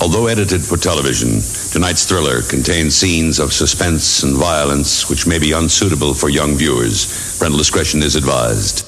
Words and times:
Although 0.00 0.28
edited 0.28 0.62
for 0.62 0.78
television, 0.78 1.42
tonight's 1.72 2.06
thriller 2.06 2.40
contains 2.40 2.94
scenes 2.94 3.38
of 3.38 3.52
suspense 3.52 4.22
and 4.22 4.34
violence 4.34 5.10
which 5.10 5.26
may 5.26 5.38
be 5.38 5.52
unsuitable 5.52 6.14
for 6.14 6.30
young 6.30 6.54
viewers. 6.54 7.38
Parental 7.38 7.58
discretion 7.58 8.02
is 8.02 8.16
advised. 8.16 8.86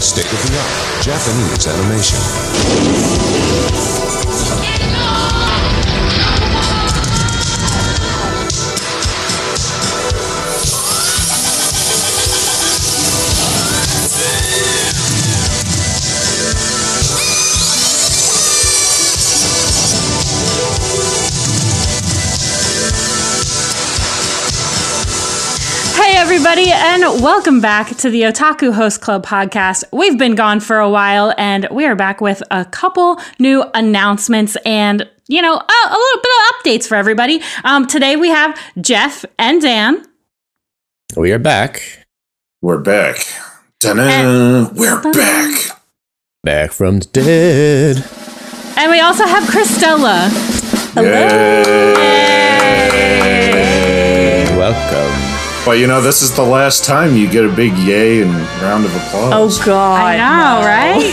State 0.00 0.32
of 0.32 0.42
the 0.48 0.58
art 0.58 1.04
Japanese 1.04 1.66
animation. 1.66 3.97
Everybody, 26.38 26.70
and 26.70 27.02
welcome 27.20 27.60
back 27.60 27.96
to 27.96 28.08
the 28.10 28.22
Otaku 28.22 28.72
Host 28.72 29.00
Club 29.00 29.26
podcast. 29.26 29.82
We've 29.92 30.16
been 30.16 30.36
gone 30.36 30.60
for 30.60 30.78
a 30.78 30.88
while, 30.88 31.34
and 31.36 31.66
we 31.68 31.84
are 31.84 31.96
back 31.96 32.20
with 32.20 32.44
a 32.52 32.64
couple 32.64 33.20
new 33.40 33.64
announcements 33.74 34.56
and, 34.64 35.04
you 35.26 35.42
know, 35.42 35.54
a, 35.54 35.56
a 35.56 35.98
little 35.98 36.22
bit 36.22 36.30
of 36.30 36.54
updates 36.54 36.86
for 36.86 36.94
everybody. 36.94 37.42
Um, 37.64 37.88
today 37.88 38.14
we 38.14 38.28
have 38.28 38.56
Jeff 38.80 39.24
and 39.36 39.60
Dan. 39.60 40.06
We 41.16 41.32
are 41.32 41.40
back. 41.40 42.06
We're 42.62 42.78
back. 42.78 43.16
Ta-da! 43.80 44.70
We're 44.74 45.02
back. 45.12 45.82
Back 46.44 46.70
from 46.70 47.00
the 47.00 47.06
dead. 47.06 47.96
And 48.76 48.92
we 48.92 49.00
also 49.00 49.26
have 49.26 49.42
Christella. 49.42 50.28
Hello! 50.94 51.32
Welcome. 54.56 55.07
Well, 55.68 55.76
you 55.76 55.86
know, 55.86 56.00
this 56.00 56.22
is 56.22 56.34
the 56.34 56.42
last 56.42 56.86
time 56.86 57.14
you 57.14 57.28
get 57.30 57.44
a 57.44 57.50
big 57.54 57.76
yay 57.76 58.22
and 58.22 58.30
round 58.62 58.86
of 58.86 58.96
applause. 58.96 59.60
Oh 59.60 59.66
God! 59.66 60.00
I 60.00 60.16
know, 60.16 60.64
right? 60.64 61.12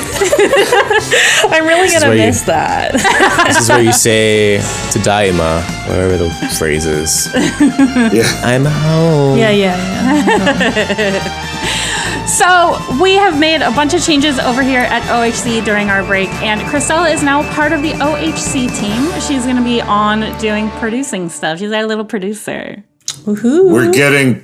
I'm 1.53 1.67
really 1.67 1.87
is 1.87 1.91
gonna 1.93 2.05
where 2.07 2.15
you- 2.15 2.27
miss 2.27 2.43
that. 2.43 2.93
This 3.47 3.57
is 3.59 3.67
where 3.67 3.81
you 3.81 3.91
say 4.07 4.59
tadaima, 4.93 5.61
whatever 5.89 6.15
the 6.15 6.29
phrase 6.57 6.85
is. 6.85 7.27
Yeah. 8.15 8.23
I'm 8.45 8.63
home. 8.63 9.37
yeah, 9.37 9.49
yeah, 9.49 9.75
yeah. 11.19 12.25
So 12.25 12.77
we 13.03 13.15
have 13.15 13.37
made 13.37 13.61
a 13.61 13.71
bunch 13.71 13.93
of 13.93 14.01
changes 14.01 14.39
over 14.39 14.63
here 14.63 14.79
at 14.79 15.01
OHC 15.03 15.65
during 15.65 15.89
our 15.89 16.01
break, 16.05 16.29
and 16.41 16.61
Christella 16.61 17.13
is 17.13 17.21
now 17.21 17.43
part 17.53 17.73
of 17.73 17.81
the 17.81 17.91
OHC 17.91 18.69
team. 18.79 19.11
She's 19.19 19.43
going 19.43 19.57
to 19.57 19.63
be 19.63 19.81
on 19.81 20.21
doing 20.39 20.69
producing 20.79 21.27
stuff. 21.27 21.59
She's 21.59 21.73
our 21.73 21.85
little 21.85 22.05
producer. 22.05 22.85
Woohoo! 23.25 23.71
We're 23.71 23.91
getting 23.91 24.39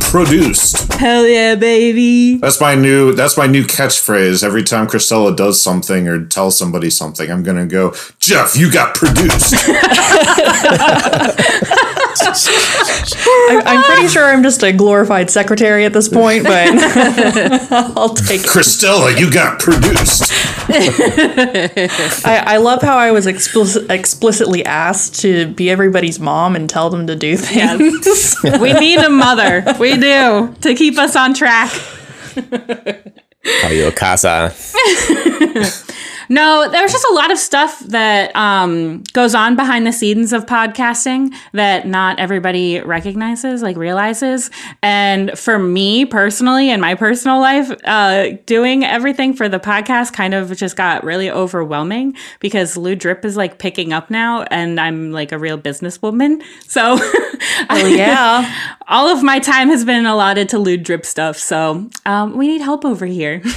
produced. 0.00 0.92
Hell 0.94 1.28
yeah, 1.28 1.54
baby! 1.54 2.38
That's 2.38 2.60
my 2.60 2.74
new. 2.74 3.12
That's 3.12 3.36
my 3.36 3.46
new 3.46 3.62
catchphrase. 3.62 4.42
Every 4.42 4.64
time 4.64 4.88
Christella 4.88 5.36
does 5.36 5.62
something 5.62 6.08
or 6.08 6.24
tells 6.24 6.58
somebody 6.58 6.90
something, 6.90 7.30
I'm 7.30 7.44
gonna 7.44 7.66
go, 7.66 7.94
Jeff. 8.18 8.56
You 8.56 8.72
got 8.72 8.96
produced. 8.96 9.54
I, 12.20 13.62
I'm 13.64 13.82
pretty 13.84 14.08
sure 14.08 14.24
I'm 14.24 14.42
just 14.42 14.62
a 14.62 14.72
glorified 14.72 15.30
secretary 15.30 15.84
at 15.84 15.92
this 15.92 16.08
point, 16.08 16.44
but 16.44 16.68
I'll 17.96 18.14
take 18.14 18.40
it. 18.42 18.46
Christella, 18.46 19.18
you 19.18 19.30
got 19.30 19.58
produced. 19.60 20.32
I, 22.24 22.42
I 22.46 22.56
love 22.58 22.82
how 22.82 22.96
I 22.96 23.10
was 23.10 23.26
explicit, 23.26 23.90
explicitly 23.90 24.64
asked 24.64 25.20
to 25.20 25.52
be 25.54 25.70
everybody's 25.70 26.18
mom 26.20 26.56
and 26.56 26.68
tell 26.68 26.90
them 26.90 27.06
to 27.06 27.16
do 27.16 27.36
things. 27.36 28.36
We 28.60 28.72
need 28.72 28.98
a 28.98 29.10
mother. 29.10 29.64
We 29.78 29.96
do 29.96 30.54
to 30.60 30.74
keep 30.74 30.98
us 30.98 31.16
on 31.16 31.34
track. 31.34 31.72
Kayo 33.44 33.94
Casa. 33.94 34.54
No, 36.28 36.66
there's 36.70 36.92
just 36.92 37.04
a 37.10 37.14
lot 37.14 37.30
of 37.30 37.36
stuff 37.36 37.78
that 37.88 38.34
um, 38.34 39.02
goes 39.12 39.34
on 39.34 39.54
behind 39.54 39.86
the 39.86 39.92
scenes 39.92 40.32
of 40.32 40.46
podcasting 40.46 41.34
that 41.52 41.86
not 41.86 42.18
everybody 42.18 42.80
recognizes, 42.80 43.60
like 43.60 43.76
realizes. 43.76 44.50
And 44.82 45.38
for 45.38 45.58
me 45.58 46.06
personally, 46.06 46.70
in 46.70 46.80
my 46.80 46.94
personal 46.94 47.38
life, 47.38 47.70
uh, 47.84 48.30
doing 48.46 48.82
everything 48.82 49.34
for 49.34 49.46
the 49.46 49.60
podcast 49.60 50.14
kind 50.14 50.32
of 50.32 50.56
just 50.56 50.74
got 50.74 51.04
really 51.04 51.30
overwhelming 51.30 52.16
because 52.40 52.78
Lou 52.78 52.94
Drip 52.94 53.26
is 53.26 53.36
like 53.36 53.58
picking 53.58 53.92
up 53.92 54.10
now, 54.10 54.44
and 54.44 54.80
I'm 54.80 55.12
like 55.12 55.32
a 55.32 55.38
real 55.38 55.58
businesswoman. 55.58 56.42
So, 56.66 56.98
Oh 57.70 57.86
yeah. 57.86 58.76
all 58.88 59.08
of 59.08 59.22
my 59.22 59.38
time 59.38 59.68
has 59.68 59.84
been 59.84 60.06
allotted 60.06 60.48
to 60.50 60.58
Lou 60.58 60.76
Drip 60.76 61.04
stuff. 61.04 61.36
So, 61.36 61.88
um, 62.06 62.36
we 62.36 62.46
need 62.46 62.60
help 62.60 62.84
over 62.84 63.06
here. 63.06 63.31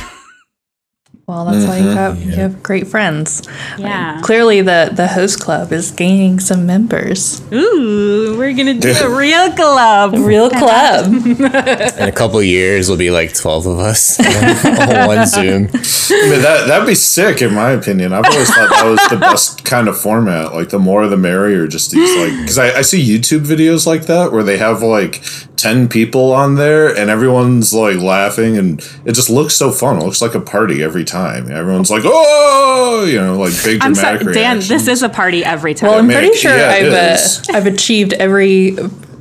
Well, 1.28 1.46
that's 1.46 1.66
why 1.66 1.78
you 1.78 1.86
mm-hmm. 1.86 1.98
have 1.98 2.22
you 2.22 2.32
have 2.34 2.62
great 2.62 2.86
friends. 2.86 3.42
yeah. 3.80 4.22
Clearly, 4.22 4.62
the 4.62 4.92
the 4.94 5.08
host 5.08 5.40
club 5.40 5.72
is 5.72 5.90
gaining 5.90 6.40
some 6.40 6.68
members. 6.68 7.42
Ooh, 7.52 8.36
we're 8.38 8.54
gonna 8.54 8.76
do 8.76 8.92
a 8.92 9.10
real 9.18 9.52
club. 9.54 10.14
Real 10.14 10.50
club. 10.52 11.08
In 11.08 11.44
a 11.44 12.12
couple 12.12 12.44
years, 12.44 12.90
we'll 12.90 13.00
be 13.00 13.10
like 13.10 13.34
12 13.34 13.66
of 13.66 13.80
us 13.80 14.20
on 14.20 15.08
one 15.08 15.26
Zoom. 15.26 15.64
I 15.74 16.30
mean, 16.30 16.42
that 16.44 16.66
that'd 16.68 16.86
be 16.86 16.94
sick, 16.94 17.42
in 17.42 17.56
my 17.56 17.72
opinion. 17.72 18.14
I've 18.14 18.26
always 18.26 18.54
thought 18.54 18.70
that 18.70 18.86
was 18.86 19.08
the 19.10 19.18
best 19.18 19.66
kind 19.66 19.88
of 19.88 20.00
format. 20.00 20.54
Like, 20.54 20.70
the 20.70 20.78
more 20.78 21.08
the 21.08 21.18
merrier. 21.18 21.66
Just 21.66 21.90
these 21.90 22.16
like, 22.18 22.40
because 22.40 22.60
I, 22.60 22.78
I 22.78 22.82
see 22.84 23.04
YouTube 23.04 23.48
videos 23.48 23.88
like 23.88 24.06
that 24.06 24.32
where 24.32 24.44
they 24.44 24.58
have 24.58 24.84
like 24.84 25.24
ten 25.66 25.90
people 25.90 26.32
on 26.32 26.54
there 26.56 26.96
and 26.96 27.10
everyone's 27.10 27.74
like 27.74 27.98
laughing, 27.98 28.56
and 28.56 28.80
it 29.04 29.14
just 29.14 29.32
looks 29.32 29.56
so 29.56 29.72
fun. 29.72 29.98
It 29.98 30.04
looks 30.04 30.22
like 30.22 30.36
a 30.36 30.40
party 30.40 30.84
every 30.84 31.04
time. 31.04 31.50
Everyone's 31.50 31.90
like, 31.90 32.04
oh, 32.06 33.06
you 33.10 33.20
know, 33.20 33.40
like 33.40 33.54
big 33.64 33.82
I'm 33.82 33.94
dramatic 33.94 34.22
sorry, 34.22 34.34
Dan. 34.36 34.58
reactions. 34.58 34.70
This 34.70 34.88
is 34.88 35.02
a 35.02 35.10
party 35.10 35.44
every 35.44 35.74
time. 35.74 35.90
Well, 35.90 36.00
I'm 36.00 36.08
man, 36.08 36.22
pretty 36.22 36.38
sure 36.38 36.56
yeah, 36.56 36.70
I've 36.70 36.94
uh. 36.94 37.58
I've 37.58 37.66
achieved 37.66 38.14
every 38.14 38.78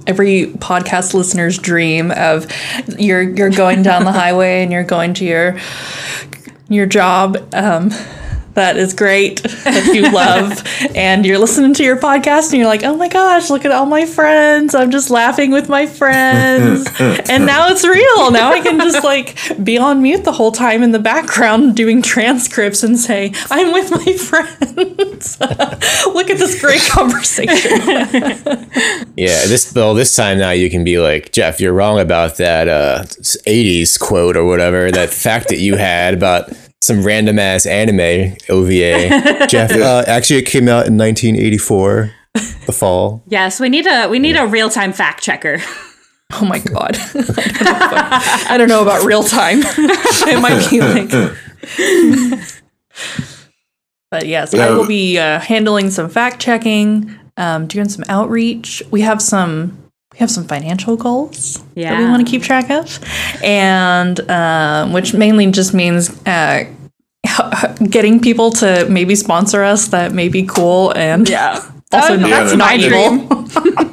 every 0.07 0.49
podcast 0.59 1.15
listener's 1.15 1.57
dream 1.57 2.11
of 2.11 2.47
you're 2.99 3.23
you're 3.23 3.49
going 3.49 3.83
down 3.83 4.05
the 4.05 4.13
highway 4.13 4.63
and 4.63 4.71
you're 4.71 4.85
going 4.85 5.15
to 5.15 5.25
your 5.25 5.59
your 6.69 6.85
job. 6.85 7.39
Um, 7.55 7.91
that 8.55 8.77
is 8.77 8.95
great 8.95 9.43
that 9.43 9.93
you 9.95 10.11
love. 10.11 10.63
And 10.95 11.27
you're 11.27 11.39
listening 11.39 11.75
to 11.75 11.85
your 11.85 11.97
podcast 11.97 12.51
and 12.51 12.59
you're 12.59 12.69
like 12.69 12.85
oh 12.85 12.97
my 12.97 13.09
gosh 13.09 13.51
look 13.51 13.65
at 13.65 13.73
all 13.73 13.87
my 13.87 14.07
friends. 14.07 14.75
I'm 14.75 14.91
just 14.91 15.11
laughing 15.11 15.51
with 15.51 15.69
my 15.69 15.87
friends. 15.87 16.89
And 17.29 17.47
now 17.47 17.69
it's 17.69 17.85
real. 17.85 18.31
Now 18.31 18.53
i 18.53 18.61
can 18.61 18.79
just 18.79 19.05
like 19.05 19.37
be 19.65 19.79
on 19.79 20.03
mute 20.03 20.25
the 20.25 20.33
whole 20.33 20.53
time 20.53 20.83
in 20.83 20.93
the 20.93 20.99
background 20.99 21.75
doing 21.75 22.03
transcripts 22.03 22.83
and 22.83 22.99
say 22.99 23.33
i'm 23.51 23.73
with 23.73 23.91
my 23.91 24.13
friends. 24.17 25.41
Look 26.15 26.31
at 26.31 26.39
this 26.39 26.61
great 26.61 26.83
conversation. 26.83 27.81
Yeah, 29.17 29.47
this 29.47 29.73
well, 29.75 29.95
this 29.95 30.15
time 30.15 30.39
now 30.39 30.51
you 30.51 30.71
can 30.71 30.85
be 30.85 30.99
like, 30.99 31.33
Jeff, 31.33 31.61
you're 31.61 31.73
wrong 31.73 32.01
about 32.01 32.37
that 32.37 32.69
uh, 32.69 33.05
80s 33.05 33.99
quote 33.99 34.37
or 34.37 34.45
whatever, 34.45 34.91
that 34.91 35.11
fact 35.11 35.49
that 35.49 35.59
you 35.59 35.77
had 35.77 36.15
about 36.15 36.51
some 36.85 37.03
random 37.03 37.39
ass 37.39 37.67
anime 37.67 38.37
OVA. 38.49 39.47
Jeff, 39.49 39.73
uh, 39.73 40.05
actually, 40.07 40.39
it 40.41 40.47
came 40.47 40.69
out 40.69 40.87
in 40.87 40.97
1984, 40.99 42.13
the 42.67 42.73
fall. 42.73 43.23
yes, 43.27 43.59
we 43.61 43.69
need 43.69 43.87
a 43.87 44.09
we 44.09 44.19
need 44.19 44.37
a 44.37 44.47
real 44.47 44.71
time 44.71 44.93
fact 44.93 45.23
checker. 45.23 45.59
Oh 46.33 46.47
my 46.47 46.59
god. 46.59 46.97
I 47.15 47.15
don't 47.19 47.69
know 47.69 47.93
about, 47.93 48.23
I 48.51 48.57
don't 48.57 48.69
know 48.69 48.83
about 48.83 49.05
real 49.05 49.23
time. 49.23 49.59
it 49.63 50.41
might 50.41 50.69
be 50.69 50.81
like 50.81 51.11
But 54.11 54.27
yes, 54.27 54.53
I 54.55 54.71
will 54.71 54.87
be 54.87 55.19
uh, 55.19 55.39
handling 55.39 55.91
some 55.91 56.09
fact 56.09 56.41
checking, 56.41 57.15
um, 57.37 57.67
doing 57.69 57.89
some 57.89 58.05
outreach. 58.09 58.83
We 58.91 59.03
have 59.03 59.21
some 59.23 59.84
we 60.13 60.19
have 60.19 60.31
some 60.31 60.45
financial 60.45 60.97
goals 60.97 61.63
that 61.91 61.99
we 61.99 62.05
want 62.07 62.25
to 62.25 62.31
keep 62.31 62.43
track 62.43 62.71
of, 62.71 62.99
and 63.43 64.21
um, 64.31 64.93
which 64.93 65.13
mainly 65.15 65.51
just 65.51 65.75
means 65.75 66.11
uh, 66.27 66.65
getting 67.91 68.21
people 68.21 68.51
to 68.53 68.87
maybe 68.89 69.15
sponsor 69.17 69.63
us. 69.65 69.89
That 69.89 70.13
may 70.13 70.29
be 70.29 70.45
cool, 70.45 70.93
and 70.97 71.29
Yeah. 71.29 71.69
Also, 71.95 72.15
Oh, 72.15 72.17
that's 72.19 72.51
Yeah, 72.53 72.57
my 72.57 72.77
dream. 72.77 73.31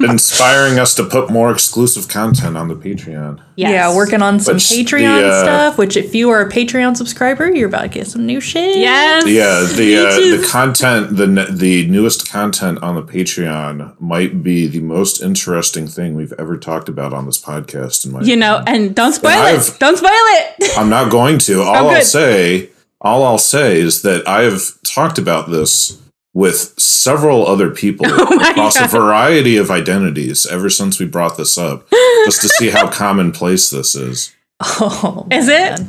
inspiring 0.10 0.80
us 0.80 0.96
to 0.96 1.04
put 1.04 1.30
more 1.30 1.52
exclusive 1.52 2.08
content 2.08 2.58
on 2.58 2.68
the 2.68 2.76
Patreon. 2.76 3.40
Yes. 3.56 3.72
Yeah, 3.72 3.96
working 3.96 4.22
on 4.22 4.40
some 4.40 4.56
Which 4.56 4.70
the, 4.70 4.84
Patreon 4.84 5.24
uh, 5.24 5.44
stuff. 5.44 5.78
Which, 5.78 5.96
if 5.98 6.16
you 6.16 6.30
are 6.32 6.42
a 6.42 6.50
Patreon 6.50 6.98
subscriber, 6.98 7.50
you're 7.54 7.68
about 7.68 7.84
to 7.84 7.88
get 7.90 8.08
some 8.08 8.26
new 8.26 8.40
shit. 8.42 8.78
Yes. 8.78 9.28
Yeah, 9.28 9.68
the 9.76 9.98
uh, 9.98 10.38
the 10.42 10.48
content, 10.50 11.16
the 11.18 11.28
the 11.52 11.88
newest 11.90 12.30
content 12.30 12.82
on 12.82 12.96
the 12.96 13.04
Patreon 13.04 14.00
might 14.00 14.42
be 14.44 14.68
the 14.68 14.80
most 14.82 15.22
interesting 15.22 15.88
thing 15.88 16.16
we've 16.16 16.34
ever 16.40 16.58
talked 16.58 16.90
about 16.90 17.14
on 17.14 17.26
this 17.26 17.40
podcast. 17.42 18.06
In 18.06 18.14
my 18.14 18.22
You 18.22 18.36
know, 18.36 18.64
and 18.66 18.96
don't 18.96 19.14
spoil 19.14 19.32
And 19.32 19.58
it. 19.58 19.60
I've- 19.62 19.78
Don't 19.80 19.98
spoil 19.98 20.10
it. 20.12 20.78
I'm 20.78 20.90
not 20.90 21.12
going 21.12 21.38
to. 21.40 21.62
All 21.72 21.90
I'll 21.90 22.02
say, 22.02 22.70
all 23.00 23.24
I'll 23.24 23.38
say 23.38 23.80
is 23.80 24.02
that 24.04 24.28
I 24.28 24.44
have 24.44 24.62
talked 24.84 25.18
about 25.18 25.50
this 25.50 26.01
with 26.34 26.80
several 26.80 27.46
other 27.46 27.70
people 27.72 28.06
oh 28.10 28.50
across 28.50 28.80
a 28.80 28.88
variety 28.88 29.58
of 29.58 29.70
identities 29.70 30.46
ever 30.46 30.70
since 30.70 31.00
we 31.00 31.06
brought 31.06 31.38
this 31.38 31.58
up, 31.58 31.90
just 32.26 32.42
to 32.42 32.48
see 32.50 32.70
how 32.70 32.90
commonplace 32.92 33.70
this 33.70 33.96
is. 33.96 34.34
Oh, 34.62 35.28
Is 35.32 35.48
it? 35.50 35.80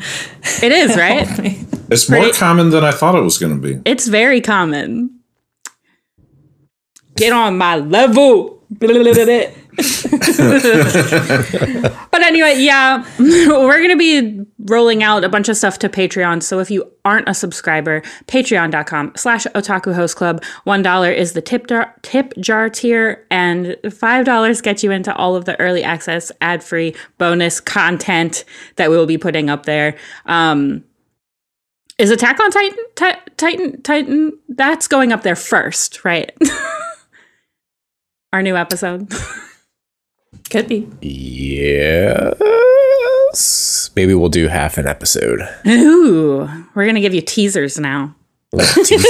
It 0.63 0.73
is, 0.73 0.93
oh, 0.97 0.99
right? 0.99 1.29
It's 1.91 2.09
more 2.09 2.21
Pretty- 2.23 2.39
common 2.39 2.71
than 2.71 2.85
I 2.85 2.91
thought 2.91 3.15
it 3.15 3.21
was 3.21 3.39
going 3.39 3.61
to 3.61 3.61
be. 3.61 3.81
It's 3.85 4.09
very 4.09 4.41
common. 4.41 5.21
Get 7.17 7.33
on 7.33 7.59
my 7.59 7.77
level. 7.77 8.63
but 12.11 12.23
anyway, 12.23 12.55
yeah, 12.59 13.05
we're 13.19 13.79
going 13.79 13.89
to 13.89 13.97
be 13.97 14.45
rolling 14.67 15.03
out 15.03 15.25
a 15.25 15.29
bunch 15.29 15.49
of 15.49 15.57
stuff 15.57 15.79
to 15.79 15.89
Patreon. 15.89 16.43
So 16.43 16.59
if 16.59 16.71
you 16.71 16.91
aren't 17.05 17.29
a 17.29 17.35
subscriber, 17.35 18.03
patreon.com 18.27 19.13
slash 19.17 19.47
otaku 19.55 19.95
host 19.95 20.17
club. 20.17 20.43
$1 20.67 21.17
is 21.17 21.33
the 21.33 21.41
tip 21.41 21.69
jar, 21.69 21.95
tip 22.03 22.35
jar 22.39 22.69
tier, 22.69 23.27
and 23.31 23.77
$5 23.85 24.63
gets 24.63 24.85
you 24.85 24.91
into 24.91 25.15
all 25.17 25.35
of 25.35 25.47
the 25.47 25.59
early 25.59 25.83
access, 25.83 26.31
ad 26.41 26.63
free 26.63 26.95
bonus 27.19 27.61
content 27.61 28.45
that 28.77 28.91
we 28.91 28.97
will 28.97 29.07
be 29.07 29.19
putting 29.19 29.49
up 29.49 29.65
there. 29.65 29.97
Um, 30.27 30.85
is 31.99 32.11
Attack 32.11 32.41
on 32.41 32.51
Titan, 32.51 32.79
Ti- 32.97 33.33
Titan, 33.37 33.83
Titan? 33.83 34.39
That's 34.49 34.89
going 34.89 35.13
up 35.13 35.23
there 35.23 35.37
first, 35.37 36.05
right? 36.05 36.37
Our 38.33 38.43
new 38.43 38.57
episode. 38.57 39.13
Could 40.51 40.69
be. 40.69 40.89
Yes. 41.01 42.71
Maybe 43.97 44.15
we'll 44.15 44.29
do 44.29 44.49
half 44.49 44.77
an 44.79 44.87
episode. 44.87 45.41
Ooh, 45.67 46.49
we're 46.75 46.87
gonna 46.87 47.01
give 47.01 47.15
you 47.15 47.23
teasers 47.23 47.79
now. 47.79 48.15
Like 48.53 48.69
a 48.77 48.85
teaser. 48.85 49.09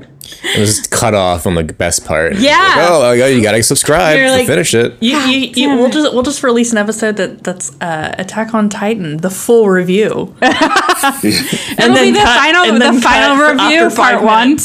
It 0.44 0.60
was 0.60 0.86
cut 0.88 1.14
off 1.14 1.46
on 1.46 1.54
the 1.54 1.64
best 1.64 2.04
part. 2.04 2.36
Yeah. 2.36 2.58
Like, 2.58 2.90
oh, 2.90 3.12
yeah, 3.12 3.26
you 3.28 3.42
gotta 3.42 3.62
subscribe 3.62 4.18
You're 4.18 4.26
to 4.26 4.32
like- 4.34 4.46
finish 4.46 4.74
it. 4.74 4.92
You, 5.00 5.16
you, 5.20 5.38
you, 5.38 5.52
damn 5.54 5.78
we'll 5.78 5.88
just 5.88 6.12
we'll 6.12 6.22
just 6.22 6.42
release 6.42 6.70
an 6.70 6.76
episode 6.76 7.16
that 7.16 7.42
that's 7.42 7.72
uh, 7.80 8.14
Attack 8.18 8.52
on 8.52 8.68
Titan, 8.68 9.16
the 9.16 9.30
full 9.30 9.70
review, 9.70 10.34
and 10.42 10.54
It'll 11.78 11.94
be 11.94 12.10
the 12.10 12.18
cut- 12.22 12.38
final, 12.38 12.64
and 12.66 12.82
then 12.82 12.94
the 12.96 13.00
final 13.00 13.38
review, 13.38 13.88
part 13.96 14.22
one. 14.22 14.58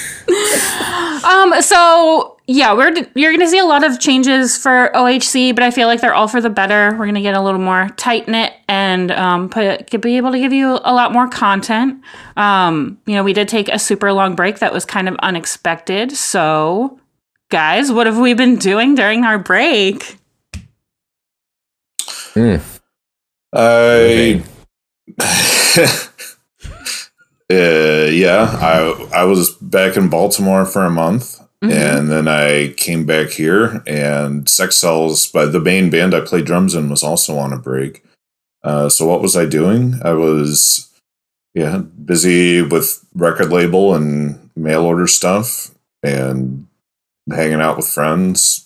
minutes. 0.28 0.72
Um. 1.26 1.60
So 1.60 2.36
yeah, 2.46 2.72
we're 2.74 2.94
you're 3.16 3.32
gonna 3.32 3.48
see 3.48 3.58
a 3.58 3.64
lot 3.64 3.82
of 3.82 3.98
changes 3.98 4.56
for 4.56 4.90
OHC, 4.94 5.52
but 5.52 5.64
I 5.64 5.72
feel 5.72 5.88
like 5.88 6.00
they're 6.00 6.14
all 6.14 6.28
for 6.28 6.40
the 6.40 6.50
better. 6.50 6.94
We're 6.96 7.06
gonna 7.06 7.22
get 7.22 7.34
a 7.34 7.40
little 7.40 7.60
more 7.60 7.88
tight 7.96 8.28
knit 8.28 8.52
and 8.68 9.10
um, 9.10 9.48
put 9.48 9.90
could 9.90 10.00
be 10.00 10.16
able 10.16 10.30
to 10.30 10.38
give 10.38 10.52
you 10.52 10.78
a 10.84 10.94
lot 10.94 11.12
more 11.12 11.26
content. 11.28 12.00
Um, 12.36 12.98
you 13.06 13.14
know, 13.14 13.24
we 13.24 13.32
did 13.32 13.48
take 13.48 13.68
a 13.68 13.78
super 13.78 14.12
long 14.12 14.36
break 14.36 14.60
that 14.60 14.72
was 14.72 14.84
kind 14.84 15.08
of 15.08 15.16
unexpected. 15.16 16.12
So, 16.12 17.00
guys, 17.48 17.90
what 17.90 18.06
have 18.06 18.18
we 18.18 18.34
been 18.34 18.56
doing 18.56 18.94
during 18.94 19.24
our 19.24 19.38
break? 19.38 20.18
I. 23.52 24.44
Uh, 27.50 28.08
yeah, 28.10 28.58
I 28.60 29.08
I 29.14 29.24
was 29.24 29.50
back 29.50 29.96
in 29.96 30.08
Baltimore 30.08 30.66
for 30.66 30.84
a 30.84 30.90
month, 30.90 31.40
and 31.62 32.10
then 32.10 32.26
I 32.26 32.74
came 32.76 33.06
back 33.06 33.30
here. 33.30 33.82
And 33.86 34.48
Sex 34.48 34.76
Cells, 34.76 35.28
by 35.28 35.46
the 35.46 35.60
main 35.60 35.88
band 35.88 36.14
I 36.14 36.20
played 36.20 36.44
drums 36.44 36.74
in, 36.74 36.90
was 36.90 37.04
also 37.04 37.38
on 37.38 37.52
a 37.52 37.58
break. 37.58 38.02
Uh, 38.64 38.88
so 38.88 39.06
what 39.06 39.22
was 39.22 39.36
I 39.36 39.46
doing? 39.46 40.00
I 40.02 40.12
was 40.12 40.90
yeah 41.54 41.78
busy 41.78 42.62
with 42.62 43.04
record 43.14 43.50
label 43.50 43.94
and 43.94 44.50
mail 44.56 44.82
order 44.82 45.06
stuff, 45.06 45.70
and 46.02 46.66
hanging 47.30 47.60
out 47.60 47.76
with 47.76 47.88
friends. 47.88 48.65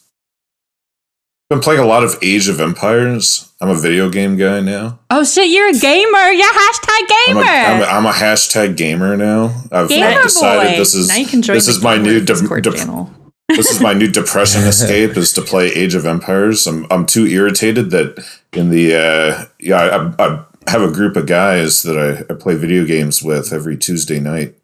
Been 1.50 1.58
playing 1.58 1.80
a 1.80 1.84
lot 1.86 2.04
of 2.04 2.16
Age 2.22 2.46
of 2.46 2.60
Empires. 2.60 3.52
I'm 3.60 3.70
a 3.70 3.74
video 3.74 4.08
game 4.08 4.36
guy 4.36 4.60
now. 4.60 5.00
Oh 5.10 5.24
shit, 5.24 5.50
you're 5.50 5.68
a 5.68 5.72
gamer. 5.72 6.30
You're 6.30 6.48
a 6.48 6.54
hashtag 6.54 7.00
I'm 7.00 7.26
gamer. 7.26 7.40
a, 7.40 7.44
I'm, 7.44 7.80
a, 7.82 7.84
I'm 7.86 8.06
a 8.06 8.12
hashtag 8.12 8.76
gamer 8.76 9.16
now. 9.16 9.46
I've 9.72 9.88
Gamer 9.88 10.22
decided 10.22 10.70
boy. 10.74 10.78
this 10.78 10.94
is 10.94 11.08
now 11.08 11.16
you 11.16 11.26
can 11.26 11.42
join 11.42 11.56
this 11.56 11.66
is 11.66 11.82
my 11.82 11.96
new 11.96 12.20
de- 12.20 12.60
de- 12.60 12.72
channel. 12.72 13.12
this 13.48 13.68
is 13.68 13.80
my 13.80 13.92
new 13.92 14.08
depression 14.08 14.62
escape 14.68 15.16
is 15.16 15.32
to 15.32 15.42
play 15.42 15.66
Age 15.72 15.96
of 15.96 16.06
Empires. 16.06 16.68
I'm 16.68 16.86
I'm 16.88 17.04
too 17.04 17.26
irritated 17.26 17.90
that 17.90 18.24
in 18.52 18.70
the 18.70 18.94
uh, 18.94 19.44
yeah 19.58 20.14
I, 20.20 20.24
I 20.24 20.44
have 20.68 20.82
a 20.82 20.92
group 20.92 21.16
of 21.16 21.26
guys 21.26 21.82
that 21.82 21.98
I, 21.98 22.32
I 22.32 22.36
play 22.36 22.54
video 22.54 22.84
games 22.86 23.24
with 23.24 23.52
every 23.52 23.76
Tuesday 23.76 24.20
night. 24.20 24.54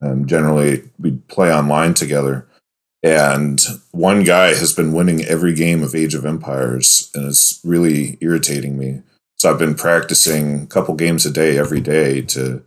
Um, 0.00 0.24
generally, 0.24 0.84
we 1.00 1.16
play 1.26 1.52
online 1.52 1.94
together. 1.94 2.47
And 3.02 3.60
one 3.92 4.24
guy 4.24 4.48
has 4.48 4.72
been 4.72 4.92
winning 4.92 5.24
every 5.24 5.54
game 5.54 5.82
of 5.82 5.94
Age 5.94 6.14
of 6.14 6.24
Empires, 6.24 7.10
and 7.14 7.26
it's 7.26 7.60
really 7.64 8.18
irritating 8.20 8.76
me. 8.76 9.02
So 9.36 9.50
I've 9.50 9.58
been 9.58 9.76
practicing 9.76 10.62
a 10.62 10.66
couple 10.66 10.94
games 10.94 11.24
a 11.24 11.30
day 11.30 11.56
every 11.56 11.80
day 11.80 12.22
to 12.22 12.62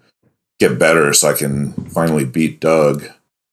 get 0.60 0.80
better, 0.80 1.12
so 1.13 1.30
I 1.30 1.33
can 1.33 1.74
finally 1.89 2.24
beat 2.24 2.62
Doug. 2.62 3.04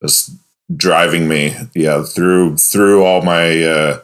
It's 0.01 0.31
driving 0.75 1.27
me, 1.27 1.57
yeah, 1.75 2.05
through 2.05 2.59
through 2.59 3.05
all 3.05 3.23
my 3.23 3.65
uh, 3.65 4.01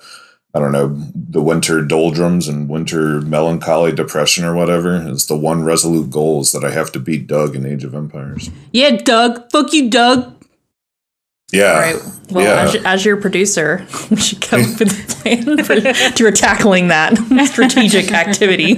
I 0.54 0.58
don't 0.58 0.72
know 0.72 0.96
the 1.14 1.42
winter 1.42 1.80
doldrums 1.82 2.48
and 2.48 2.68
winter 2.68 3.20
melancholy 3.20 3.92
depression 3.92 4.44
or 4.44 4.54
whatever. 4.54 4.96
It's 5.08 5.26
the 5.26 5.36
one 5.36 5.64
resolute 5.64 6.10
goal 6.10 6.40
is 6.40 6.52
that 6.52 6.64
I 6.64 6.70
have 6.70 6.90
to 6.92 7.00
beat 7.00 7.26
Doug 7.28 7.54
in 7.54 7.66
Age 7.66 7.84
of 7.84 7.94
Empires. 7.94 8.50
yeah, 8.72 8.90
Doug. 8.90 9.50
Fuck 9.52 9.72
you, 9.72 9.90
Doug. 9.90 10.43
Yeah, 11.52 11.78
right. 11.78 12.02
Well, 12.30 12.44
yeah. 12.44 12.62
as, 12.62 12.84
as 12.84 13.04
your 13.04 13.16
producer, 13.16 13.86
we 14.10 14.16
should 14.16 14.40
come 14.40 14.62
up 14.62 14.78
with 14.78 14.92
a 14.92 15.14
plan 15.22 15.64
for, 15.64 15.94
for 16.16 16.32
tackling 16.32 16.88
that 16.88 17.16
strategic 17.46 18.12
activity. 18.12 18.74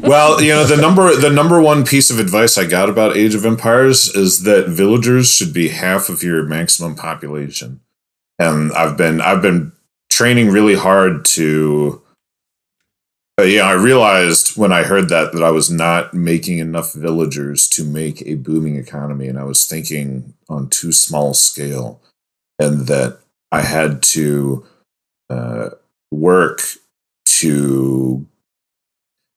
Well, 0.00 0.42
you 0.42 0.52
know, 0.52 0.64
the 0.64 0.76
number 0.76 1.14
the 1.14 1.30
number 1.30 1.60
one 1.60 1.84
piece 1.84 2.10
of 2.10 2.18
advice 2.18 2.58
I 2.58 2.66
got 2.66 2.88
about 2.88 3.16
Age 3.16 3.34
of 3.34 3.46
Empires 3.46 4.14
is 4.14 4.42
that 4.42 4.68
villagers 4.68 5.30
should 5.30 5.54
be 5.54 5.68
half 5.68 6.08
of 6.08 6.22
your 6.22 6.42
maximum 6.44 6.96
population. 6.96 7.80
And 8.38 8.72
I've 8.72 8.96
been 8.96 9.20
I've 9.20 9.42
been 9.42 9.72
training 10.10 10.50
really 10.50 10.74
hard 10.74 11.24
to 11.24 12.02
uh, 13.38 13.44
yeah, 13.44 13.62
I 13.62 13.72
realized 13.72 14.56
when 14.56 14.72
I 14.72 14.82
heard 14.82 15.08
that 15.10 15.32
that 15.32 15.44
I 15.44 15.50
was 15.50 15.70
not 15.70 16.12
making 16.12 16.58
enough 16.58 16.92
villagers 16.92 17.68
to 17.68 17.84
make 17.84 18.20
a 18.22 18.34
booming 18.34 18.76
economy 18.76 19.28
and 19.28 19.38
I 19.38 19.44
was 19.44 19.66
thinking 19.66 20.34
on 20.48 20.68
too 20.68 20.90
small 20.90 21.34
scale 21.34 22.00
and 22.58 22.86
that 22.88 23.18
I 23.52 23.62
had 23.62 24.02
to 24.14 24.64
uh, 25.30 25.70
work 26.10 26.62
to 27.26 28.26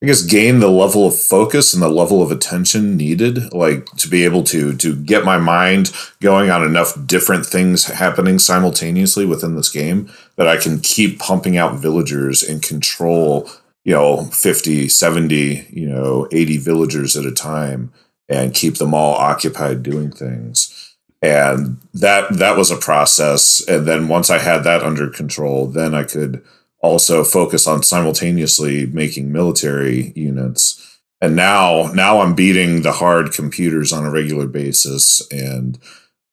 I 0.03 0.07
guess 0.07 0.23
gain 0.23 0.59
the 0.59 0.69
level 0.69 1.05
of 1.05 1.15
focus 1.15 1.75
and 1.75 1.83
the 1.83 1.87
level 1.87 2.23
of 2.23 2.31
attention 2.31 2.97
needed, 2.97 3.53
like 3.53 3.85
to 3.97 4.09
be 4.09 4.23
able 4.23 4.43
to 4.45 4.75
to 4.75 4.95
get 4.95 5.23
my 5.23 5.37
mind 5.37 5.91
going 6.19 6.49
on 6.49 6.63
enough 6.63 6.93
different 7.05 7.45
things 7.45 7.85
happening 7.85 8.39
simultaneously 8.39 9.25
within 9.25 9.55
this 9.55 9.69
game 9.69 10.11
that 10.37 10.47
I 10.47 10.57
can 10.57 10.79
keep 10.79 11.19
pumping 11.19 11.55
out 11.55 11.75
villagers 11.75 12.41
and 12.41 12.63
control, 12.63 13.47
you 13.85 13.93
know, 13.93 14.25
50, 14.25 14.89
70, 14.89 15.67
you 15.69 15.87
know, 15.87 16.27
80 16.31 16.57
villagers 16.57 17.15
at 17.15 17.25
a 17.25 17.31
time 17.31 17.93
and 18.27 18.55
keep 18.55 18.77
them 18.77 18.95
all 18.95 19.13
occupied 19.13 19.83
doing 19.83 20.09
things. 20.09 20.90
And 21.21 21.77
that 21.93 22.33
that 22.37 22.57
was 22.57 22.71
a 22.71 22.77
process. 22.77 23.63
And 23.67 23.85
then 23.85 24.07
once 24.07 24.29
I 24.29 24.39
had 24.39 24.63
that 24.63 24.81
under 24.83 25.09
control, 25.09 25.67
then 25.67 25.93
I 25.93 26.03
could 26.03 26.43
also 26.79 27.23
focus 27.23 27.67
on 27.67 27.83
simultaneously 27.83 28.87
making 28.87 29.31
military 29.31 30.11
units 30.15 30.99
and 31.21 31.35
now 31.35 31.91
now 31.93 32.19
i'm 32.21 32.33
beating 32.33 32.81
the 32.81 32.91
hard 32.93 33.31
computers 33.31 33.93
on 33.93 34.03
a 34.03 34.09
regular 34.09 34.47
basis 34.47 35.21
and 35.31 35.77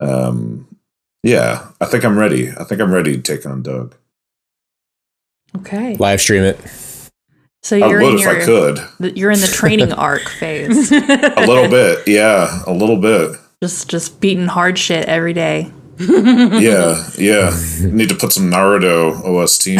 um 0.01 0.67
yeah 1.23 1.69
i 1.83 1.85
think 1.85 2.03
i'm 2.03 2.19
ready 2.19 2.49
i 2.59 2.65
think 2.65 2.81
i'm 2.81 2.95
ready 2.95 3.15
to 3.15 3.21
take 3.23 3.45
on 3.47 3.63
doug 3.63 3.95
Okay. 5.57 5.97
Live 5.97 6.21
stream 6.21 6.43
it. 6.43 6.59
So 7.63 7.75
you're 7.77 8.01
would 8.03 8.13
in 8.13 8.19
if 8.19 8.21
your 8.21 8.41
i 8.41 8.45
could 8.45 9.17
you're 9.19 9.31
in 9.31 9.41
the 9.41 9.47
training 9.47 9.93
arc 9.95 10.29
phase. 10.29 10.93
a 10.93 11.47
little 11.47 11.69
bit 11.69 12.07
yeah 12.07 12.63
a 12.67 12.73
little 12.73 13.01
bit 13.01 13.37
Just 13.63 13.89
just 13.89 14.21
beating 14.21 14.47
hard 14.47 14.79
shit 14.79 15.09
every 15.09 15.33
day. 15.33 15.73
yeah, 15.99 17.11
yeah. 17.19 17.51
Need 17.83 18.11
to 18.11 18.15
put 18.15 18.33
some 18.33 18.51
Naruto 18.51 19.21
OST 19.25 19.69
on. 19.69 19.77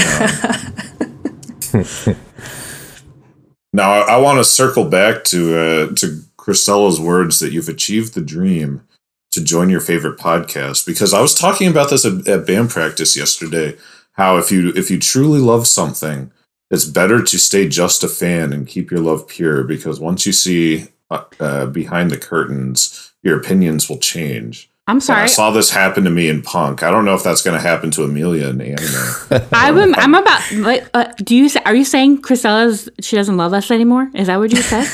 now, 3.73 3.93
I, 3.93 4.15
I 4.15 4.17
want 4.17 4.39
to 4.39 4.45
circle 4.45 4.85
back 4.85 5.23
to 5.25 5.57
uh, 5.57 5.87
to 5.95 6.23
Christella's 6.37 7.01
words 7.01 7.39
that 7.39 7.53
you've 7.53 7.69
achieved 7.69 8.15
the 8.15 8.21
dream 8.21 8.83
to 9.31 9.45
join 9.45 9.71
your 9.71 9.81
favorite 9.81 10.19
podcast 10.19 10.85
because 10.85 11.15
I 11.15 11.21
was 11.21 11.35
talking 11.35 11.69
about 11.69 11.91
this 11.91 12.05
at, 12.05 12.27
at 12.27 12.47
band 12.47 12.71
practice 12.71 13.17
yesterday. 13.17 13.77
How 14.13 14.39
if 14.39 14.51
you 14.51 14.73
if 14.75 14.91
you 14.91 14.99
truly 14.99 15.39
love 15.39 15.69
something, 15.69 16.33
it's 16.71 16.85
better 16.85 17.23
to 17.23 17.39
stay 17.39 17.69
just 17.69 18.03
a 18.03 18.09
fan 18.09 18.53
and 18.53 18.67
keep 18.67 18.91
your 18.91 19.01
love 19.01 19.29
pure 19.29 19.63
because 19.63 20.01
once 20.01 20.27
you 20.27 20.33
see 20.33 20.89
uh, 21.11 21.23
uh, 21.41 21.67
behind 21.67 22.11
the 22.11 22.19
curtains, 22.19 23.13
your 23.23 23.39
opinions 23.39 23.89
will 23.89 23.99
change. 23.99 24.71
I'm 24.87 24.97
And 24.97 25.03
sorry. 25.03 25.23
I 25.25 25.27
saw 25.27 25.51
this 25.51 25.71
happen 25.71 26.05
to 26.05 26.11
me 26.11 26.31
in 26.31 26.41
punk. 26.41 26.83
I 26.83 26.91
don't 26.91 27.05
know 27.05 27.15
if 27.15 27.23
that's 27.23 27.43
going 27.43 27.55
to 27.55 27.61
happen 27.61 27.91
to 27.91 28.05
Amelia 28.05 28.49
in 28.49 28.63
anime. 28.63 29.43
I'm, 29.53 29.95
I'm 29.97 30.15
about. 30.15 30.51
Like, 30.53 30.89
uh, 30.95 31.13
do 31.23 31.37
you? 31.37 31.51
say- 31.51 31.61
Are 31.67 31.75
you 31.75 31.85
saying 31.85 32.23
Chrisella's 32.23 32.89
she 33.01 33.15
doesn't 33.17 33.37
love 33.37 33.53
us 33.53 33.71
anymore? 33.71 34.11
Is 34.15 34.29
that 34.29 34.39
what 34.39 34.51
you 34.51 34.63
said? 34.63 34.87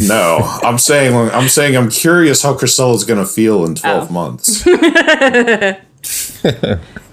no, 0.00 0.36
I'm 0.62 0.76
saying 0.76 1.14
I'm 1.16 1.48
saying 1.48 1.78
I'm 1.78 1.88
curious 1.88 2.42
how 2.42 2.52
Christella's 2.54 3.04
going 3.04 3.20
to 3.20 3.26
feel 3.26 3.64
in 3.64 3.74
12 3.74 4.10
Oh. 4.10 4.12
months. 4.12 4.66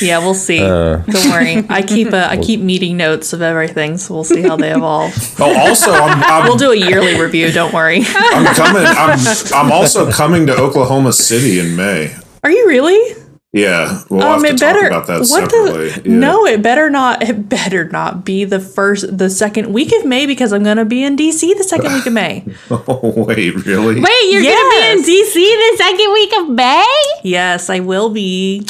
Yeah, 0.00 0.20
we'll 0.20 0.32
see. 0.32 0.60
Uh. 0.62 0.98
Don't 1.06 1.30
worry. 1.30 1.62
I 1.68 1.82
keep 1.82 2.10
uh, 2.10 2.28
I 2.30 2.38
keep 2.38 2.60
meeting 2.60 2.96
notes 2.96 3.34
of 3.34 3.42
everything, 3.42 3.98
so 3.98 4.14
we'll 4.14 4.24
see 4.24 4.40
how 4.40 4.56
they 4.56 4.72
evolve. 4.72 5.12
Oh, 5.38 5.54
also, 5.54 5.90
I'm, 5.92 6.22
I'm, 6.22 6.44
We'll 6.44 6.56
do 6.56 6.70
a 6.70 6.76
yearly 6.76 7.20
review. 7.20 7.52
Don't 7.52 7.74
worry. 7.74 8.00
I'm 8.06 8.54
coming. 8.54 8.82
I'm, 8.86 9.18
I'm 9.54 9.70
also 9.72 10.10
coming 10.10 10.46
to 10.46 10.56
Oklahoma 10.56 11.12
City 11.12 11.58
in 11.60 11.76
May. 11.76 12.16
Are 12.42 12.50
you 12.50 12.66
really? 12.66 13.22
Yeah, 13.52 14.02
we'll 14.10 14.20
have 14.20 14.42
to 14.42 14.54
talk 14.56 14.82
about 14.86 15.06
that 15.08 15.26
separately. 15.26 15.90
the? 15.90 16.10
Yeah. 16.10 16.16
No, 16.18 16.46
it 16.46 16.62
better 16.62 16.88
not. 16.88 17.22
It 17.22 17.48
better 17.50 17.88
not 17.88 18.24
be 18.24 18.44
the 18.44 18.60
first, 18.60 19.16
the 19.16 19.28
second 19.28 19.72
week 19.74 19.92
of 19.92 20.06
May 20.06 20.24
because 20.26 20.52
I'm 20.52 20.62
gonna 20.62 20.84
be 20.86 21.04
in 21.04 21.16
DC 21.16 21.56
the 21.56 21.64
second 21.64 21.92
week 21.92 22.06
of 22.06 22.12
May. 22.14 22.44
Oh, 22.70 23.12
wait, 23.14 23.54
really? 23.66 24.00
Wait, 24.00 24.30
you're 24.30 24.42
gonna 24.42 24.70
be 24.70 24.90
in 24.92 24.98
DC 25.02 25.34
the 25.34 25.74
second 25.76 26.12
week 26.12 26.32
of 26.38 26.48
May? 26.48 27.14
Yes, 27.24 27.68
I 27.68 27.80
will 27.80 28.08
be. 28.10 28.66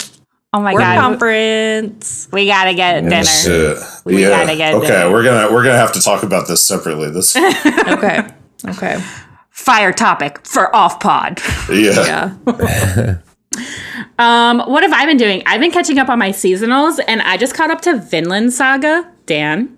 Oh 0.53 0.61
my 0.61 0.73
Work 0.73 0.81
god, 0.83 1.01
conference. 1.01 2.29
we 2.33 2.47
gotta 2.47 2.75
get 2.75 3.03
dinner. 3.03 3.25
Shit. 3.25 3.79
We 4.05 4.23
yeah. 4.23 4.31
gotta 4.31 4.57
get 4.57 4.73
dinner. 4.73 4.85
okay, 4.85 4.89
there. 4.89 5.11
we're 5.11 5.25
gonna 5.25 5.53
we're 5.53 5.65
gonna 5.65 5.77
have 5.77 5.93
to 5.93 6.01
talk 6.01 6.23
about 6.23 6.49
this 6.49 6.65
separately. 6.65 7.11
This 7.11 7.37
Okay. 7.37 8.27
Okay. 8.67 9.05
Fire 9.51 9.93
topic 9.93 10.47
for 10.47 10.75
off 10.75 11.01
pod. 11.01 11.41
yeah. 11.71 12.37
Yeah. 12.47 13.19
Um, 14.19 14.61
what 14.61 14.83
have 14.83 14.93
I 14.93 15.05
been 15.07 15.19
doing? 15.19 15.43
I've 15.47 15.61
been 15.61 15.71
catching 15.71 15.99
up 15.99 16.09
on 16.09 16.19
my 16.19 16.31
seasonals, 16.31 16.99
and 17.07 17.21
I 17.23 17.37
just 17.37 17.55
caught 17.55 17.71
up 17.71 17.83
to 17.83 17.99
Vinland 17.99 18.53
Saga. 18.53 19.11
Dan, 19.27 19.77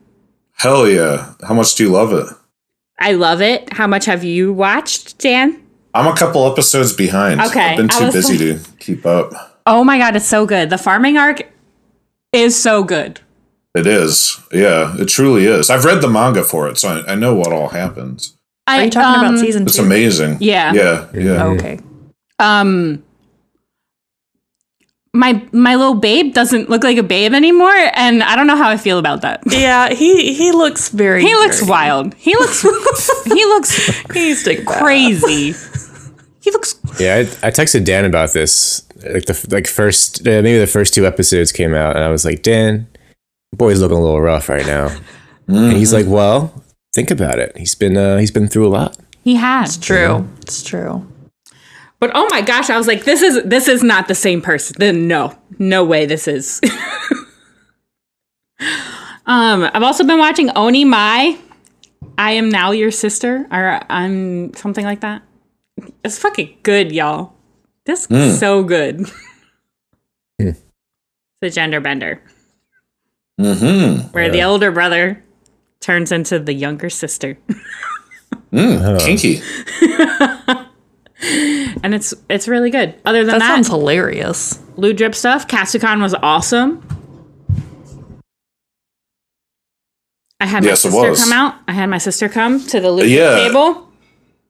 Hell 0.59 0.89
yeah. 0.89 1.35
How 1.47 1.55
much 1.55 1.77
do 1.77 1.85
you 1.85 1.91
love 1.91 2.13
it? 2.13 2.27
I 2.99 3.13
love 3.13 3.41
it. 3.41 3.73
How 3.73 3.87
much 3.87 4.07
have 4.07 4.25
you 4.25 4.53
watched, 4.53 5.19
Dan? 5.19 5.63
I'm 5.95 6.13
a 6.13 6.17
couple 6.17 6.51
episodes 6.51 6.93
behind. 6.93 7.41
Okay, 7.41 7.61
I've 7.61 7.77
been 7.77 7.89
too 7.89 8.07
was 8.07 8.15
busy 8.15 8.37
to 8.39 8.61
keep 8.81 9.07
up. 9.07 9.48
Oh 9.69 9.85
my 9.85 9.99
god, 9.99 10.17
it's 10.17 10.27
so 10.27 10.47
good. 10.47 10.71
The 10.71 10.79
farming 10.79 11.19
arc 11.19 11.43
is 12.33 12.61
so 12.61 12.83
good. 12.85 13.21
It 13.75 13.87
is. 13.87 14.41
Yeah, 14.51 14.97
it 14.99 15.07
truly 15.07 15.45
is. 15.45 15.69
I've 15.71 15.85
read 15.85 16.01
the 16.01 16.09
manga 16.09 16.43
for 16.43 16.69
it, 16.69 16.79
so 16.79 16.89
I, 17.07 17.13
I 17.13 17.15
know 17.15 17.35
what 17.35 17.53
all 17.53 17.69
happens. 17.69 18.35
I, 18.67 18.81
Are 18.81 18.85
you 18.85 18.91
talking 18.91 19.21
um, 19.21 19.27
about 19.35 19.39
season 19.39 19.63
two? 19.65 19.69
It's 19.69 19.79
amazing. 19.79 20.39
Yeah. 20.41 20.73
Yeah. 20.73 21.07
Yeah. 21.15 21.45
Okay. 21.45 21.79
um 22.39 23.03
my 25.15 25.43
my 25.53 25.75
little 25.75 25.95
babe 25.95 26.35
doesn't 26.35 26.69
look 26.69 26.85
like 26.85 26.99
a 26.99 27.03
babe 27.03 27.33
anymore 27.33 27.73
and 27.95 28.23
i 28.23 28.37
don't 28.37 28.47
know 28.47 28.55
how 28.57 28.69
i 28.69 28.77
feel 28.77 28.99
about 28.99 29.23
that 29.23 29.43
Yeah, 29.47 29.93
he 29.95 30.35
he 30.35 30.53
looks 30.53 30.91
very. 30.91 31.23
he 31.23 31.35
looks 31.35 31.61
dirty. 31.61 31.71
wild 31.71 32.15
he 32.15 32.35
looks 32.35 32.63
he 33.25 33.45
looks 33.47 34.03
He's 34.13 34.43
stick 34.43 34.67
crazy 34.67 35.53
he 36.43 36.51
looks 36.51 36.79
Yeah, 37.01 37.17
I, 37.17 37.21
I 37.49 37.51
texted 37.51 37.85
Dan 37.87 38.05
about 38.05 38.33
this. 38.35 38.83
Like 39.05 39.27
the 39.27 39.47
like 39.51 39.67
first, 39.67 40.21
uh, 40.27 40.43
maybe 40.43 40.59
the 40.59 40.67
first 40.67 40.93
two 40.95 41.07
episodes 41.07 41.53
came 41.53 41.75
out, 41.75 41.95
and 41.97 42.05
I 42.05 42.09
was 42.09 42.25
like, 42.25 42.43
Dan, 42.43 42.89
the 43.53 43.57
boy's 43.57 43.81
looking 43.81 43.97
a 43.97 44.01
little 44.01 44.21
rough 44.21 44.49
right 44.49 44.67
now. 44.67 44.97
And 45.47 45.73
he's 45.77 45.93
like, 45.93 46.07
Well, 46.07 46.65
think 46.95 47.11
about 47.11 47.39
it. 47.39 47.57
He's 47.57 47.75
been 47.75 47.97
uh, 47.97 48.19
he's 48.19 48.31
been 48.33 48.49
through 48.49 48.67
a 48.67 48.71
lot. 48.71 48.97
he 49.25 49.37
has 49.37 49.77
It's 49.77 49.87
True. 49.87 50.29
It's 50.43 50.63
true. 50.63 51.07
but 52.01 52.11
oh 52.15 52.27
my 52.31 52.41
gosh 52.43 52.71
i 52.71 52.77
was 52.79 52.87
like 52.87 53.05
this 53.05 53.23
is 53.23 53.43
this 53.45 53.67
is 53.69 53.83
not 53.83 54.07
the 54.09 54.15
same 54.15 54.41
person 54.41 54.77
then 54.79 55.09
no 55.09 55.35
no 55.59 55.85
way 55.85 56.07
this 56.07 56.29
is 56.29 56.61
um 59.27 59.69
i've 59.75 59.83
also 59.83 60.05
been 60.05 60.19
watching 60.19 60.49
Onimai 60.49 61.39
i 62.17 62.31
am 62.33 62.49
now 62.51 62.71
your 62.71 62.91
sister 62.91 63.47
or 63.51 63.81
i'm 63.91 64.53
something 64.55 64.85
like 64.85 65.01
that 65.01 65.23
it's 66.05 66.19
fucking 66.19 66.57
good 66.63 66.93
y'all 66.93 67.33
this 67.89 68.07
is 68.11 68.39
so 68.39 68.63
good 68.63 69.11
it's 70.39 70.61
a 71.43 71.51
gender 71.51 71.81
bender 71.81 72.21
Mm-hmm. 73.41 74.09
where 74.09 74.31
the 74.31 74.43
older 74.43 74.71
brother 74.73 75.23
turns 75.81 76.11
into 76.13 76.39
the 76.39 76.53
younger 76.53 76.91
sister 76.91 77.37
Mm, 78.53 78.99
kinky. 79.01 79.43
and 81.83 81.95
it's 81.95 82.15
it's 82.31 82.49
really 82.49 82.71
good 82.71 82.95
other 83.05 83.21
than 83.25 83.35
That 83.35 83.39
that, 83.41 83.55
sounds 83.57 83.69
hilarious. 83.69 84.59
Lou 84.77 84.95
Drip 84.95 85.15
stuff. 85.15 85.47
Katsucon 85.47 86.01
was 86.01 86.15
awesome. 86.15 86.83
I 90.41 90.47
had 90.47 90.63
my 90.63 90.71
Yes, 90.71 90.85
it 90.85 90.93
sister 90.93 91.15
come 91.25 91.33
out. 91.33 91.57
I 91.69 91.73
had 91.73 91.87
my 91.91 91.99
sister 91.99 92.29
come 92.29 92.65
to 92.69 92.81
the 92.81 92.91
Lou 92.91 93.03
Drip 93.03 93.11
Yeah. 93.19 93.37
table. 93.49 93.88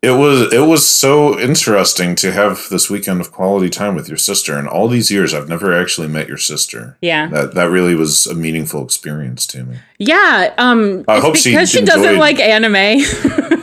It 0.00 0.12
was 0.12 0.52
it 0.52 0.60
was 0.66 0.86
so 0.86 1.38
interesting 1.40 2.14
to 2.16 2.30
have 2.30 2.68
this 2.70 2.88
weekend 2.88 3.20
of 3.20 3.32
quality 3.32 3.68
time 3.68 3.96
with 3.96 4.06
your 4.08 4.16
sister. 4.16 4.56
and 4.56 4.68
all 4.68 4.86
these 4.86 5.10
years, 5.10 5.34
I've 5.34 5.48
never 5.48 5.74
actually 5.76 6.06
met 6.06 6.28
your 6.28 6.36
sister. 6.36 6.96
Yeah. 7.02 7.26
That 7.26 7.54
that 7.54 7.70
really 7.70 7.96
was 7.96 8.24
a 8.26 8.34
meaningful 8.34 8.84
experience 8.84 9.44
to 9.48 9.64
me. 9.64 9.78
Yeah, 9.98 10.54
um, 10.56 11.04
I 11.08 11.18
hope 11.18 11.34
she 11.34 11.50
because 11.50 11.70
she, 11.70 11.84
doesn't 11.84 12.16
like 12.18 12.38
anime. 12.38 13.02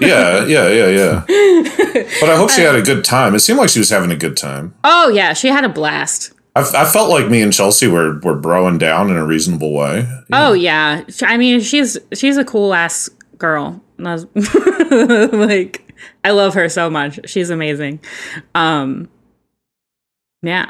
Yeah, 0.02 0.46
yeah, 0.46 0.68
yeah, 0.68 0.88
yeah. 0.90 1.24
But 2.20 2.30
I 2.30 2.36
hope 2.36 2.50
she 2.52 2.62
had 2.62 2.76
a 2.76 2.82
good 2.82 3.06
time. 3.06 3.34
It 3.34 3.40
seemed 3.40 3.58
like 3.60 3.70
she 3.70 3.80
was 3.80 3.90
having 3.90 4.12
a 4.12 4.18
good 4.18 4.36
time. 4.36 4.74
oh 4.84 5.08
yeah, 5.10 5.32
she 5.34 5.48
had 5.48 5.64
a 5.64 5.70
blast. 5.70 6.34
I, 6.54 6.62
I 6.76 6.86
felt 6.86 7.10
like 7.10 7.30
me 7.30 7.42
and 7.42 7.54
Chelsea 7.54 7.88
were 7.88 8.20
were 8.20 8.38
broing 8.40 8.78
down 8.78 9.10
in 9.10 9.16
a 9.16 9.26
reasonable 9.26 9.74
way. 9.74 10.06
Oh 10.34 10.52
yeah, 10.52 11.06
I 11.24 11.38
mean 11.38 11.62
she's 11.62 11.98
she's 12.14 12.36
a 12.36 12.44
cool 12.44 12.74
ass 12.74 13.10
girl. 13.38 13.82
And 13.98 14.08
I 14.10 14.14
was- 14.16 15.32
like 15.32 15.85
I 16.24 16.32
love 16.32 16.54
her 16.56 16.68
so 16.70 16.90
much. 16.90 17.20
She's 17.30 17.50
amazing. 17.50 18.00
Um, 18.54 19.10
yeah, 20.42 20.70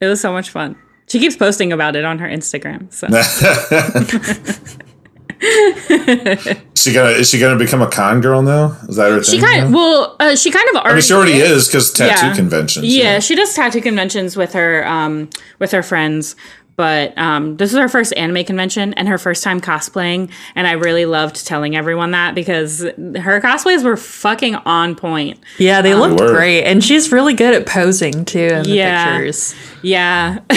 it 0.00 0.06
was 0.06 0.20
so 0.20 0.32
much 0.32 0.50
fun. 0.50 0.76
She 1.08 1.18
keeps 1.18 1.36
posting 1.36 1.72
about 1.72 1.96
it 1.96 2.04
on 2.04 2.18
her 2.20 2.28
Instagram. 2.28 2.90
So 2.92 3.06
she 6.76 6.92
gonna 6.92 7.10
is 7.10 7.28
she 7.28 7.38
gonna 7.38 7.58
become 7.58 7.82
a 7.82 7.90
con 7.90 8.20
girl 8.20 8.42
now? 8.42 8.76
Is 8.88 8.96
that 8.96 9.10
her 9.10 9.22
she 9.22 9.32
thing? 9.32 9.40
kind 9.40 9.66
of 9.66 9.72
well, 9.72 10.16
uh, 10.20 10.36
she 10.36 10.50
kind 10.50 10.68
of 10.70 10.76
already. 10.76 10.90
I 10.90 10.94
mean, 10.94 11.02
she 11.02 11.12
already 11.14 11.32
is 11.34 11.66
because 11.66 11.92
tattoo 11.92 12.26
Yeah. 12.26 12.34
conventions. 12.34 12.86
Yeah, 12.86 13.18
she 13.18 13.34
does 13.34 13.52
tattoo 13.54 13.80
conventions 13.80 14.36
with 14.36 14.52
her 14.52 14.86
um 14.86 15.28
with 15.58 15.72
her 15.72 15.82
friends. 15.82 16.36
But 16.76 17.16
um, 17.18 17.56
this 17.58 17.72
is 17.72 17.78
her 17.78 17.88
first 17.88 18.14
anime 18.16 18.44
convention 18.44 18.94
and 18.94 19.06
her 19.08 19.18
first 19.18 19.44
time 19.44 19.60
cosplaying, 19.60 20.30
and 20.54 20.66
I 20.66 20.72
really 20.72 21.04
loved 21.04 21.46
telling 21.46 21.76
everyone 21.76 22.12
that 22.12 22.34
because 22.34 22.80
her 22.80 23.40
cosplays 23.40 23.84
were 23.84 23.96
fucking 23.96 24.54
on 24.56 24.94
point. 24.96 25.38
Yeah, 25.58 25.82
they 25.82 25.94
looked 25.94 26.20
were. 26.20 26.32
great, 26.32 26.64
and 26.64 26.82
she's 26.82 27.12
really 27.12 27.34
good 27.34 27.54
at 27.54 27.66
posing 27.66 28.24
too 28.24 28.38
in 28.40 28.62
the 28.64 28.70
Yeah. 28.70 29.16
pictures. 29.18 29.54
Yeah. 29.82 30.38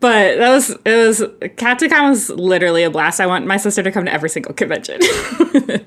but 0.00 0.36
that 0.38 0.48
was 0.50 0.70
it 0.70 1.06
was 1.06 1.20
Katsucon 1.20 2.08
was 2.10 2.30
literally 2.30 2.82
a 2.82 2.90
blast. 2.90 3.20
I 3.20 3.26
want 3.26 3.46
my 3.46 3.56
sister 3.56 3.82
to 3.82 3.92
come 3.92 4.04
to 4.06 4.12
every 4.12 4.28
single 4.30 4.54
convention. 4.54 5.00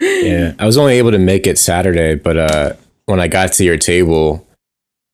Yeah, 0.00 0.54
I 0.60 0.64
was 0.66 0.78
only 0.78 0.94
able 0.98 1.10
to 1.10 1.18
make 1.18 1.44
it 1.48 1.58
Saturday, 1.58 2.14
but 2.14 2.36
uh, 2.36 2.72
when 3.06 3.18
I 3.18 3.26
got 3.26 3.52
to 3.54 3.64
your 3.64 3.76
table, 3.76 4.46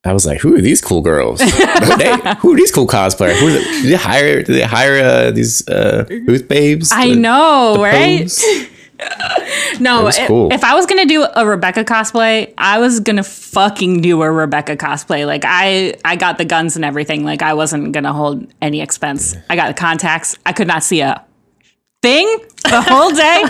I 0.07 0.13
was 0.13 0.27
like, 0.27 0.41
"Who 0.41 0.55
are 0.55 0.61
these 0.61 0.81
cool 0.83 1.01
girls? 1.01 1.41
They- 1.99 2.35
who 2.41 2.53
are 2.53 2.57
these 2.57 2.71
cool 2.71 2.87
cosplayers? 2.87 3.39
Who 3.41 3.49
are 3.49 3.53
they, 3.53 3.65
did 3.65 3.85
they 3.93 3.97
hire? 3.97 4.43
Did 4.43 4.53
they 4.55 4.63
hire 4.63 5.03
uh, 5.03 5.31
these 5.31 5.67
uh, 5.69 6.05
booth 6.27 6.47
babes? 6.49 6.93
I 6.93 7.09
to- 7.09 7.17
know, 7.17 7.75
to 7.77 7.83
right? 7.83 8.31
No, 9.81 10.05
was 10.05 10.17
cool. 10.19 10.53
if 10.53 10.63
I 10.63 10.75
was 10.75 10.87
gonna 10.87 11.05
do 11.05 11.25
a 11.35 11.45
Rebecca 11.45 11.85
cosplay, 11.85 12.55
I 12.57 12.79
was 12.79 13.01
gonna 13.01 13.25
fucking 13.25 14.01
do 14.03 14.23
a 14.23 14.31
Rebecca 14.31 14.77
cosplay. 14.77 15.27
Like 15.27 15.43
I, 15.45 15.95
I 16.05 16.15
got 16.17 16.39
the 16.39 16.45
guns 16.45 16.77
and 16.77 16.85
everything. 16.85 17.25
Like 17.25 17.43
I 17.43 17.55
wasn't 17.55 17.93
gonna 17.93 18.13
hold 18.13 18.47
any 18.63 18.81
expense. 18.81 19.35
I 19.51 19.57
got 19.57 19.67
the 19.69 19.75
contacts. 19.75 20.39
I 20.47 20.53
could 20.53 20.69
not 20.69 20.85
see 20.85 21.01
a 21.01 21.23
thing 22.03 22.27
the 22.63 22.81
whole 22.83 23.11
day. 23.11 23.43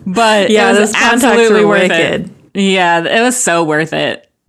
but 0.06 0.50
Yeah, 0.50 0.66
it 0.72 0.78
was 0.80 0.90
those 0.90 0.92
contacts 1.00 1.24
absolutely 1.24 1.62
were 1.64 1.68
worth 1.68 1.82
wicked. 1.90 2.30
it. 2.54 2.60
Yeah, 2.60 3.04
it 3.04 3.22
was 3.22 3.40
so 3.42 3.62
worth 3.64 3.92
it. 3.92 4.28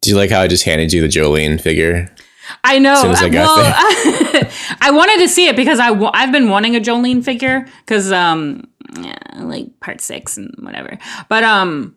Do 0.00 0.10
you 0.10 0.16
like 0.16 0.30
how 0.30 0.40
I 0.40 0.48
just 0.48 0.64
handed 0.64 0.92
you 0.92 1.00
the 1.02 1.08
Jolene 1.08 1.60
figure? 1.60 2.14
I 2.64 2.78
know. 2.78 2.94
soon 3.02 3.10
as 3.10 3.22
I 3.22 3.28
got 3.28 3.56
well, 3.56 3.72
I 4.80 4.90
wanted 4.90 5.18
to 5.18 5.28
see 5.28 5.48
it 5.48 5.56
because 5.56 5.78
I 5.80 5.88
w- 5.88 6.10
I've 6.14 6.32
been 6.32 6.48
wanting 6.48 6.76
a 6.76 6.80
Jolene 6.80 7.22
figure 7.24 7.66
because 7.84 8.10
um 8.12 8.64
yeah, 9.00 9.18
like 9.36 9.78
part 9.80 10.00
six 10.00 10.36
and 10.36 10.54
whatever. 10.60 10.98
But 11.28 11.44
um 11.44 11.94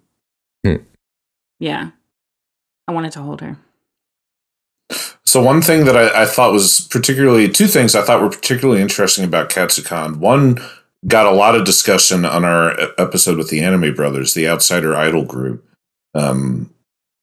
Hmm. 0.66 0.76
yeah, 1.60 1.92
I 2.88 2.92
wanted 2.92 3.14
to 3.14 3.22
hold 3.22 3.42
her. 3.42 3.58
So 5.26 5.42
one 5.42 5.62
thing 5.62 5.86
that 5.86 5.96
I, 5.96 6.24
I 6.24 6.26
thought 6.26 6.52
was 6.52 6.82
particularly 6.92 7.48
two 7.48 7.68
things 7.68 7.96
I 7.96 8.02
thought 8.02 8.22
were 8.22 8.30
particularly 8.30 8.82
interesting 8.82 9.24
about 9.24 9.50
Katsucon. 9.50 10.18
One 10.18 10.60
got 11.08 11.26
a 11.26 11.32
lot 11.32 11.56
of 11.56 11.64
discussion 11.64 12.26
on 12.26 12.44
our 12.44 12.78
episode 12.98 13.38
with 13.38 13.50
the 13.50 13.62
Anime 13.62 13.96
Brothers, 13.96 14.34
the 14.34 14.48
Outsider 14.50 14.94
Idol 14.96 15.24
group. 15.24 15.66
Um, 16.14 16.74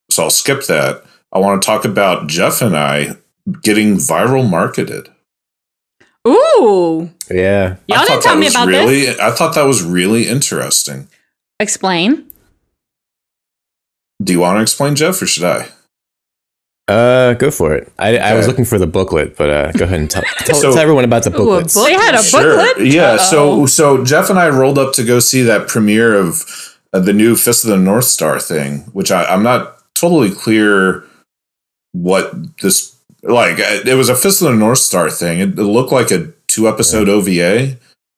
so 0.09 0.23
I'll 0.23 0.29
skip 0.29 0.63
that. 0.65 1.03
I 1.31 1.39
want 1.39 1.61
to 1.61 1.65
talk 1.65 1.85
about 1.85 2.27
Jeff 2.27 2.61
and 2.61 2.75
I 2.75 3.15
getting 3.61 3.95
viral 3.95 4.49
marketed. 4.49 5.09
Ooh, 6.27 7.09
Yeah. 7.29 7.75
I 7.89 7.93
y'all 7.95 7.97
thought 7.99 8.07
didn't 8.07 8.23
tell 8.23 8.33
that 8.35 8.39
me 8.39 8.45
was 8.47 8.55
about 8.55 8.67
really, 8.67 9.05
this. 9.05 9.19
I 9.19 9.31
thought 9.31 9.55
that 9.55 9.63
was 9.63 9.83
really 9.83 10.27
interesting. 10.27 11.07
Explain. 11.59 12.25
Do 14.21 14.33
you 14.33 14.39
want 14.39 14.57
to 14.57 14.61
explain, 14.61 14.95
Jeff, 14.95 15.21
or 15.21 15.27
should 15.27 15.45
I? 15.45 15.69
Uh, 16.91 17.33
go 17.35 17.51
for 17.51 17.75
it. 17.75 17.91
I, 17.99 18.17
I 18.17 18.33
was 18.33 18.47
looking 18.47 18.65
for 18.65 18.77
the 18.79 18.87
booklet, 18.87 19.37
but 19.37 19.49
uh, 19.49 19.71
go 19.73 19.85
ahead 19.85 19.99
and 19.99 20.09
tell, 20.09 20.23
tell, 20.39 20.55
So- 20.55 20.71
tell 20.73 20.79
everyone 20.79 21.03
about 21.05 21.23
the 21.23 21.39
Ooh, 21.39 21.53
a 21.53 21.63
They 21.63 21.93
had 21.93 22.15
a 22.15 22.23
booklet. 22.31 22.85
Yeah. 22.87 23.17
So 23.17 23.65
so 23.67 24.03
Jeff 24.03 24.29
and 24.29 24.39
I 24.39 24.49
rolled 24.49 24.77
up 24.79 24.93
to 24.93 25.03
go 25.05 25.19
see 25.19 25.43
that 25.43 25.67
premiere 25.67 26.15
of 26.15 26.78
the 26.91 27.13
new 27.13 27.35
Fist 27.35 27.63
of 27.63 27.69
the 27.69 27.77
North 27.77 28.05
Star 28.05 28.39
thing, 28.39 28.79
which 28.93 29.11
I, 29.11 29.25
I'm 29.25 29.43
not 29.43 29.77
totally 29.95 30.31
clear 30.31 31.03
what 31.91 32.31
this 32.61 32.95
like. 33.23 33.59
uh, 33.59 33.81
It 33.85 33.95
was 33.95 34.09
a 34.09 34.15
Fist 34.15 34.41
of 34.41 34.51
the 34.51 34.57
North 34.57 34.79
Star 34.79 35.09
thing. 35.09 35.39
It, 35.39 35.59
it 35.59 35.63
looked 35.63 35.91
like 35.91 36.11
a 36.11 36.31
two 36.47 36.67
episode 36.67 37.09
OVA 37.09 37.77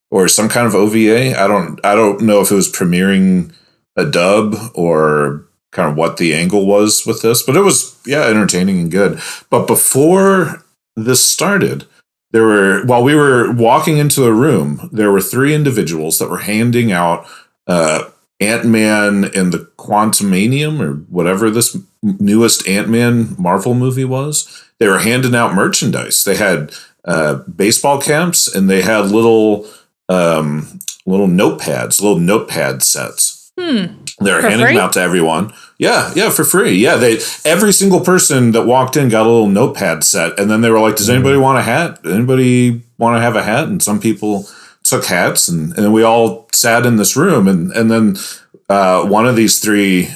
or 0.09 0.27
some 0.27 0.49
kind 0.49 0.67
of 0.67 0.75
OVA. 0.75 1.39
I 1.39 1.47
don't 1.47 1.79
I 1.83 1.95
don't 1.95 2.21
know 2.21 2.41
if 2.41 2.51
it 2.51 2.55
was 2.55 2.71
premiering 2.71 3.53
a 3.95 4.05
dub 4.05 4.55
or 4.73 5.45
kind 5.71 5.89
of 5.89 5.95
what 5.97 6.17
the 6.17 6.33
angle 6.33 6.65
was 6.65 7.05
with 7.05 7.21
this, 7.21 7.43
but 7.43 7.55
it 7.55 7.61
was 7.61 7.99
yeah 8.05 8.23
entertaining 8.23 8.79
and 8.79 8.91
good. 8.91 9.19
But 9.49 9.67
before 9.67 10.63
this 10.95 11.25
started, 11.25 11.85
there 12.31 12.43
were 12.43 12.85
while 12.85 13.03
we 13.03 13.15
were 13.15 13.51
walking 13.51 13.97
into 13.97 14.21
the 14.21 14.33
room, 14.33 14.89
there 14.91 15.11
were 15.11 15.21
three 15.21 15.53
individuals 15.53 16.19
that 16.19 16.29
were 16.29 16.39
handing 16.39 16.91
out 16.91 17.25
uh, 17.67 18.05
Ant 18.41 18.65
Man 18.65 19.25
and 19.36 19.53
the 19.53 19.69
Quantumania 19.77 20.77
or 20.79 20.93
whatever 21.10 21.50
this 21.50 21.77
newest 22.01 22.67
Ant 22.67 22.89
Man 22.89 23.36
Marvel 23.38 23.75
movie 23.75 24.05
was. 24.05 24.65
They 24.79 24.88
were 24.88 25.00
handing 25.00 25.36
out 25.36 25.53
merchandise. 25.53 26.24
They 26.24 26.36
had 26.36 26.74
uh, 27.05 27.36
baseball 27.36 28.01
caps 28.01 28.53
and 28.53 28.69
they 28.69 28.81
had 28.81 29.12
little 29.12 29.67
um, 30.10 30.79
little 31.05 31.27
notepads, 31.27 32.01
little 32.01 32.19
notepad 32.19 32.83
sets. 32.83 33.51
Hmm. 33.60 34.03
They're 34.19 34.41
handing 34.41 34.65
free? 34.65 34.75
them 34.75 34.83
out 34.83 34.93
to 34.93 35.01
everyone. 35.01 35.53
Yeah, 35.77 36.12
yeah, 36.15 36.29
for 36.29 36.43
free. 36.43 36.74
Yeah, 36.74 36.95
they 36.95 37.19
every 37.43 37.74
single 37.74 38.01
person 38.01 38.51
that 38.51 38.67
walked 38.67 38.98
in 38.98 39.10
got 39.10 39.25
a 39.25 39.29
little 39.29 39.48
notepad 39.48 40.03
set, 40.03 40.39
and 40.39 40.50
then 40.50 40.62
they 40.62 40.69
were 40.69 40.79
like, 40.79 40.95
"Does 40.95 41.10
anybody 41.10 41.38
want 41.38 41.57
a 41.57 41.63
hat? 41.63 42.00
Anybody 42.05 42.83
want 42.98 43.17
to 43.17 43.21
have 43.21 43.36
a 43.36 43.43
hat?" 43.43 43.67
And 43.67 43.81
some 43.81 44.00
people 44.00 44.48
took 44.83 45.05
hats, 45.05 45.48
and, 45.48 45.74
and 45.74 45.86
then 45.86 45.91
we 45.91 46.03
all 46.03 46.48
sat 46.62 46.86
in 46.86 46.98
this 46.98 47.15
room, 47.18 47.48
and 47.48 47.72
and 47.72 47.89
then 47.91 48.15
uh, 48.70 49.06
one 49.06 49.27
of 49.27 49.36
these 49.36 49.60
three 49.60 50.10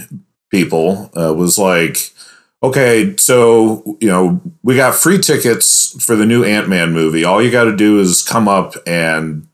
people 0.51 1.09
uh, 1.17 1.33
was 1.33 1.57
like, 1.57 2.11
"Okay, 2.63 3.15
so 3.17 3.97
you 3.99 4.07
know 4.07 4.41
we 4.63 4.75
got 4.75 4.95
free 4.95 5.19
tickets 5.19 6.03
for 6.03 6.15
the 6.15 6.25
new 6.25 6.43
Ant 6.43 6.69
Man 6.69 6.93
movie. 6.93 7.25
All 7.25 7.41
you 7.41 7.51
got 7.51 7.65
to 7.65 7.75
do 7.75 7.99
is 7.99 8.21
come 8.21 8.47
up 8.47 8.73
and." 8.87 9.47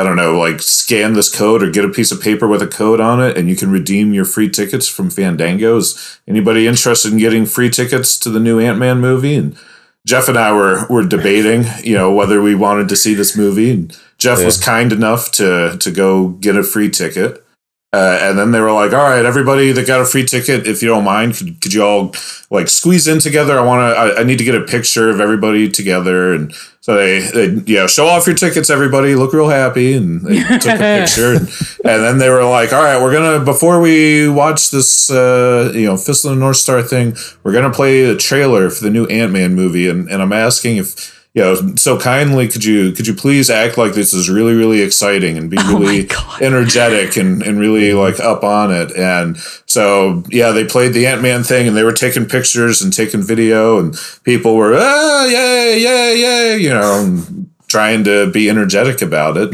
I 0.00 0.04
don't 0.04 0.14
know, 0.14 0.38
like 0.38 0.62
scan 0.62 1.14
this 1.14 1.28
code 1.28 1.60
or 1.60 1.70
get 1.72 1.84
a 1.84 1.88
piece 1.88 2.12
of 2.12 2.22
paper 2.22 2.46
with 2.46 2.62
a 2.62 2.68
code 2.68 3.00
on 3.00 3.20
it, 3.20 3.36
and 3.36 3.48
you 3.48 3.56
can 3.56 3.68
redeem 3.68 4.14
your 4.14 4.24
free 4.24 4.48
tickets 4.48 4.86
from 4.86 5.10
Fandango. 5.10 5.76
Is 5.76 6.20
anybody 6.28 6.68
interested 6.68 7.10
in 7.10 7.18
getting 7.18 7.46
free 7.46 7.68
tickets 7.68 8.16
to 8.20 8.30
the 8.30 8.38
new 8.38 8.60
Ant 8.60 8.78
Man 8.78 9.00
movie? 9.00 9.34
And 9.34 9.58
Jeff 10.06 10.28
and 10.28 10.38
I 10.38 10.52
were 10.52 10.86
were 10.88 11.04
debating, 11.04 11.64
you 11.82 11.94
know, 11.94 12.12
whether 12.12 12.40
we 12.40 12.54
wanted 12.54 12.88
to 12.90 12.96
see 12.96 13.12
this 13.12 13.36
movie. 13.36 13.72
And 13.72 13.98
Jeff 14.18 14.44
was 14.44 14.62
kind 14.62 14.92
enough 14.92 15.30
to 15.32 15.76
to 15.78 15.90
go 15.90 16.28
get 16.28 16.56
a 16.56 16.62
free 16.62 16.90
ticket. 16.90 17.44
Uh, 17.90 18.18
and 18.20 18.38
then 18.38 18.50
they 18.50 18.60
were 18.60 18.72
like, 18.72 18.92
"All 18.92 19.08
right, 19.08 19.24
everybody 19.24 19.72
that 19.72 19.86
got 19.86 20.02
a 20.02 20.04
free 20.04 20.24
ticket, 20.26 20.66
if 20.66 20.82
you 20.82 20.88
don't 20.88 21.04
mind, 21.04 21.36
could, 21.36 21.58
could 21.62 21.72
you 21.72 21.82
all 21.82 22.14
like 22.50 22.68
squeeze 22.68 23.08
in 23.08 23.18
together? 23.18 23.58
I 23.58 23.62
want 23.62 23.80
to. 23.80 23.98
I, 23.98 24.20
I 24.20 24.24
need 24.24 24.36
to 24.38 24.44
get 24.44 24.54
a 24.54 24.60
picture 24.60 25.08
of 25.08 25.22
everybody 25.22 25.70
together." 25.70 26.34
And 26.34 26.54
so 26.82 26.96
they, 26.96 27.20
they, 27.20 27.62
yeah, 27.64 27.86
show 27.86 28.06
off 28.06 28.26
your 28.26 28.36
tickets, 28.36 28.68
everybody. 28.68 29.14
Look 29.14 29.32
real 29.32 29.48
happy, 29.48 29.94
and 29.94 30.20
they 30.20 30.42
took 30.58 30.74
a 30.74 31.00
picture. 31.00 31.36
And, 31.36 31.48
and 31.82 32.04
then 32.04 32.18
they 32.18 32.28
were 32.28 32.44
like, 32.44 32.74
"All 32.74 32.82
right, 32.82 33.00
we're 33.00 33.12
gonna 33.12 33.42
before 33.42 33.80
we 33.80 34.28
watch 34.28 34.70
this, 34.70 35.10
uh, 35.10 35.72
you 35.74 35.86
know, 35.86 35.96
Fist 35.96 36.26
of 36.26 36.32
the 36.32 36.36
North 36.36 36.58
Star 36.58 36.82
thing, 36.82 37.16
we're 37.42 37.52
gonna 37.52 37.72
play 37.72 38.04
a 38.04 38.14
trailer 38.14 38.68
for 38.68 38.84
the 38.84 38.90
new 38.90 39.06
Ant 39.06 39.32
Man 39.32 39.54
movie." 39.54 39.88
And 39.88 40.10
and 40.10 40.20
I'm 40.20 40.34
asking 40.34 40.76
if 40.76 41.17
you 41.38 41.44
know, 41.44 41.74
so 41.76 41.98
kindly 41.98 42.48
could 42.48 42.64
you 42.64 42.92
could 42.92 43.06
you 43.06 43.14
please 43.14 43.48
act 43.48 43.78
like 43.78 43.94
this 43.94 44.12
is 44.12 44.28
really 44.28 44.54
really 44.54 44.80
exciting 44.80 45.38
and 45.38 45.48
be 45.48 45.56
really 45.68 46.04
God. 46.04 46.42
energetic 46.42 47.16
and 47.16 47.42
and 47.42 47.60
really 47.60 47.92
like 47.94 48.18
up 48.20 48.42
on 48.42 48.72
it. 48.72 48.90
And 48.96 49.38
so 49.66 50.24
yeah 50.28 50.50
they 50.50 50.64
played 50.64 50.92
the 50.92 51.06
ant-man 51.06 51.44
thing 51.44 51.68
and 51.68 51.76
they 51.76 51.84
were 51.84 51.92
taking 51.92 52.26
pictures 52.26 52.82
and 52.82 52.92
taking 52.92 53.22
video 53.22 53.78
and 53.78 53.96
people 54.24 54.56
were 54.56 54.74
ah 54.76 55.24
yay 55.26 55.78
yay 55.78 56.20
yay 56.20 56.58
you 56.58 56.70
know 56.70 57.22
trying 57.68 58.02
to 58.04 58.30
be 58.32 58.48
energetic 58.48 59.02
about 59.02 59.36
it 59.36 59.50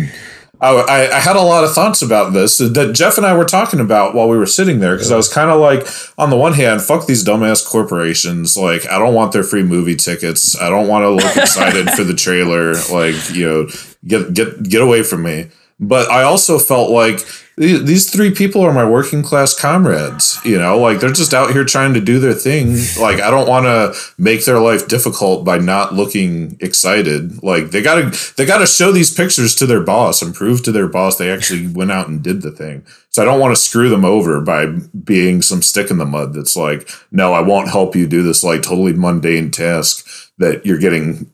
I, 0.61 1.09
I, 1.13 1.21
had 1.21 1.37
a 1.37 1.43
lot 1.43 1.65
of 1.65 1.75
thoughts 1.75 2.01
about 2.01 2.33
this 2.33 2.59
that 2.59 2.93
Jeff 2.95 3.19
and 3.19 3.27
I 3.27 3.37
were 3.37 3.45
talking 3.45 3.81
about 3.81 4.15
while 4.15 4.29
we 4.29 4.39
were 4.39 4.47
sitting 4.47 4.81
there 4.81 4.95
because 4.95 5.13
I 5.13 5.17
was 5.17 5.33
kind 5.33 5.51
of 5.51 5.61
like, 5.61 5.87
on 6.17 6.31
the 6.31 6.37
one 6.37 6.55
hand, 6.55 6.81
fuck 6.81 7.07
these 7.07 7.25
dumbass 7.25 7.67
corporations. 7.67 8.57
Like, 8.57 8.87
I 8.87 8.99
don't 8.99 9.15
want 9.15 9.33
their 9.33 9.43
free 9.43 9.63
movie 9.63 9.97
tickets. 9.97 10.59
I 10.59 10.71
don't 10.71 10.89
want 10.89 11.03
to 11.03 11.11
look 11.11 11.37
excited 11.37 11.91
for 11.91 12.05
the 12.05 12.15
trailer. 12.15 12.75
Like, 12.93 13.35
you 13.35 13.47
know, 13.47 13.69
get 14.07 14.33
get 14.33 14.63
get 14.63 14.81
away 14.81 15.03
from 15.03 15.23
me. 15.23 15.49
But 15.81 16.11
I 16.11 16.23
also 16.23 16.59
felt 16.59 16.91
like 16.91 17.21
these 17.57 18.11
three 18.11 18.33
people 18.33 18.63
are 18.63 18.73
my 18.73 18.89
working 18.89 19.23
class 19.23 19.59
comrades. 19.59 20.41
You 20.45 20.59
know, 20.59 20.79
like 20.79 21.01
they're 21.01 21.13
just 21.13 21.35
out 21.35 21.53
here 21.53 21.65
trying 21.65 21.95
to 21.95 22.01
do 22.01 22.19
their 22.19 22.35
thing. 22.35 22.77
Like, 23.01 23.21
I 23.21 23.31
don't 23.31 23.49
want 23.49 23.67
to 23.67 23.95
make 24.19 24.45
their 24.45 24.59
life 24.59 24.89
difficult 24.89 25.45
by 25.45 25.59
not 25.59 25.95
looking 25.95 26.57
excited. 26.61 27.43
Like, 27.43 27.71
they 27.71 27.83
gotta 27.83 28.17
they 28.37 28.45
gotta 28.45 28.67
show 28.67 28.93
these 28.93 29.15
pictures 29.15 29.55
to 29.57 29.67
their 29.67 29.83
boss 29.83 30.23
and 30.23 30.35
prove 30.35 30.63
to 30.65 30.73
their 30.73 30.89
boss 30.89 31.17
they 31.17 31.31
actually 31.31 31.67
went 31.73 31.93
out 31.93 32.09
and 32.09 32.23
did 32.23 32.43
the 32.43 32.51
thing. 32.51 32.85
So 33.11 33.23
I 33.23 33.25
don't 33.25 33.41
want 33.41 33.55
to 33.55 33.63
screw 33.63 33.89
them 33.89 34.05
over 34.05 34.41
by 34.41 34.67
being 35.05 35.41
some 35.41 35.63
stick 35.63 35.91
in 35.91 35.99
the 35.99 36.05
mud 36.05 36.35
that's 36.35 36.57
like, 36.57 36.91
no, 37.13 37.33
I 37.33 37.41
won't 37.41 37.71
help 37.71 37.95
you 37.95 38.09
do 38.09 38.23
this 38.23 38.43
like 38.43 38.63
totally 38.63 38.93
mundane 38.93 39.53
task 39.53 40.33
that 40.39 40.67
you're 40.67 40.79
getting, 40.79 41.31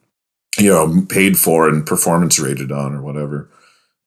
you 0.59 0.71
know, 0.71 1.07
paid 1.09 1.39
for 1.39 1.69
and 1.69 1.87
performance 1.87 2.39
rated 2.39 2.71
on 2.71 2.95
or 2.95 3.01
whatever. 3.01 3.49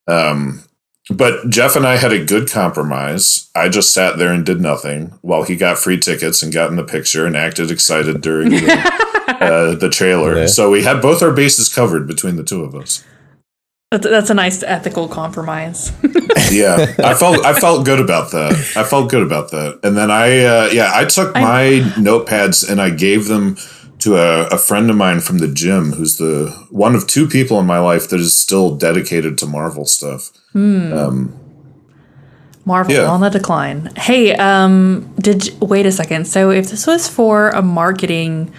Um, 0.07 0.63
but 1.09 1.49
Jeff 1.49 1.75
and 1.75 1.85
I 1.85 1.97
had 1.97 2.13
a 2.13 2.23
good 2.23 2.49
compromise. 2.49 3.49
I 3.55 3.67
just 3.69 3.93
sat 3.93 4.17
there 4.17 4.31
and 4.31 4.45
did 4.45 4.61
nothing 4.61 5.17
while 5.21 5.43
he 5.43 5.55
got 5.55 5.77
free 5.77 5.97
tickets 5.97 6.41
and 6.41 6.53
got 6.53 6.69
in 6.69 6.77
the 6.77 6.83
picture 6.83 7.25
and 7.25 7.35
acted 7.35 7.71
excited 7.71 8.21
during 8.21 8.51
the, 8.51 8.71
uh, 9.27 9.75
the 9.75 9.89
trailer. 9.89 10.37
Yeah. 10.37 10.45
So 10.47 10.69
we 10.69 10.83
had 10.83 11.01
both 11.01 11.21
our 11.21 11.31
bases 11.31 11.67
covered 11.67 12.07
between 12.07 12.37
the 12.37 12.43
two 12.43 12.63
of 12.63 12.73
us. 12.73 13.03
That's, 13.91 14.07
that's 14.07 14.29
a 14.29 14.33
nice 14.33 14.63
ethical 14.63 15.07
compromise. 15.07 15.91
Yeah, 16.51 16.93
I 16.99 17.13
felt 17.19 17.45
I 17.45 17.53
felt 17.53 17.85
good 17.85 17.99
about 17.99 18.31
that. 18.31 18.53
I 18.75 18.83
felt 18.83 19.09
good 19.09 19.23
about 19.23 19.51
that. 19.51 19.79
And 19.83 19.97
then 19.97 20.11
I 20.11 20.43
uh, 20.43 20.69
yeah 20.71 20.91
I 20.93 21.05
took 21.05 21.33
my 21.33 21.81
notepads 21.95 22.69
and 22.69 22.81
I 22.81 22.89
gave 22.89 23.27
them 23.27 23.55
to 24.03 24.15
a, 24.17 24.47
a 24.47 24.57
friend 24.57 24.89
of 24.89 24.95
mine 24.95 25.19
from 25.21 25.37
the 25.39 25.47
gym 25.47 25.93
who's 25.93 26.17
the 26.17 26.49
one 26.69 26.95
of 26.95 27.07
two 27.07 27.27
people 27.27 27.59
in 27.59 27.65
my 27.65 27.79
life 27.79 28.09
that 28.09 28.19
is 28.19 28.35
still 28.35 28.75
dedicated 28.75 29.37
to 29.39 29.45
Marvel 29.45 29.85
stuff. 29.85 30.29
Um, 30.55 31.39
Marvel 32.65 32.93
Yeah. 32.93 33.09
on 33.09 33.21
the 33.21 33.29
decline. 33.29 33.91
Hey, 33.97 34.35
um, 34.35 35.13
did 35.19 35.51
wait 35.61 35.85
a 35.85 35.91
second. 35.91 36.25
So 36.27 36.49
if 36.49 36.69
this 36.69 36.87
was 36.87 37.07
for 37.07 37.49
a 37.49 37.61
marketing 37.61 38.53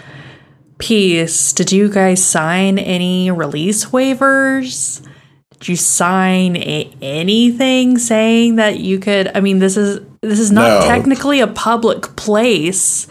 piece, 0.78 1.52
did 1.52 1.72
you 1.72 1.88
guys 1.88 2.22
sign 2.22 2.78
any 2.78 3.30
release 3.30 3.86
waivers? 3.86 5.00
Did 5.52 5.68
you 5.68 5.76
sign 5.76 6.56
a- 6.56 6.90
anything 7.00 7.96
saying 7.98 8.56
that 8.56 8.80
you 8.80 8.98
could? 8.98 9.30
I 9.34 9.40
mean, 9.40 9.58
this 9.58 9.76
is 9.76 10.00
this 10.20 10.38
is 10.40 10.50
not 10.50 10.80
No. 10.80 10.86
technically 10.86 11.40
a 11.40 11.46
public 11.46 12.16
place. 12.16 13.06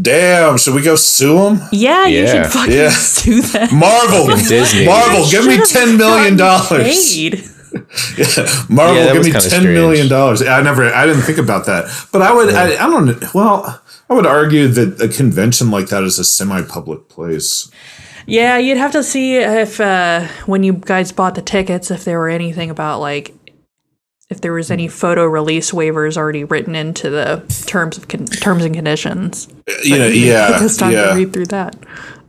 Damn, 0.00 0.58
should 0.58 0.74
we 0.74 0.82
go 0.82 0.94
sue 0.96 1.36
them? 1.38 1.60
Yeah, 1.72 2.06
you 2.06 2.26
should 2.26 2.46
fucking 2.46 2.74
Yeah. 2.74 2.90
sue 2.90 3.40
them. 3.40 3.68
Marvel, 3.78 4.26
Disney. 4.36 4.84
Marvel, 4.84 5.26
give 5.30 5.46
me 5.46 5.58
ten 5.64 5.96
million 5.96 6.36
dollars. 6.36 7.14
Paid. 7.14 7.44
Marvel, 8.68 8.96
Yeah, 8.96 9.12
give 9.12 9.24
me 9.24 9.30
kinda 9.32 9.48
ten 9.48 9.64
million 9.64 10.08
dollars. 10.08 10.42
I 10.42 10.60
never, 10.62 10.92
I 10.92 11.06
didn't 11.06 11.22
think 11.22 11.38
about 11.38 11.66
that, 11.66 11.84
but 12.12 12.20
I 12.22 12.32
would, 12.32 12.52
I, 12.54 12.74
I 12.74 12.88
don't. 12.90 13.34
Well, 13.34 13.80
I 14.10 14.14
would 14.14 14.26
argue 14.26 14.68
that 14.68 15.00
a 15.00 15.08
convention 15.08 15.70
like 15.70 15.88
that 15.88 16.04
is 16.04 16.18
a 16.18 16.24
semi-public 16.24 17.08
place. 17.08 17.70
Yeah, 18.26 18.58
you'd 18.58 18.78
have 18.78 18.92
to 18.92 19.02
see 19.02 19.36
if 19.36 19.80
uh, 19.80 20.26
when 20.46 20.62
you 20.62 20.74
guys 20.74 21.12
bought 21.12 21.34
the 21.36 21.42
tickets, 21.42 21.90
if 21.90 22.04
there 22.04 22.18
were 22.18 22.28
anything 22.28 22.70
about 22.70 23.00
like 23.00 23.34
if 24.28 24.40
there 24.40 24.52
was 24.52 24.70
any 24.70 24.86
hmm. 24.86 24.92
photo 24.92 25.24
release 25.24 25.70
waivers 25.70 26.16
already 26.16 26.44
written 26.44 26.74
into 26.74 27.10
the 27.10 27.44
terms 27.66 27.96
of 27.96 28.08
con- 28.08 28.26
terms 28.26 28.64
and 28.64 28.74
conditions. 28.74 29.48
You 29.84 29.98
know, 29.98 30.08
Take 30.10 30.24
yeah, 30.24 30.48
us 30.52 30.76
time 30.76 30.90
to 30.92 30.96
yeah. 30.96 31.14
read 31.14 31.32
through 31.32 31.46
that. 31.46 31.76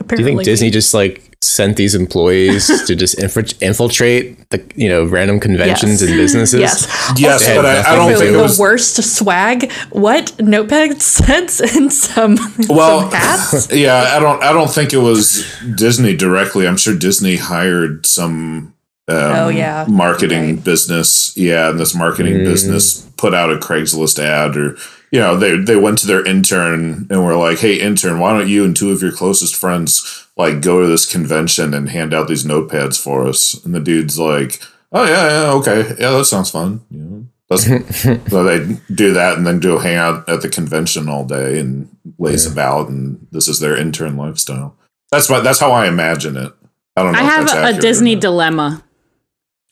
Do 0.07 0.15
you 0.17 0.23
think 0.23 0.43
Disney 0.43 0.69
just 0.69 0.93
like 0.93 1.23
sent 1.41 1.75
these 1.77 1.93
employees 1.95 2.67
to 2.87 2.95
just 2.95 3.19
infra- 3.21 3.43
infiltrate 3.61 4.49
the 4.51 4.63
you 4.75 4.87
know 4.87 5.05
random 5.05 5.39
conventions 5.39 6.01
Yes. 6.01 6.09
and 6.09 6.17
businesses? 6.17 6.59
Yes. 6.59 7.13
Yes, 7.17 7.45
They 7.45 7.55
but 7.55 7.65
I, 7.65 7.93
I 7.93 7.95
don't 7.95 8.11
to 8.11 8.17
think 8.17 8.29
do 8.29 8.33
it 8.35 8.37
the 8.37 8.43
was. 8.43 8.59
worst 8.59 9.03
swag. 9.03 9.71
What 9.91 10.39
notepad 10.39 11.01
sets 11.01 11.59
and 11.59 11.91
some 11.91 12.37
Well, 12.69 13.01
some 13.01 13.11
hats. 13.11 13.71
yeah, 13.73 14.13
I 14.15 14.19
don't. 14.19 14.41
I 14.43 14.53
don't 14.53 14.69
think 14.69 14.93
it 14.93 14.97
was 14.99 15.45
Disney 15.75 16.15
directly. 16.15 16.67
I'm 16.67 16.77
sure 16.77 16.95
Disney 16.95 17.37
hired 17.37 18.05
some. 18.05 18.73
Um, 19.09 19.17
Oh, 19.17 19.47
yeah. 19.49 19.85
marketing 19.87 20.55
Right. 20.55 20.63
business. 20.63 21.31
Yeah, 21.37 21.69
and 21.69 21.79
this 21.79 21.95
marketing 21.95 22.43
business 22.43 23.01
put 23.15 23.33
out 23.33 23.51
a 23.51 23.55
Craigslist 23.57 24.19
ad, 24.19 24.57
or 24.57 24.75
you 25.11 25.19
know, 25.21 25.37
they 25.37 25.57
they 25.57 25.77
went 25.77 25.97
to 25.99 26.07
their 26.07 26.25
intern 26.25 27.07
and 27.09 27.23
were 27.23 27.35
like, 27.35 27.59
"Hey, 27.59 27.75
intern, 27.75 28.19
why 28.19 28.33
don't 28.37 28.49
you 28.49 28.65
and 28.65 28.75
two 28.75 28.91
of 28.91 29.01
your 29.01 29.13
closest 29.13 29.55
friends 29.55 30.25
like 30.35 30.61
go 30.61 30.81
to 30.81 30.87
this 30.87 31.05
convention 31.05 31.73
and 31.73 31.89
hand 31.89 32.13
out 32.13 32.27
these 32.27 32.43
notepads 32.43 33.01
for 33.01 33.25
us?" 33.25 33.53
And 33.63 33.73
the 33.73 33.79
dude's 33.79 34.19
like, 34.19 34.59
"Oh 34.91 35.05
yeah, 35.05 35.29
yeah, 35.29 35.51
okay, 35.53 35.95
yeah, 35.99 36.11
that 36.11 36.25
sounds 36.25 36.51
fun." 36.51 36.81
You 36.91 36.99
know, 36.99 37.25
that's, 37.49 37.63
so 38.29 38.43
they 38.43 38.77
do 38.93 39.13
that 39.13 39.37
and 39.37 39.47
then 39.47 39.61
go 39.61 39.79
hang 39.79 39.95
out 39.95 40.27
at 40.27 40.41
the 40.41 40.49
convention 40.49 41.07
all 41.07 41.23
day 41.23 41.59
and 41.59 41.87
laze 42.19 42.45
about, 42.45 42.89
and 42.89 43.25
this 43.31 43.47
is 43.47 43.61
their 43.61 43.77
intern 43.77 44.17
lifestyle. 44.17 44.75
That's 45.13 45.29
my, 45.29 45.39
that's 45.39 45.59
how 45.61 45.71
I 45.71 45.87
imagine 45.87 46.35
it. 46.35 46.51
I 46.97 47.03
don't 47.03 47.13
know. 47.13 47.19
I 47.19 47.23
if 47.23 47.29
have 47.31 47.45
that's 47.47 47.77
a 47.77 47.81
Disney 47.81 48.15
dilemma 48.17 48.83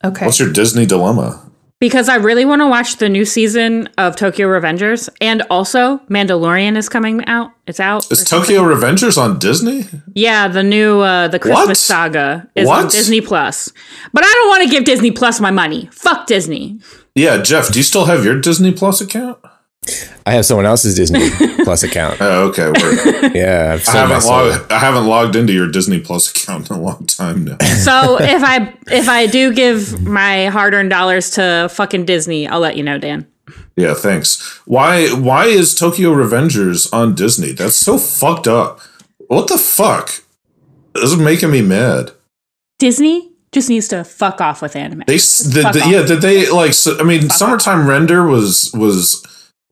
Okay. 0.05 0.25
What's 0.25 0.39
your 0.39 0.51
Disney 0.51 0.85
dilemma? 0.85 1.41
because 1.79 2.07
I 2.09 2.15
really 2.15 2.45
want 2.45 2.61
to 2.61 2.67
watch 2.67 2.97
the 2.97 3.09
new 3.09 3.25
season 3.25 3.89
of 3.97 4.15
Tokyo 4.15 4.47
Revengers, 4.47 5.09
and 5.21 5.43
also 5.49 5.97
Mandalorian 6.09 6.77
is 6.77 6.89
coming 6.89 7.23
out. 7.25 7.51
It's 7.67 7.79
out. 7.79 8.09
Is 8.11 8.21
something. 8.21 8.55
Tokyo 8.55 8.61
Revengers 8.63 9.17
on 9.17 9.39
Disney? 9.39 9.85
Yeah, 10.13 10.47
the 10.47 10.63
new 10.63 11.01
uh, 11.01 11.27
the 11.27 11.37
Christmas 11.37 11.67
What? 11.67 11.77
saga 11.77 12.49
is 12.55 12.67
on 12.67 12.87
Disney 12.87 13.21
Plus. 13.21 13.71
But 14.13 14.23
I 14.23 14.31
don't 14.33 14.47
want 14.49 14.63
to 14.63 14.69
give 14.69 14.85
Disney 14.85 15.11
Plus 15.11 15.39
my 15.39 15.51
money. 15.51 15.89
Fuck 15.91 16.27
Disney. 16.27 16.79
Yeah, 17.13 17.41
Jeff, 17.41 17.71
do 17.71 17.79
you 17.79 17.83
still 17.83 18.05
have 18.05 18.25
your 18.25 18.39
Disney 18.39 18.71
Plus 18.71 19.01
account? 19.01 19.37
I 20.25 20.31
have 20.33 20.45
someone 20.45 20.65
else's 20.65 20.95
Disney 20.95 21.29
Plus 21.63 21.83
account. 21.83 22.17
Oh, 22.19 22.47
okay. 22.49 22.67
Word. 22.67 23.31
Yeah, 23.35 23.71
I've 23.73 23.81
I 23.81 23.83
sold 23.83 23.95
my 23.95 23.99
haven't 24.01 24.21
soul. 24.21 24.31
logged. 24.49 24.71
I 24.71 24.79
haven't 24.79 25.05
logged 25.07 25.35
into 25.35 25.53
your 25.53 25.69
Disney 25.69 25.99
Plus 25.99 26.29
account 26.31 26.69
in 26.69 26.75
a 26.77 26.81
long 26.81 27.05
time 27.05 27.43
now. 27.45 27.57
So 27.83 28.17
if 28.19 28.43
I 28.43 28.73
if 28.87 29.07
I 29.09 29.27
do 29.27 29.53
give 29.53 30.01
my 30.01 30.47
hard 30.47 30.73
earned 30.73 30.89
dollars 30.89 31.29
to 31.31 31.69
fucking 31.71 32.05
Disney, 32.05 32.47
I'll 32.47 32.59
let 32.59 32.77
you 32.77 32.83
know, 32.83 32.97
Dan. 32.97 33.27
Yeah, 33.75 33.93
thanks. 33.93 34.41
Why? 34.65 35.09
Why 35.09 35.45
is 35.45 35.75
Tokyo 35.75 36.13
Revengers 36.13 36.91
on 36.93 37.13
Disney? 37.13 37.51
That's 37.51 37.75
so 37.75 37.97
fucked 37.97 38.47
up. 38.47 38.79
What 39.27 39.47
the 39.47 39.57
fuck? 39.57 40.21
This 40.93 41.11
is 41.11 41.17
making 41.17 41.51
me 41.51 41.61
mad. 41.61 42.11
Disney 42.79 43.31
just 43.51 43.69
needs 43.69 43.87
to 43.89 44.03
fuck 44.03 44.41
off 44.41 44.61
with 44.61 44.75
anime. 44.75 45.03
They 45.07 45.15
s- 45.15 45.39
did, 45.39 45.63
fuck 45.63 45.73
did- 45.73 45.83
off. 45.83 45.91
yeah. 45.91 46.05
Did 46.05 46.21
they 46.21 46.49
like? 46.49 46.73
So, 46.73 46.97
I 46.99 47.03
mean, 47.03 47.29
summertime 47.29 47.87
render 47.87 48.25
was 48.25 48.71
was 48.73 49.21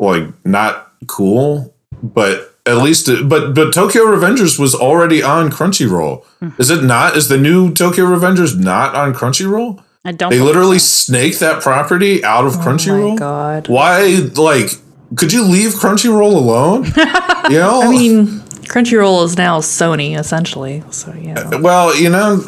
like 0.03 0.45
not 0.45 0.91
cool, 1.07 1.73
but 2.01 2.55
at 2.65 2.77
least 2.77 3.09
it, 3.09 3.27
but 3.27 3.53
but 3.53 3.73
Tokyo 3.73 4.03
Revengers 4.03 4.57
was 4.59 4.73
already 4.75 5.21
on 5.23 5.49
Crunchyroll. 5.49 6.23
Hmm. 6.39 6.49
Is 6.59 6.69
it 6.69 6.83
not? 6.83 7.17
Is 7.17 7.27
the 7.27 7.37
new 7.37 7.73
Tokyo 7.73 8.05
Revengers 8.05 8.57
not 8.57 8.95
on 8.95 9.13
Crunchyroll? 9.13 9.83
I 10.05 10.11
don't. 10.11 10.29
They 10.29 10.39
literally 10.39 10.79
so. 10.79 11.11
snake 11.13 11.39
that 11.39 11.61
property 11.61 12.23
out 12.23 12.45
of 12.45 12.55
Oh 12.55 12.57
my 12.59 12.65
Crunchyroll. 12.65 13.17
god. 13.17 13.67
Why? 13.69 14.29
Like, 14.35 14.69
could 15.15 15.31
you 15.33 15.43
leave 15.43 15.71
Crunchyroll 15.73 16.35
alone? 16.35 16.85
You 17.51 17.59
know. 17.59 17.81
I 17.81 17.89
mean, 17.89 18.27
Crunchyroll 18.71 19.25
is 19.25 19.37
now 19.37 19.59
Sony 19.59 20.17
essentially. 20.17 20.81
So 20.91 21.13
yeah. 21.13 21.57
Well, 21.57 21.93
you 21.93 22.09
know, 22.09 22.41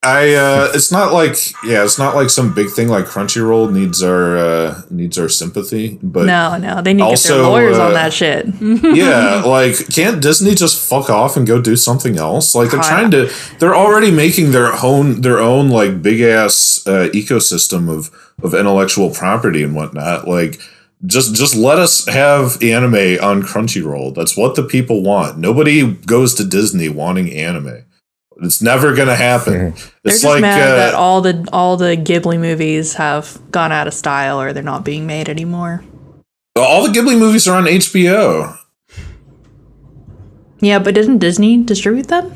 I 0.00 0.34
uh 0.34 0.68
it's 0.74 0.92
not 0.92 1.12
like 1.12 1.34
yeah, 1.64 1.82
it's 1.82 1.98
not 1.98 2.14
like 2.14 2.30
some 2.30 2.54
big 2.54 2.70
thing 2.70 2.86
like 2.86 3.06
Crunchyroll 3.06 3.72
needs 3.72 4.00
our 4.00 4.38
uh 4.38 4.82
needs 4.90 5.18
our 5.18 5.28
sympathy, 5.28 5.98
but 6.00 6.24
No, 6.26 6.56
no, 6.56 6.80
they 6.80 6.94
need 6.94 7.02
to 7.02 7.10
get 7.10 7.22
their 7.24 7.42
lawyers 7.42 7.78
uh, 7.78 7.86
on 7.86 7.94
that 7.94 8.12
shit. 8.12 8.46
yeah, 8.60 9.42
like 9.44 9.88
can't 9.88 10.22
Disney 10.22 10.54
just 10.54 10.88
fuck 10.88 11.10
off 11.10 11.36
and 11.36 11.48
go 11.48 11.60
do 11.60 11.74
something 11.74 12.16
else? 12.16 12.54
Like 12.54 12.70
they're 12.70 12.80
trying 12.80 13.10
to 13.10 13.32
they're 13.58 13.74
already 13.74 14.12
making 14.12 14.52
their 14.52 14.72
own 14.84 15.22
their 15.22 15.40
own 15.40 15.68
like 15.68 16.00
big 16.00 16.20
ass 16.20 16.80
uh, 16.86 17.08
ecosystem 17.12 17.90
of 17.90 18.10
of 18.40 18.54
intellectual 18.54 19.10
property 19.10 19.64
and 19.64 19.74
whatnot. 19.74 20.28
Like 20.28 20.60
just 21.06 21.34
just 21.34 21.56
let 21.56 21.80
us 21.80 22.06
have 22.06 22.62
anime 22.62 23.18
on 23.20 23.42
Crunchyroll. 23.42 24.14
That's 24.14 24.36
what 24.36 24.54
the 24.54 24.62
people 24.62 25.02
want. 25.02 25.38
Nobody 25.38 25.92
goes 25.92 26.34
to 26.34 26.44
Disney 26.44 26.88
wanting 26.88 27.32
anime. 27.32 27.82
It's 28.40 28.62
never 28.62 28.94
gonna 28.94 29.16
happen. 29.16 29.52
They're 29.52 29.72
It's 30.04 30.22
just 30.22 30.24
like 30.24 30.40
mad 30.42 30.58
that 30.76 30.94
uh, 30.94 30.98
all 30.98 31.20
the 31.20 31.48
all 31.52 31.76
the 31.76 31.96
Ghibli 31.96 32.38
movies 32.38 32.94
have 32.94 33.38
gone 33.50 33.72
out 33.72 33.86
of 33.88 33.94
style 33.94 34.40
or 34.40 34.52
they're 34.52 34.62
not 34.62 34.84
being 34.84 35.06
made 35.06 35.28
anymore. 35.28 35.82
all 36.56 36.82
the 36.86 36.92
Ghibli 36.96 37.18
movies 37.18 37.48
are 37.48 37.56
on 37.56 37.64
HBO. 37.64 38.56
Yeah, 40.60 40.78
but 40.78 40.94
didn't 40.94 41.18
Disney 41.18 41.62
distribute 41.62 42.08
them? 42.08 42.34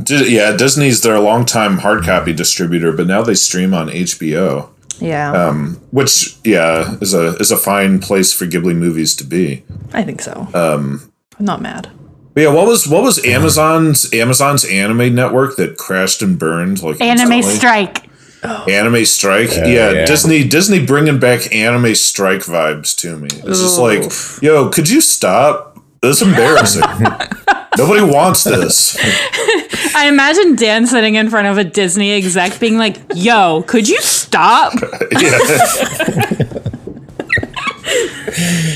Di- 0.00 0.28
yeah, 0.34 0.56
Disney's 0.56 1.02
their 1.02 1.18
longtime 1.20 1.78
hard 1.78 2.04
copy 2.04 2.32
distributor, 2.32 2.92
but 2.92 3.06
now 3.06 3.22
they 3.22 3.34
stream 3.34 3.74
on 3.74 3.88
HBO. 3.88 4.70
Yeah, 5.00 5.32
Um, 5.32 5.80
which 5.90 6.36
yeah 6.44 6.96
is 7.00 7.14
a 7.14 7.34
is 7.36 7.50
a 7.50 7.56
fine 7.56 7.98
place 7.98 8.32
for 8.32 8.46
Ghibli 8.46 8.76
movies 8.76 9.14
to 9.16 9.24
be. 9.24 9.64
I 9.92 10.02
think 10.02 10.20
so. 10.22 10.48
Um, 10.54 11.12
I'm 11.38 11.44
not 11.44 11.60
mad. 11.62 11.90
But 12.34 12.40
yeah, 12.42 12.52
what 12.52 12.66
was 12.66 12.88
what 12.88 13.02
was 13.02 13.24
Amazon's 13.24 14.12
Amazon's 14.12 14.64
anime 14.64 15.14
network 15.14 15.56
that 15.56 15.76
crashed 15.76 16.20
and 16.20 16.38
burned 16.38 16.82
like 16.82 17.00
Anime 17.00 17.32
instantly? 17.32 17.42
strike. 17.56 18.10
Oh. 18.42 18.64
Anime 18.68 19.04
strike, 19.06 19.50
yeah, 19.52 19.90
yeah. 19.90 20.04
Disney 20.04 20.44
Disney 20.44 20.84
bringing 20.84 21.18
back 21.18 21.54
anime 21.54 21.94
strike 21.94 22.40
vibes 22.40 22.94
to 22.98 23.16
me. 23.16 23.28
It's 23.32 23.60
just 23.60 23.78
like, 23.78 24.02
yo, 24.42 24.68
could 24.68 24.88
you 24.90 25.00
stop? 25.00 25.78
This 26.02 26.20
is 26.20 26.28
embarrassing. 26.28 26.82
Nobody 27.78 28.02
wants 28.02 28.44
this. 28.44 28.96
I 29.96 30.06
imagine 30.08 30.56
Dan 30.56 30.86
sitting 30.86 31.14
in 31.14 31.30
front 31.30 31.46
of 31.48 31.56
a 31.56 31.64
Disney 31.64 32.12
exec 32.12 32.60
being 32.60 32.76
like, 32.76 32.98
"Yo, 33.14 33.62
could 33.66 33.88
you 33.88 34.00
stop, 34.02 34.74
Yeah. 35.12 35.38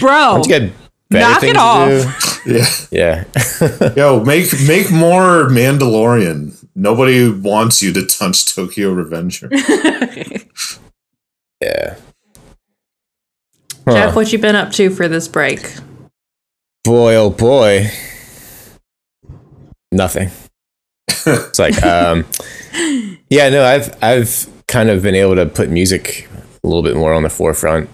bro?" 0.01 0.43
Better 0.45 0.73
Knock 1.11 1.39
it 1.39 1.41
things 1.41 1.53
to 1.55 1.59
off. 1.61 2.38
Do. 2.49 2.59
Yeah. 2.91 3.25
Yeah. 3.31 3.93
Yo, 3.97 4.25
make 4.25 4.53
make 4.67 4.91
more 4.91 5.49
Mandalorian. 5.49 6.55
Nobody 6.75 7.31
wants 7.31 7.83
you 7.83 7.93
to 7.93 8.07
touch 8.07 8.55
Tokyo 8.55 8.93
Revenger. 8.93 9.51
Yeah. 11.61 11.97
Jeff, 13.85 14.15
what 14.15 14.33
you 14.33 14.39
been 14.39 14.55
up 14.55 14.71
to 14.75 14.91
for 14.91 15.09
this 15.09 15.27
break? 15.27 15.59
boy 16.89 17.15
oh 17.17 17.29
boy 17.29 17.87
nothing 19.93 20.31
it's 21.27 21.59
like 21.59 21.83
um 21.83 22.25
yeah 23.29 23.51
no 23.51 23.63
i've 23.63 23.95
i've 24.03 24.49
kind 24.69 24.89
of 24.89 25.03
been 25.03 25.15
able 25.15 25.35
to 25.35 25.45
put 25.45 25.69
music 25.69 26.27
a 26.65 26.67
little 26.67 26.83
bit 26.83 26.97
more 26.97 27.13
on 27.13 27.23
the 27.23 27.29
forefront 27.29 27.91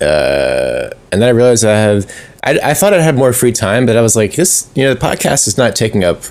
uh 0.00 0.90
and 1.12 1.20
then 1.20 1.24
i 1.24 1.28
realized 1.28 1.64
i 1.64 1.76
have 1.76 2.10
i, 2.44 2.58
I 2.62 2.74
thought 2.74 2.94
i'd 2.94 3.00
have 3.00 3.16
more 3.16 3.32
free 3.32 3.52
time 3.52 3.86
but 3.86 3.96
i 3.96 4.00
was 4.00 4.16
like 4.16 4.34
this 4.34 4.70
you 4.74 4.84
know 4.84 4.94
the 4.94 5.00
podcast 5.00 5.46
is 5.46 5.58
not 5.58 5.76
taking 5.76 6.02
up 6.02 6.22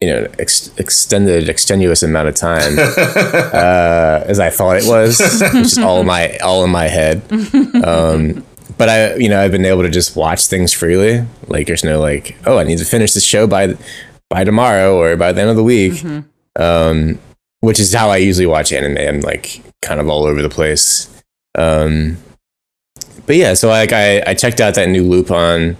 you 0.00 0.08
know 0.08 0.26
ex- 0.38 0.70
extended 0.78 1.48
extenuous 1.48 2.02
amount 2.02 2.28
of 2.28 2.34
time 2.34 2.78
uh 2.78 4.24
as 4.26 4.40
i 4.40 4.50
thought 4.50 4.76
it 4.76 4.84
was 4.86 5.18
which 5.52 5.64
is 5.66 5.78
all 5.78 6.00
in 6.00 6.06
my 6.06 6.36
all 6.38 6.64
in 6.64 6.70
my 6.70 6.88
head 6.88 7.22
um 7.84 8.44
but 8.76 8.88
I, 8.88 9.14
you 9.14 9.28
know, 9.28 9.40
I've 9.40 9.52
been 9.52 9.64
able 9.64 9.82
to 9.82 9.88
just 9.88 10.16
watch 10.16 10.46
things 10.46 10.72
freely. 10.72 11.24
Like, 11.46 11.68
there's 11.68 11.84
no 11.84 12.00
like, 12.00 12.36
oh, 12.44 12.58
I 12.58 12.64
need 12.64 12.78
to 12.78 12.84
finish 12.84 13.12
this 13.12 13.22
show 13.22 13.46
by 13.46 13.76
by 14.28 14.42
tomorrow 14.42 14.98
or 14.98 15.16
by 15.16 15.30
the 15.30 15.40
end 15.42 15.50
of 15.50 15.54
the 15.54 15.62
week. 15.62 16.02
Um, 16.58 17.20
which 17.60 17.78
is 17.78 17.94
how 17.94 18.10
I 18.10 18.16
usually 18.16 18.46
watch 18.46 18.72
anime. 18.72 18.96
I'm 18.98 19.20
like 19.20 19.62
kind 19.80 20.00
of 20.00 20.08
all 20.08 20.24
over 20.24 20.42
the 20.42 20.48
place. 20.48 21.08
Um, 21.56 22.16
but 23.26 23.36
yeah, 23.36 23.54
so 23.54 23.68
like 23.68 23.92
I 23.92 24.22
I 24.26 24.34
checked 24.34 24.60
out 24.60 24.74
that 24.74 24.88
new 24.88 25.02
Lupin 25.04 25.76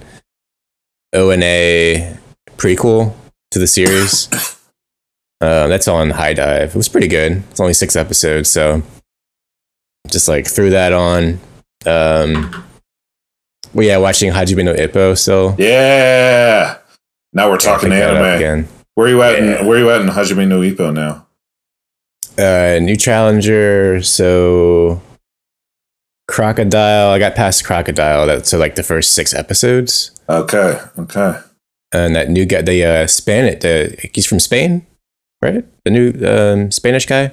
O 1.12 1.30
and 1.30 1.42
A 1.42 2.16
prequel 2.56 3.14
to 3.50 3.58
the 3.58 3.66
series. 3.66 4.28
uh, 5.40 5.66
that's 5.68 5.88
on 5.88 6.10
HIDIVE. 6.10 6.68
It 6.70 6.74
was 6.74 6.88
pretty 6.88 7.08
good. 7.08 7.42
It's 7.50 7.60
only 7.60 7.74
six 7.74 7.96
episodes, 7.96 8.48
so 8.50 8.82
just 10.08 10.28
like 10.28 10.46
threw 10.46 10.70
that 10.70 10.92
on. 10.92 11.40
Um, 11.86 12.64
well, 13.74 13.86
yeah, 13.86 13.96
watching 13.98 14.32
Hajime 14.32 14.64
no 14.64 14.74
Ippo 14.74 15.16
still. 15.18 15.54
Yeah. 15.58 16.78
Now 17.32 17.50
we're 17.50 17.58
talking 17.58 17.90
Pick 17.90 17.98
that 17.98 18.10
up 18.10 18.18
anime. 18.22 18.36
again. 18.36 18.68
Where 18.94 19.08
you 19.08 19.20
at? 19.22 19.42
Yeah. 19.42 19.60
In, 19.60 19.66
where 19.66 19.78
you 19.78 19.90
at 19.90 20.00
in 20.00 20.06
Hajime 20.08 20.46
no 20.46 20.60
Ippo 20.60 20.94
now? 20.94 21.26
Uh, 22.38 22.78
new 22.80 22.96
challenger. 22.96 24.00
So 24.02 25.02
crocodile. 26.28 27.10
I 27.10 27.18
got 27.18 27.34
past 27.34 27.64
crocodile. 27.64 28.26
That's 28.26 28.52
like 28.52 28.74
the 28.76 28.82
first 28.82 29.12
six 29.14 29.32
episodes. 29.34 30.10
Okay. 30.28 30.78
Okay. 30.98 31.38
and 31.92 32.16
that 32.16 32.28
new 32.30 32.44
guy, 32.46 32.62
the 32.62 32.84
uh, 32.84 33.06
Spanish, 33.06 33.60
the 33.60 33.96
he's 34.14 34.26
from 34.26 34.40
Spain, 34.40 34.86
right? 35.42 35.64
The 35.84 35.90
new 35.90 36.12
um, 36.26 36.70
Spanish 36.70 37.06
guy. 37.06 37.32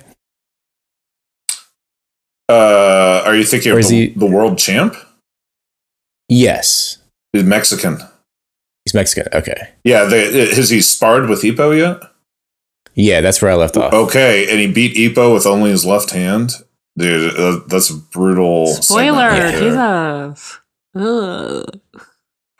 Uh, 2.49 3.23
are 3.25 3.35
you 3.35 3.43
thinking 3.45 3.71
Or 3.71 3.75
of 3.75 3.79
is 3.81 3.89
the, 3.89 4.07
he- 4.07 4.13
the 4.13 4.25
world 4.25 4.57
champ? 4.57 4.95
Yes, 6.27 6.97
He's 7.33 7.43
Mexican. 7.43 7.97
he's 8.85 8.93
Mexican. 8.93 9.27
Okay, 9.33 9.69
Yeah. 9.83 10.05
They, 10.05 10.53
has 10.53 10.69
he 10.69 10.81
sparred 10.81 11.29
with 11.29 11.43
Ippo 11.43 11.77
yet? 11.77 12.01
yeah, 12.93 13.21
that's 13.21 13.41
where 13.41 13.51
I 13.51 13.55
left 13.55 13.77
off. 13.77 13.93
Okay, 13.93 14.49
and 14.49 14.59
he 14.59 14.67
beat 14.71 14.95
Ippo 14.97 15.33
with 15.33 15.45
only 15.45 15.71
his 15.71 15.85
left 15.85 16.11
hand. 16.11 16.51
Dude, 16.97 17.35
uh, 17.37 17.61
that's 17.67 17.89
a 17.89 17.95
brutal. 17.95 18.67
Spoiler, 18.67 19.27
right. 19.29 19.57
Jesus. 19.57 20.59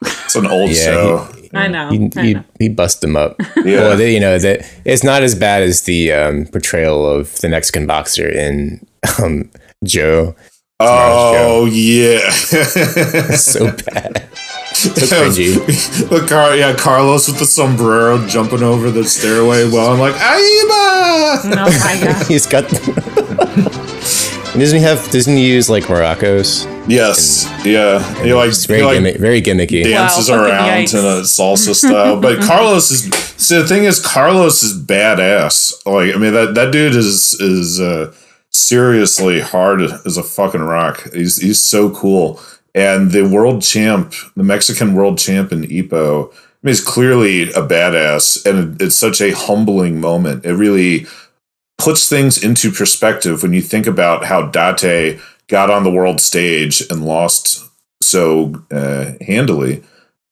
It's 0.04 0.36
an 0.36 0.48
old 0.48 0.70
yeah, 0.72 0.76
show. 0.84 1.18
he, 1.36 1.50
I 1.54 1.68
know, 1.68 1.90
He, 1.90 2.10
I 2.16 2.24
he, 2.24 2.34
know. 2.34 2.44
he 2.58 2.70
busted 2.70 3.10
him 3.10 3.18
up. 3.18 3.36
Yeah. 3.64 3.82
Well, 3.82 3.98
they, 3.98 4.14
you 4.14 4.20
know 4.20 4.40
that 4.40 4.66
it's 4.86 5.04
not 5.04 5.22
as 5.22 5.36
bad 5.36 5.62
as 5.62 5.84
the 5.84 6.12
um, 6.12 6.46
portrayal 6.48 7.06
of 7.08 7.38
the 7.42 7.50
Mexican 7.50 7.86
boxer 7.86 8.28
in 8.28 8.84
um, 9.22 9.52
Joe. 9.84 10.36
oh 10.80 11.66
yeah. 11.72 12.32
So 13.36 13.66
bad. 13.86 14.28
So 14.74 14.90
cringy. 14.90 16.10
Look, 16.10 16.30
Car- 16.30 16.56
yeah, 16.56 16.74
Carlos 16.76 17.28
with 17.28 17.38
the 17.38 17.46
sombrero 17.46 18.26
jumping 18.28 18.64
over 18.64 18.90
the 18.90 19.04
stairway. 19.04 19.70
Well, 19.70 19.94
I'm 19.94 20.00
like, 20.00 20.16
Aiba! 20.16 21.42
Oh 21.44 21.80
my 21.84 22.00
god. 22.04 22.26
He's 22.28 22.48
got. 22.48 22.64
Doesn't 24.54 24.78
he 24.80 24.84
have? 24.84 25.10
Doesn't 25.12 25.36
he 25.36 25.48
use 25.50 25.70
like 25.70 25.86
Maracos? 25.86 26.66
Yes, 26.88 27.46
yeah. 27.66 28.00
He 28.24 28.34
like, 28.34 28.52
very 28.68 28.80
he 28.80 28.86
like 28.86 28.96
gimmick, 28.98 29.18
very 29.18 29.42
gimmicky. 29.42 29.84
dances 29.84 30.30
Wow, 30.30 30.38
fucking 30.38 30.52
around 30.52 30.70
yikes. 30.70 30.94
in 30.94 31.00
a 31.06 31.22
salsa 31.24 31.74
style. 31.76 32.20
But 32.20 32.40
Carlos 32.48 32.92
is. 32.92 33.04
See, 33.38 33.58
the 33.58 33.68
thing 33.68 33.86
is, 33.86 34.00
Carlos 34.06 34.62
is 34.62 34.78
badass. 34.78 35.86
Like, 35.86 36.14
I 36.14 36.18
mean, 36.20 36.34
that 36.34 36.54
that 36.56 36.72
dude 36.72 36.96
is 36.96 37.34
is 37.40 37.80
uh, 37.80 38.14
seriously 38.50 39.40
hard 39.40 39.82
as 39.82 40.18
a 40.18 40.24
fucking 40.24 40.62
rock. 40.62 41.12
He's 41.14 41.38
he's 41.42 41.64
so 41.64 41.90
cool. 41.90 42.40
And 42.76 43.12
the 43.12 43.24
world 43.28 43.62
champ, 43.62 44.14
the 44.36 44.44
Mexican 44.44 44.96
world 44.96 45.18
champ 45.18 45.52
in 45.52 45.64
Ippo, 45.64 46.28
I 46.32 46.36
mean, 46.64 46.70
he's 46.72 46.80
clearly 46.82 47.44
a 47.52 47.62
badass, 47.68 48.46
and 48.46 48.76
it- 48.80 48.86
it's 48.86 48.96
such 48.96 49.20
a 49.22 49.32
humbling 49.32 50.00
moment. 50.00 50.46
It 50.46 50.54
really 50.54 51.06
puts 51.84 52.08
things 52.10 52.44
into 52.44 52.72
perspective 52.72 53.44
when 53.44 53.54
you 53.54 53.62
think 53.62 53.88
about 53.88 54.26
how 54.26 54.44
Date 54.48 55.20
got 55.48 55.70
on 55.70 55.84
the 55.84 55.92
world 55.92 56.22
stage 56.22 56.82
and 56.90 57.06
lost 57.06 57.66
so 58.02 58.64
uh, 58.72 59.12
handily. 59.26 59.84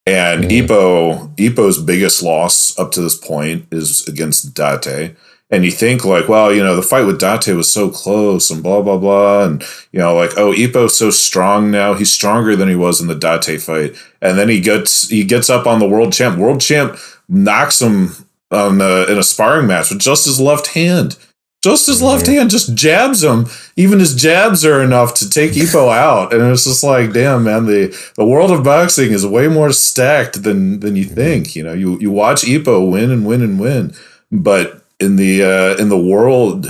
And 0.07 0.45
Mhm. 0.45 0.67
Ippo, 0.67 1.35
Ippo's 1.37 1.77
biggest 1.77 2.23
loss 2.23 2.77
up 2.79 2.91
to 2.93 3.01
this 3.01 3.15
point 3.15 3.65
is 3.71 4.07
against 4.07 4.53
Date. 4.53 5.15
And 5.51 5.65
you 5.65 5.71
think 5.71 6.05
like, 6.05 6.29
well, 6.29 6.53
you 6.53 6.63
know, 6.63 6.75
the 6.75 6.83
fight 6.83 7.05
with 7.07 7.19
Date 7.19 7.53
was 7.55 7.71
so 7.71 7.89
close 7.89 8.51
and 8.51 8.61
blah 8.61 8.81
blah 8.81 8.97
blah, 8.97 9.43
and 9.45 9.63
you 9.91 9.99
know, 9.99 10.15
like, 10.15 10.37
oh, 10.37 10.51
Ippo's 10.53 10.95
so 10.97 11.09
strong 11.09 11.71
now. 11.71 11.95
He's 11.95 12.11
stronger 12.11 12.55
than 12.55 12.69
he 12.69 12.75
was 12.75 13.01
in 13.01 13.07
the 13.07 13.15
Date 13.15 13.61
fight. 13.61 13.95
And 14.21 14.37
then 14.37 14.47
he 14.49 14.59
gets 14.59 15.09
he 15.09 15.23
gets 15.23 15.49
up 15.49 15.65
on 15.67 15.79
the 15.79 15.87
world 15.87 16.13
champ. 16.13 16.37
World 16.37 16.61
champ 16.61 16.97
knocks 17.27 17.81
him 17.81 18.11
on 18.51 18.79
uh, 18.81 19.05
in 19.09 19.17
a 19.17 19.23
sparring 19.23 19.67
match 19.67 19.89
with 19.89 19.99
just 19.99 20.25
his 20.25 20.39
left 20.39 20.67
hand. 20.67 21.17
Just 21.61 21.87
his 21.87 22.01
left 22.01 22.25
hand 22.25 22.49
just 22.49 22.73
jabs 22.73 23.21
him. 23.21 23.47
Even 23.75 23.99
his 23.99 24.15
jabs 24.15 24.63
are 24.63 24.81
enough 24.81 25.13
to 25.15 25.29
take 25.29 25.51
Ippo 25.51 25.93
out. 25.93 26.33
And 26.33 26.41
it's 26.51 26.63
just 26.63 26.85
like, 26.85 27.11
damn, 27.11 27.43
man, 27.43 27.65
the, 27.65 27.87
the 28.15 28.25
world 28.25 28.51
of 28.51 28.63
boxing 28.63 29.11
is 29.11 29.25
way 29.27 29.49
more 29.49 29.73
stacked 29.73 30.43
than 30.43 30.79
than 30.79 30.95
you 30.95 31.03
think. 31.03 31.57
You 31.57 31.63
know, 31.63 31.73
you 31.73 31.99
you 31.99 32.11
watch 32.11 32.43
Ippo 32.43 32.89
win 32.89 33.11
and 33.11 33.25
win 33.25 33.41
and 33.41 33.59
win, 33.59 33.93
but 34.31 34.85
in 35.01 35.17
the 35.17 35.43
uh, 35.43 35.75
in 35.75 35.89
the 35.89 36.01
world, 36.01 36.65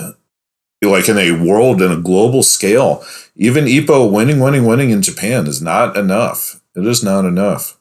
like 0.81 1.07
in 1.07 1.19
a 1.19 1.33
world 1.33 1.83
in 1.83 1.91
a 1.91 2.01
global 2.01 2.41
scale, 2.41 3.03
even 3.35 3.65
Ippo 3.65 4.11
winning, 4.11 4.39
winning, 4.39 4.65
winning 4.65 4.89
in 4.89 5.03
Japan 5.03 5.45
is 5.45 5.61
not 5.61 5.97
enough. 5.97 6.61
It 6.75 6.87
is 6.87 7.03
not 7.03 7.25
enough. 7.25 7.77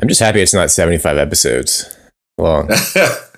I'm 0.00 0.08
just 0.08 0.20
happy 0.20 0.40
it's 0.40 0.54
not 0.54 0.70
75 0.70 1.16
episodes 1.16 1.96
long. 2.36 2.68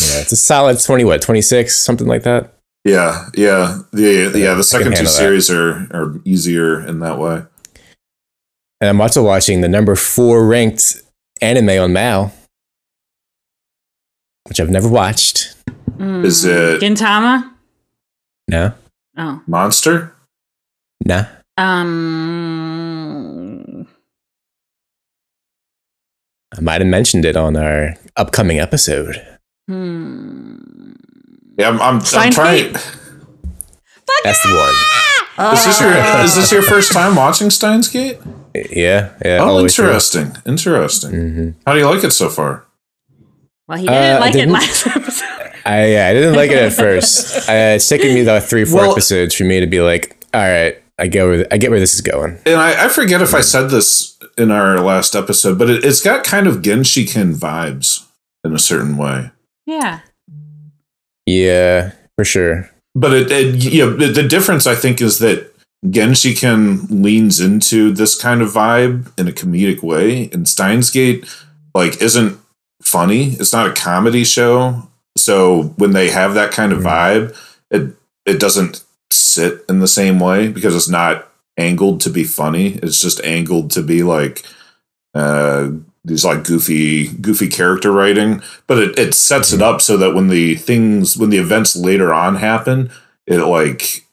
yeah, 0.00 0.20
it's 0.20 0.32
a 0.32 0.36
solid 0.36 0.80
20, 0.80 1.04
what, 1.04 1.20
26, 1.22 1.74
something 1.76 2.06
like 2.06 2.22
that. 2.24 2.54
yeah, 2.84 3.28
yeah, 3.34 3.82
the 3.92 4.30
yeah. 4.34 4.54
The 4.54 4.62
second 4.64 4.92
two 4.92 4.96
handle 4.96 5.04
that. 5.12 5.18
series 5.18 5.50
are 5.50 5.86
are 5.92 6.20
easier 6.24 6.80
in 6.86 6.98
that 7.00 7.18
way. 7.18 7.42
And 8.80 8.90
I'm 8.90 9.00
also 9.00 9.22
watching 9.22 9.60
the 9.62 9.68
number 9.68 9.94
four 9.96 10.46
ranked 10.46 11.00
anime 11.40 11.70
on 11.82 11.92
Mal, 11.92 12.32
which 14.48 14.60
I've 14.60 14.70
never 14.70 14.88
watched. 14.88 15.54
Mm. 15.96 16.24
Is 16.24 16.44
it- 16.44 16.80
Gintama? 16.82 17.50
No, 18.48 18.72
Oh. 19.16 19.40
Monster. 19.46 20.12
nah. 21.04 21.24
Um. 22.54 23.86
I 26.56 26.60
might 26.60 26.80
have 26.80 26.88
mentioned 26.90 27.24
it 27.24 27.36
on 27.36 27.56
our 27.56 27.94
upcoming 28.16 28.58
episode. 28.60 29.24
Hmm. 29.66 30.92
Yeah, 31.58 31.68
I'm. 31.68 31.80
I'm, 31.80 32.00
I'm 32.14 32.30
trying. 32.32 32.72
Gate? 32.72 32.72
That's 34.24 34.42
the 34.42 34.54
one. 34.54 35.52
Is 35.54 35.64
this 35.64 35.80
your 35.80 35.92
is 36.24 36.34
this 36.36 36.52
your 36.52 36.62
first 36.62 36.92
time 36.92 37.16
watching 37.16 37.50
Steins 37.50 37.88
Gate? 37.88 38.18
Yeah, 38.54 39.10
yeah. 39.24 39.38
Oh, 39.40 39.48
all 39.48 39.62
the 39.62 39.68
through. 39.68 39.86
interesting. 39.86 40.32
Interesting. 40.46 41.10
Mhm. 41.12 41.54
How 41.66 41.72
do 41.72 41.78
you 41.80 41.86
like 41.88 42.04
it 42.04 42.12
so 42.12 42.28
far? 42.28 42.64
Well, 43.66 43.78
he 43.78 43.86
didn't 43.86 43.96
Uh, 44.14 44.16
I 44.16 44.18
like 44.20 44.32
didn't- 44.32 44.50
it 44.50 44.52
last 44.52 44.86
episode. 44.96 45.50
I 45.64 45.86
yeah, 45.86 46.08
I 46.08 46.12
didn't 46.12 46.34
like 46.34 46.50
it 46.50 46.58
at 46.58 46.72
first. 46.72 47.48
Uh, 47.48 47.74
it's 47.76 47.88
taken 47.88 48.14
me 48.14 48.20
about 48.22 48.42
three, 48.44 48.64
four 48.64 48.80
Well- 48.82 48.92
episodes 48.92 49.34
for 49.34 49.44
me 49.44 49.60
to 49.60 49.66
be 49.66 49.80
like, 49.80 50.16
all 50.34 50.40
right, 50.40 50.80
I 50.98 51.06
get 51.08 51.24
where 51.24 51.46
I 51.50 51.56
get 51.56 51.70
where 51.70 51.80
this 51.80 51.94
is 51.94 52.00
going. 52.00 52.38
And 52.46 52.60
I, 52.60 52.84
I 52.84 52.88
forget 52.88 53.20
if 53.22 53.34
I 53.34 53.40
said 53.40 53.70
this 53.70 54.16
in 54.38 54.50
our 54.50 54.78
last 54.80 55.16
episode, 55.16 55.58
but 55.58 55.68
it, 55.70 55.84
it's 55.84 56.00
got 56.00 56.22
kind 56.24 56.46
of 56.46 56.56
Genshiken 56.56 57.34
vibes 57.36 58.06
in 58.44 58.54
a 58.54 58.58
certain 58.58 58.96
way. 58.96 59.30
Yeah. 59.66 60.00
Yeah, 61.26 61.92
for 62.16 62.24
sure. 62.24 62.70
But 62.94 63.12
it, 63.14 63.30
it 63.30 63.54
you 63.72 63.84
know, 63.86 63.96
the, 63.96 64.08
the 64.08 64.28
difference 64.28 64.66
I 64.66 64.74
think 64.74 65.00
is 65.00 65.18
that 65.20 65.52
Genshiken 65.86 66.86
leans 66.90 67.40
into 67.40 67.92
this 67.92 68.20
kind 68.20 68.40
of 68.42 68.50
vibe 68.52 69.10
in 69.18 69.28
a 69.28 69.32
comedic 69.32 69.82
way, 69.82 70.28
and 70.32 70.48
Steins 70.48 70.90
Gate 70.90 71.24
like 71.74 72.00
isn't 72.00 72.38
funny. 72.82 73.32
It's 73.34 73.52
not 73.52 73.68
a 73.68 73.72
comedy 73.72 74.24
show, 74.24 74.88
so 75.16 75.74
when 75.76 75.92
they 75.92 76.10
have 76.10 76.34
that 76.34 76.52
kind 76.52 76.72
of 76.72 76.80
Mhm. 76.80 76.84
vibe, 76.84 77.36
it 77.70 77.96
it 78.26 78.40
doesn't 78.40 78.82
sit 79.10 79.64
in 79.68 79.80
the 79.80 79.88
same 79.88 80.18
way 80.20 80.48
because 80.48 80.74
it's 80.74 80.88
not 80.88 81.28
angled 81.58 82.00
to 82.02 82.10
be 82.10 82.24
funny. 82.24 82.78
It's 82.82 83.00
just 83.00 83.20
angled 83.24 83.70
to 83.72 83.82
be 83.82 84.02
like 84.02 84.42
uh 85.14 85.68
these 86.04 86.24
like 86.24 86.44
goofy 86.44 87.08
goofy 87.08 87.48
character 87.48 87.90
writing 87.90 88.42
but 88.66 88.78
it, 88.78 88.98
it 88.98 89.14
sets 89.14 89.52
it 89.52 89.62
up 89.62 89.80
so 89.80 89.96
that 89.96 90.14
when 90.14 90.28
the 90.28 90.54
things 90.54 91.16
when 91.16 91.30
the 91.30 91.38
events 91.38 91.74
later 91.74 92.12
on 92.12 92.36
happen 92.36 92.90
it 93.26 93.38
like 93.38 94.04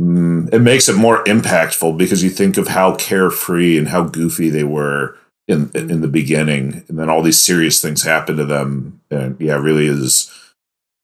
mm, 0.00 0.52
it 0.52 0.60
makes 0.60 0.88
it 0.88 0.96
more 0.96 1.22
impactful 1.24 1.96
because 1.98 2.22
you 2.22 2.30
think 2.30 2.56
of 2.56 2.68
how 2.68 2.94
carefree 2.94 3.76
and 3.76 3.88
how 3.88 4.02
goofy 4.02 4.48
they 4.48 4.64
were 4.64 5.16
in 5.46 5.70
in 5.74 6.00
the 6.00 6.08
beginning 6.08 6.84
and 6.88 6.98
then 6.98 7.10
all 7.10 7.22
these 7.22 7.42
serious 7.42 7.82
things 7.82 8.02
happen 8.02 8.36
to 8.36 8.46
them 8.46 9.00
and 9.10 9.38
yeah 9.38 9.56
it 9.56 9.60
really 9.60 9.86
is 9.86 10.30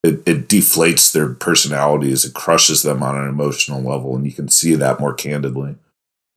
it, 0.03 0.23
it 0.27 0.49
deflates 0.49 1.13
their 1.13 1.29
personalities 1.29 2.25
it 2.25 2.33
crushes 2.33 2.83
them 2.83 3.03
on 3.03 3.19
an 3.19 3.29
emotional 3.29 3.83
level 3.83 4.17
and 4.17 4.25
you 4.25 4.33
can 4.33 4.49
see 4.49 4.75
that 4.75 4.99
more 4.99 5.13
candidly. 5.13 5.77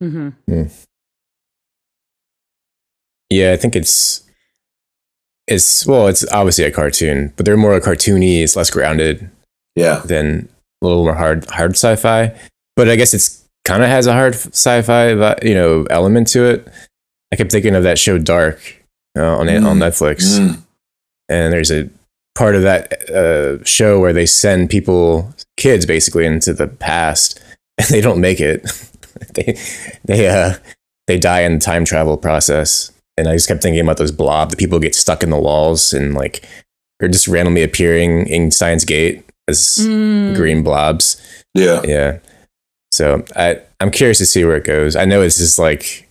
Mm-hmm. 0.02 0.28
Yeah, 0.46 0.68
I 3.52 3.56
think 3.56 3.76
it's 3.76 4.22
it's 5.46 5.86
well, 5.86 6.08
it's 6.08 6.26
obviously 6.32 6.64
a 6.64 6.70
cartoon, 6.70 7.32
but 7.36 7.44
they're 7.44 7.56
more 7.56 7.78
cartoony. 7.80 8.42
It's 8.42 8.56
less 8.56 8.70
grounded 8.70 9.30
yeah 9.76 10.00
than 10.04 10.48
a 10.82 10.86
little 10.86 11.04
more 11.04 11.14
hard 11.14 11.44
hard 11.50 11.72
sci-fi. 11.72 12.34
But 12.76 12.88
I 12.88 12.96
guess 12.96 13.14
it's 13.14 13.44
kind 13.64 13.82
of 13.82 13.88
has 13.88 14.06
a 14.06 14.12
hard 14.12 14.34
sci-fi 14.34 15.10
you 15.42 15.54
know 15.54 15.86
element 15.90 16.28
to 16.28 16.44
it. 16.44 16.68
I 17.32 17.36
kept 17.36 17.50
thinking 17.52 17.74
of 17.74 17.82
that 17.82 17.98
show 17.98 18.18
Dark 18.18 18.82
uh, 19.18 19.36
on 19.36 19.48
on 19.48 19.78
Netflix, 19.78 20.38
Mm. 20.38 20.58
and 21.28 21.52
there's 21.52 21.70
a 21.72 21.88
part 22.34 22.54
of 22.56 22.62
that 22.62 23.10
uh, 23.10 23.62
show 23.64 24.00
where 24.00 24.12
they 24.12 24.26
send 24.26 24.68
people, 24.70 25.32
kids, 25.56 25.86
basically 25.86 26.26
into 26.26 26.52
the 26.52 26.66
past, 26.66 27.40
and 27.78 27.88
they 27.88 28.00
don't 28.00 28.20
make 28.20 28.40
it. 28.40 28.62
they 29.34 29.58
they 30.04 30.28
uh 30.28 30.54
they 31.06 31.18
die 31.18 31.40
in 31.42 31.54
the 31.54 31.60
time 31.60 31.84
travel 31.84 32.16
process, 32.16 32.90
and 33.16 33.28
I 33.28 33.34
just 33.34 33.48
kept 33.48 33.62
thinking 33.62 33.80
about 33.80 33.96
those 33.96 34.12
blob. 34.12 34.50
that 34.50 34.58
people 34.58 34.78
get 34.78 34.94
stuck 34.94 35.22
in 35.22 35.30
the 35.30 35.38
walls 35.40 35.92
and 35.92 36.14
like 36.14 36.44
are 37.02 37.08
just 37.08 37.28
randomly 37.28 37.62
appearing 37.62 38.26
in 38.28 38.50
Steins 38.50 38.84
Gate 38.84 39.24
as 39.48 39.78
Mm. 39.80 40.34
green 40.34 40.62
blobs. 40.62 41.16
Yeah. 41.54 41.82
Yeah. 41.84 42.18
So 42.92 43.24
I 43.36 43.60
I'm 43.80 43.90
curious 43.90 44.18
to 44.18 44.26
see 44.26 44.44
where 44.44 44.56
it 44.56 44.64
goes. 44.64 44.96
I 44.96 45.04
know 45.04 45.22
it's 45.22 45.38
just 45.38 45.58
like 45.58 46.08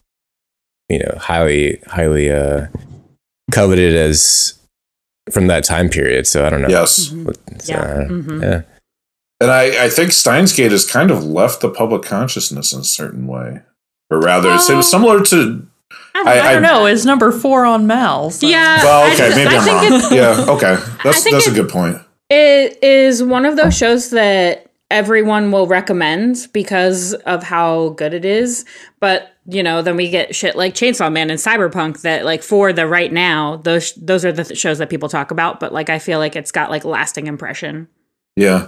you 0.90 1.00
know 1.00 1.18
highly 1.18 1.80
highly 1.88 2.30
uh 2.32 2.68
coveted 3.52 3.96
as 3.96 4.54
from 5.32 5.48
that 5.48 5.64
time 5.64 5.90
period. 5.90 6.28
So 6.28 6.46
I 6.46 6.50
don't 6.50 6.62
know. 6.62 6.68
Yes. 6.70 7.10
What- 7.12 7.38
so, 7.60 7.74
Yeah. 7.74 7.82
uh, 7.82 8.08
Mhm. 8.10 8.42
yeah. 8.42 8.62
And 9.42 9.52
I, 9.52 9.86
I 9.86 9.90
think 9.90 10.12
Steins 10.14 10.54
Gate 10.54 10.72
has 10.72 10.86
kind 10.86 11.12
of 11.12 11.24
left 11.24 11.60
the 11.62 11.70
public 11.70 12.04
consciousness 12.04 12.72
in 12.72 12.80
a 12.80 12.84
certain 12.86 13.28
way. 13.28 13.62
Or 14.10 14.20
rather, 14.20 14.54
it's 14.54 14.68
similar 14.90 15.22
to. 15.26 15.66
I, 16.16 16.40
I- 16.40 16.54
don't 16.54 16.62
know. 16.64 16.86
Is 16.86 17.06
number 17.06 17.32
four 17.32 17.66
on 17.66 17.88
Mal. 17.88 18.30
so- 18.32 18.48
Yeah. 18.48 18.84
Well, 18.84 19.04
I 19.04 19.08
okay, 19.14 19.18
just- 19.18 19.36
maybe 19.38 19.50
I 19.50 19.58
I'm 19.58 19.64
think 19.64 19.76
wrong. 19.82 19.86
it's- 19.86 20.12
Yeah, 20.12 20.46
okay. 20.54 20.76
That's, 21.04 21.24
think 21.24 21.36
that's 21.36 21.48
a 21.48 21.52
good 21.52 21.70
point. 21.70 21.98
It 22.30 22.82
is 22.84 23.22
one 23.24 23.46
of 23.46 23.58
those 23.58 23.76
shows 23.78 24.10
that 24.12 24.70
everyone 24.92 25.52
will 25.52 25.66
recommend 25.68 26.48
because 26.54 27.14
of 27.26 27.44
how 27.44 27.90
good 27.90 28.14
it 28.14 28.26
is. 28.26 28.64
But, 29.00 29.30
you 29.48 29.64
know, 29.64 29.82
then 29.82 29.96
we 29.96 30.10
get 30.10 30.36
shit 30.36 30.56
like 30.56 30.74
Chainsaw 30.76 31.12
Man 31.12 31.30
and 31.30 31.40
Cyberpunk 31.40 32.02
that 32.02 32.26
like 32.26 32.44
for 32.44 32.72
the 32.72 32.88
right 32.88 33.12
now, 33.12 33.58
those 33.58 33.94
those 33.96 34.24
are 34.24 34.32
the 34.32 34.44
th- 34.44 34.58
shows 34.60 34.78
that 34.78 34.90
people 34.90 35.10
talk 35.10 35.32
about, 35.32 35.60
but 35.60 35.74
like 35.74 35.90
I 35.90 36.00
feel 36.00 36.20
like 36.20 36.36
it's 36.36 36.52
got 36.52 36.70
like 36.70 36.86
lasting 36.86 37.28
impression. 37.28 37.88
Yeah. 38.36 38.68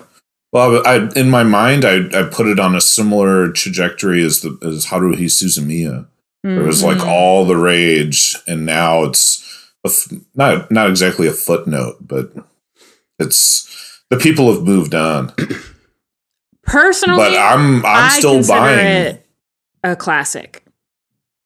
Well, 0.51 0.81
I, 0.85 1.09
in 1.15 1.29
my 1.29 1.43
mind, 1.43 1.85
I, 1.85 2.07
I 2.17 2.23
put 2.23 2.47
it 2.47 2.59
on 2.59 2.75
a 2.75 2.81
similar 2.81 3.51
trajectory 3.51 4.23
as 4.23 4.41
the 4.41 4.57
as 4.63 4.87
Haruhi 4.87 5.25
Suzumiya. 5.25 6.07
It 6.47 6.61
was 6.63 6.83
like 6.83 6.97
Mhm. 6.99 7.07
all 7.07 7.43
the 7.45 7.57
rage, 7.57 8.35
and 8.47 8.65
now 8.67 9.03
it's 9.05 9.41
a 9.83 9.89
f- 9.89 10.07
not 10.35 10.69
not 10.69 10.89
exactly 10.89 11.25
a 11.27 11.31
footnote, 11.33 11.97
but 12.07 12.31
it's 13.17 13.67
the 14.11 14.17
people 14.17 14.53
have 14.53 14.61
moved 14.63 14.93
on. 14.93 15.33
personally 16.65 17.17
But 17.17 17.35
I'm 17.37 17.77
I'm 17.85 18.05
I 18.05 18.09
still 18.19 18.45
buying. 18.47 18.85
it 18.85 19.25
a 19.83 19.95
classic. 19.95 20.63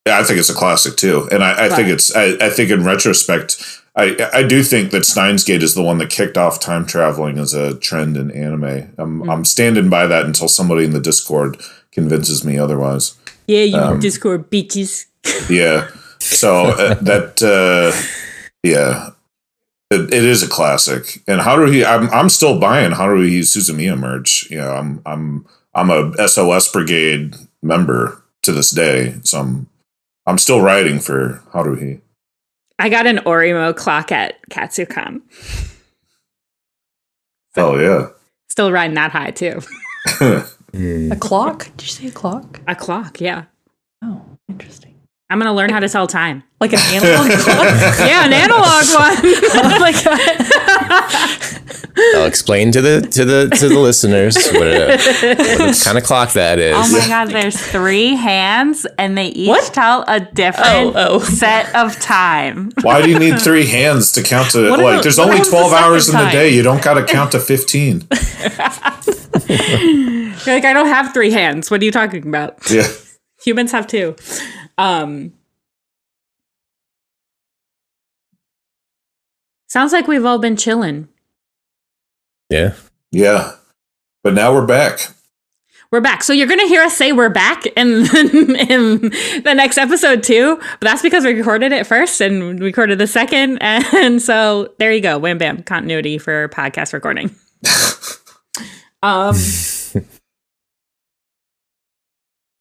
Yeah, 0.06 0.20
I 0.20 0.24
think 0.24 0.40
it's 0.40 0.50
a 0.50 0.54
classic 0.56 0.96
too, 0.98 1.28
and 1.32 1.44
I, 1.44 1.66
I 1.66 1.70
think 1.70 1.90
it's. 1.90 2.16
I, 2.16 2.36
I 2.42 2.50
think 2.50 2.70
in 2.72 2.84
retrospect, 2.84 3.58
I 3.96 4.18
I 4.34 4.44
do 4.44 4.64
think 4.64 4.92
that 4.92 5.06
Steins 5.06 5.44
Gate 5.44 5.62
is 5.64 5.76
the 5.76 5.82
one 5.84 5.98
that 6.00 6.10
kicked 6.10 6.38
off 6.38 6.60
time 6.60 6.86
traveling 6.86 7.38
as 7.38 7.54
a 7.54 7.76
trend 7.76 8.18
in 8.18 8.32
anime. 8.32 8.94
I'm 8.98 9.22
Hmm. 9.22 9.30
I'm 9.30 9.46
standing 9.46 9.90
by 9.90 10.08
that 10.08 10.26
until 10.26 10.48
somebody 10.48 10.84
in 10.86 10.92
the 10.92 11.00
Discord 11.02 11.58
convinces 11.92 12.44
me 12.44 12.58
otherwise. 12.58 13.14
Yeah, 13.50 13.64
you 13.64 13.78
Um, 13.78 14.00
Discord 14.00 14.52
bitches. 14.52 15.08
Yeah, 15.50 15.90
so 16.20 16.68
uh, 16.68 16.94
that 17.02 17.42
uh, 17.42 17.92
yeah, 18.64 19.10
it, 19.90 20.14
it 20.14 20.24
is 20.24 20.44
a 20.44 20.48
classic. 20.48 21.24
And 21.28 21.42
Haruhi, 21.42 21.84
I'm 21.84 22.10
I'm 22.12 22.30
still 22.30 22.60
buying 22.60 22.92
Haruhi 22.92 23.42
Suzumiya 23.42 23.98
merch. 23.98 24.50
You 24.52 24.60
know, 24.60 24.72
I'm 24.72 25.02
I'm 25.06 25.46
I'm 25.74 25.90
a 25.90 26.28
SOS 26.28 26.72
Brigade 26.72 27.36
member 27.64 28.24
to 28.44 28.52
this 28.52 28.70
day, 28.70 29.16
so 29.24 29.40
I'm 29.40 29.68
I'm 30.28 30.38
still 30.38 30.62
writing 30.62 31.00
for 31.00 31.42
Haruhi. 31.52 32.02
I 32.78 32.90
got 32.90 33.08
an 33.08 33.18
Orimo 33.26 33.76
clock 33.76 34.12
at 34.12 34.38
Katsucon. 34.52 35.22
Oh 37.58 37.80
yeah. 37.80 38.10
Still 38.48 38.72
riding 38.72 38.96
that 38.96 39.12
high 39.12 39.32
too. 39.32 39.60
Mm. 40.74 41.12
A 41.12 41.16
clock? 41.16 41.66
Did 41.78 41.82
you 41.82 41.88
say 41.94 42.08
a 42.08 42.12
clock? 42.12 42.62
A 42.68 42.76
clock, 42.76 43.20
yeah. 43.20 43.46
Oh, 44.04 44.22
interesting. 44.48 44.96
I'm 45.32 45.38
gonna 45.38 45.54
learn 45.54 45.70
how 45.70 45.80
to 45.80 45.88
tell 45.88 46.08
time. 46.08 46.42
Like 46.60 46.74
an 46.74 46.80
analog 46.92 47.30
clock? 47.44 47.66
Yeah, 48.00 48.26
an 48.26 48.34
analog 48.34 48.86
one. 48.96 49.18
oh 49.62 49.78
my 49.80 49.92
god. 49.92 50.20
I'll 52.16 52.26
explain 52.26 52.72
to 52.72 52.82
the 52.82 53.02
to 53.02 53.26
the 53.26 53.50
to 53.58 53.68
the 53.70 53.80
listeners 53.80 54.36
what, 54.52 54.66
a, 54.68 54.98
what 55.60 55.82
kind 55.84 55.98
of 56.00 56.04
clock 56.04 56.32
that 56.34 56.58
is. 56.58 56.74
Oh 56.76 56.92
my 57.00 57.08
god, 57.08 57.26
there's 57.30 57.56
three 57.62 58.16
hands 58.16 58.88
and 58.98 59.16
they 59.18 59.28
each 59.28 59.50
What? 59.50 59.72
tell 59.74 60.04
a 60.08 60.20
different 60.20 60.96
Oh, 60.96 61.16
oh. 61.16 61.20
set 61.20 61.76
of 61.76 62.00
time. 62.00 62.72
Why 62.82 63.02
do 63.04 63.10
you 63.12 63.20
need 63.20 63.40
three 63.40 63.68
hands 63.68 64.12
to 64.14 64.24
count 64.24 64.50
to 64.52 64.70
What 64.72 64.80
like? 64.80 64.94
about- 64.94 65.04
there's 65.04 65.20
only 65.20 65.36
about 65.36 65.46
the 65.46 65.50
twelve 65.52 65.74
hours 65.74 66.08
in 66.08 66.14
second 66.14 66.28
the 66.28 66.32
day. 66.32 66.50
You 66.50 66.64
don't 66.64 66.82
got 66.84 66.96
to 66.96 67.04
count 67.06 67.34
to 67.34 67.40
fifteen. 67.40 68.08
You're 70.46 70.56
like, 70.56 70.66
I 70.66 70.74
don't 70.74 70.88
have 70.88 71.14
three 71.14 71.32
hands. 71.32 71.70
What 71.72 71.82
are 71.82 71.86
you 71.86 71.92
talking 71.92 72.28
about? 72.28 72.70
Yeah. 72.70 72.88
Humans 73.44 73.72
have 73.72 73.88
two. 73.88 74.16
Um 74.78 75.34
Sounds 79.68 79.94
like 79.94 80.08
we've 80.08 80.26
all 80.26 80.40
been 80.40 80.56
chilling. 80.58 81.08
Yeah. 82.50 82.74
Yeah. 83.12 83.54
But 84.24 84.34
now 84.34 84.52
we're 84.54 84.66
back. 84.66 85.00
We're 85.92 86.02
back. 86.02 86.22
So 86.24 86.34
you're 86.34 86.48
going 86.48 86.60
to 86.60 86.68
hear 86.68 86.82
us 86.84 86.96
say 86.96 87.12
we're 87.12 87.30
back 87.30 87.66
in, 87.66 87.88
in 88.16 89.02
the 89.44 89.54
next 89.56 89.78
episode 89.78 90.22
too. 90.24 90.58
But 90.58 90.82
that's 90.82 91.02
because 91.02 91.24
we 91.24 91.34
recorded 91.34 91.72
it 91.72 91.88
first 91.88 92.22
and 92.22 92.60
recorded 92.60 92.98
the 93.00 93.08
second. 93.08 93.60
And 93.64 94.22
so 94.22 94.74
there 94.80 94.92
you 94.92 95.02
go. 95.02 95.18
Wham 95.18 95.38
bam. 95.38 95.64
Continuity 95.64 96.18
for 96.18 96.48
podcast 96.50 96.94
recording. 96.94 97.36
um, 99.04 99.36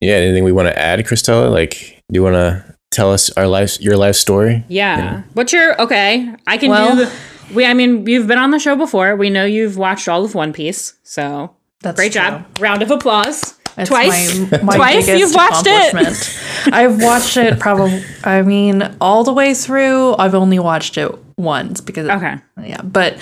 Yeah. 0.01 0.13
Anything 0.15 0.43
we 0.43 0.51
want 0.51 0.67
to 0.67 0.77
add, 0.79 0.99
Christella? 1.05 1.51
Like, 1.51 2.01
do 2.11 2.17
you 2.17 2.23
want 2.23 2.35
to 2.35 2.75
tell 2.91 3.11
us 3.13 3.29
our 3.31 3.47
life, 3.47 3.79
your 3.81 3.97
life 3.97 4.15
story? 4.15 4.63
yeah. 4.67 5.23
What's 5.33 5.53
your, 5.53 5.79
okay. 5.81 6.33
I 6.47 6.57
can 6.57 6.69
Well- 6.71 6.95
do, 6.95 7.07
we, 7.53 7.65
I 7.65 7.73
mean, 7.73 8.05
you've 8.07 8.27
been 8.27 8.37
on 8.37 8.51
the 8.51 8.59
show 8.59 8.75
before. 8.75 9.15
We 9.15 9.29
know 9.31 9.43
you've 9.45 9.77
watched 9.77 10.07
all 10.07 10.23
of 10.23 10.35
One 10.35 10.53
Piece. 10.53 10.93
So 11.03 11.55
That's 11.81 11.95
great 11.95 12.11
true. 12.11 12.21
job. 12.21 12.45
Round 12.59 12.81
of 12.83 12.91
applause. 12.91 13.55
It's 13.77 13.89
Twice? 13.89 14.37
My, 14.51 14.57
my 14.63 14.75
Twice 14.75 15.07
you've 15.07 15.33
watched 15.33 15.65
it? 15.65 16.73
I've 16.73 17.01
watched 17.01 17.37
it 17.37 17.59
probably. 17.59 18.03
I 18.23 18.41
mean, 18.41 18.83
all 19.01 19.23
the 19.23 19.33
way 19.33 19.53
through. 19.53 20.15
I've 20.17 20.35
only 20.35 20.59
watched 20.59 20.97
it 20.97 21.09
once 21.37 21.79
because. 21.81 22.07
Okay. 22.09 22.35
Yeah, 22.63 22.81
but 22.83 23.17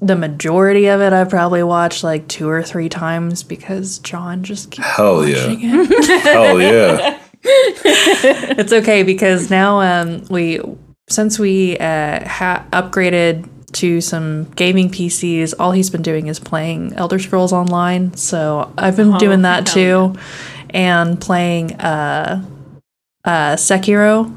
the 0.00 0.16
majority 0.16 0.86
of 0.86 1.00
it 1.00 1.12
I've 1.12 1.30
probably 1.30 1.62
watched 1.62 2.04
like 2.04 2.28
two 2.28 2.48
or 2.48 2.62
three 2.62 2.88
times 2.88 3.42
because 3.42 3.98
John 3.98 4.42
just 4.42 4.70
keeps 4.70 4.86
Hell 4.88 5.26
yeah. 5.26 5.46
watching 5.46 5.60
it. 5.62 6.20
Hell 6.22 6.60
yeah. 6.60 7.20
it's 7.44 8.72
okay 8.72 9.02
because 9.02 9.50
now 9.50 9.80
um 9.80 10.24
we 10.30 10.60
since 11.08 11.38
we 11.38 11.76
uh 11.78 12.26
ha- 12.26 12.66
upgraded 12.72 13.48
to 13.74 14.00
some 14.00 14.44
gaming 14.52 14.88
PCs, 14.88 15.52
all 15.58 15.72
he's 15.72 15.90
been 15.90 16.02
doing 16.02 16.28
is 16.28 16.38
playing 16.38 16.92
Elder 16.94 17.18
Scrolls 17.18 17.52
Online. 17.52 18.14
So 18.16 18.72
I've 18.78 18.96
been 18.96 19.16
doing 19.18 19.42
that 19.42 19.66
too, 19.66 20.14
and 20.70 21.20
playing 21.20 21.74
uh 21.74 22.44
uh 23.24 23.56
Sekiro. 23.56 24.36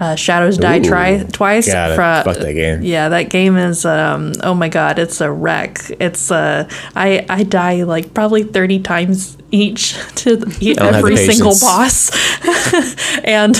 Uh, 0.00 0.16
Shadows 0.16 0.56
Die 0.56 0.78
Ooh. 0.78 0.82
tri- 0.82 1.24
twice. 1.30 1.70
Fra- 1.70 2.22
Fuck 2.24 2.38
that 2.38 2.54
game. 2.54 2.82
Yeah, 2.82 3.10
that 3.10 3.28
game 3.28 3.58
is 3.58 3.84
um 3.84 4.32
oh 4.42 4.54
my 4.54 4.70
god, 4.70 4.98
it's 4.98 5.20
a 5.20 5.30
wreck. 5.30 5.78
It's 6.00 6.30
uh 6.30 6.66
I 6.96 7.26
I 7.28 7.42
die 7.42 7.82
like 7.82 8.14
probably 8.14 8.42
30 8.42 8.80
times 8.80 9.36
each 9.50 9.92
to 10.16 10.36
the, 10.36 10.74
don't 10.74 10.94
have 10.94 11.02
the 11.04 11.12
every 11.12 11.16
single 11.16 11.52
boss. 11.60 12.10
and 13.24 13.54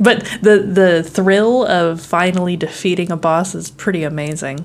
but 0.00 0.24
the 0.40 0.58
the 0.58 1.02
thrill 1.02 1.66
of 1.66 2.00
finally 2.00 2.56
defeating 2.56 3.12
a 3.12 3.16
boss 3.16 3.54
is 3.54 3.70
pretty 3.70 4.04
amazing. 4.04 4.64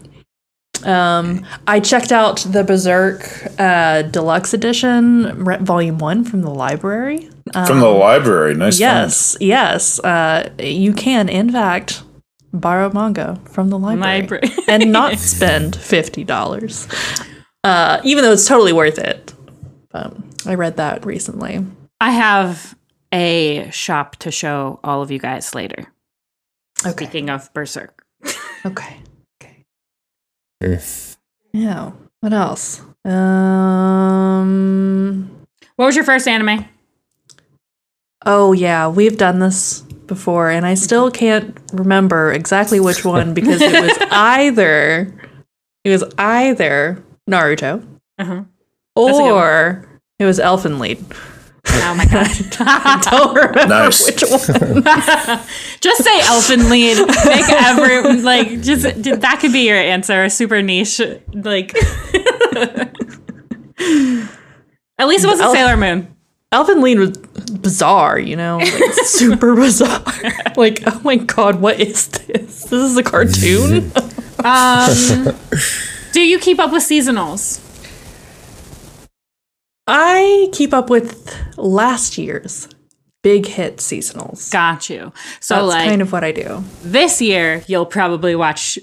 Um, 0.86 1.46
I 1.68 1.80
checked 1.80 2.12
out 2.12 2.38
the 2.50 2.64
Berserk 2.64 3.24
uh, 3.60 4.04
Deluxe 4.04 4.54
Edition, 4.54 5.44
re- 5.44 5.58
Volume 5.58 5.98
One 5.98 6.24
from 6.24 6.42
the 6.42 6.50
library. 6.52 7.30
From 7.66 7.80
the 7.80 7.90
library. 7.90 8.54
Nice. 8.54 8.76
find. 8.76 8.80
Yes, 8.82 9.38
yes. 9.40 10.00
Uh, 10.00 10.52
you 10.60 10.94
can, 10.94 11.30
in 11.30 11.52
fact, 11.52 12.04
borrow 12.54 12.92
manga 12.92 13.40
from 13.46 13.70
the 13.70 13.80
library, 13.80 14.22
Library. 14.22 14.50
and 14.68 14.92
not 14.92 15.18
spend 15.18 15.76
fifty 15.76 16.24
dollars, 16.24 16.88
uh, 17.64 18.00
even 18.04 18.24
though 18.24 18.34
it's 18.34 18.48
totally 18.48 18.74
worth 18.74 19.00
it. 19.00 19.34
Um, 19.94 20.30
I 20.46 20.54
read 20.56 20.78
that 20.78 21.06
recently. 21.06 21.66
I 22.00 22.12
have 22.12 22.76
a 23.12 23.70
shop 23.72 24.16
to 24.18 24.32
show 24.32 24.80
all 24.84 25.02
of 25.02 25.10
you 25.12 25.18
guys 25.20 25.56
later. 25.56 25.92
Okay. 26.86 27.06
Speaking 27.06 27.30
of 27.30 27.52
Berserk. 27.54 28.04
Okay. 28.66 28.98
Okay. 28.98 28.98
Mm. 30.62 31.18
Yeah. 31.54 31.92
What 32.22 32.34
else? 32.34 32.82
Um. 34.40 35.30
What 35.76 35.86
was 35.86 35.96
your 35.96 36.04
first 36.06 36.28
anime? 36.28 36.66
Oh 38.26 38.52
yeah, 38.52 38.88
we've 38.90 39.18
done 39.18 39.40
this 39.40 39.82
before, 40.08 40.50
and 40.50 40.66
I 40.66 40.74
still 40.74 41.10
can't 41.10 41.58
remember 41.72 42.32
exactly 42.34 42.80
which 42.82 43.06
one 43.06 43.34
because 43.40 43.62
it 43.62 43.72
was 43.82 43.98
either 44.12 45.14
it 45.86 45.90
was 45.90 46.04
either 46.18 47.02
Naruto 47.30 47.86
Uh-huh. 48.18 48.44
or 48.96 49.88
it 50.20 50.26
was 50.26 50.40
Elfenlied. 50.40 51.02
Oh 51.72 51.94
my 51.96 52.06
god. 52.06 52.28
I 52.60 53.00
don't 53.10 53.36
remember 53.36 53.68
Nice. 53.68 54.06
which 54.06 54.22
one. 54.22 54.84
just 55.80 56.04
say 56.04 56.20
Elfenlied. 56.22 57.08
Make 57.26 57.50
every 57.50 58.22
like 58.22 58.62
just 58.62 58.84
that 59.22 59.38
could 59.40 59.54
be 59.54 59.68
your 59.68 59.78
answer. 59.78 60.30
Super 60.30 60.62
niche. 60.62 61.00
Like 61.34 61.74
At 64.98 65.08
least 65.08 65.24
it 65.24 65.28
wasn't 65.28 65.46
Elf- 65.48 65.56
Sailor 65.56 65.78
Moon. 65.78 66.16
Elfenlied 66.52 66.98
was 66.98 67.12
bizarre, 67.60 68.18
you 68.20 68.36
know, 68.36 68.58
like 68.58 68.94
super 69.04 69.56
bizarre. 69.56 70.04
like, 70.58 70.82
oh 70.88 71.00
my 71.04 71.16
god, 71.18 71.62
what 71.62 71.80
is 71.80 72.08
this? 72.08 72.64
This 72.64 72.74
is 72.74 72.98
a 72.98 73.04
cartoon. 73.04 73.92
Um 74.44 75.36
Do 76.12 76.22
you 76.22 76.40
keep 76.40 76.60
up 76.60 76.72
with 76.72 76.84
seasonals? 76.84 77.60
I 79.90 80.50
keep 80.54 80.74
up 80.74 80.90
with 80.90 81.34
last 81.58 82.18
year's 82.18 82.68
big 83.22 83.46
hit 83.46 83.78
seasonals. 83.78 84.52
Got 84.52 84.90
you. 84.90 85.12
So 85.40 85.56
That's 85.56 85.68
like 85.68 85.90
kind 85.90 86.02
of 86.02 86.12
what 86.12 86.24
I 86.24 86.32
do. 86.32 86.64
this 86.84 87.22
year 87.22 87.64
you'll 87.68 87.86
probably 87.86 88.36
watch 88.36 88.78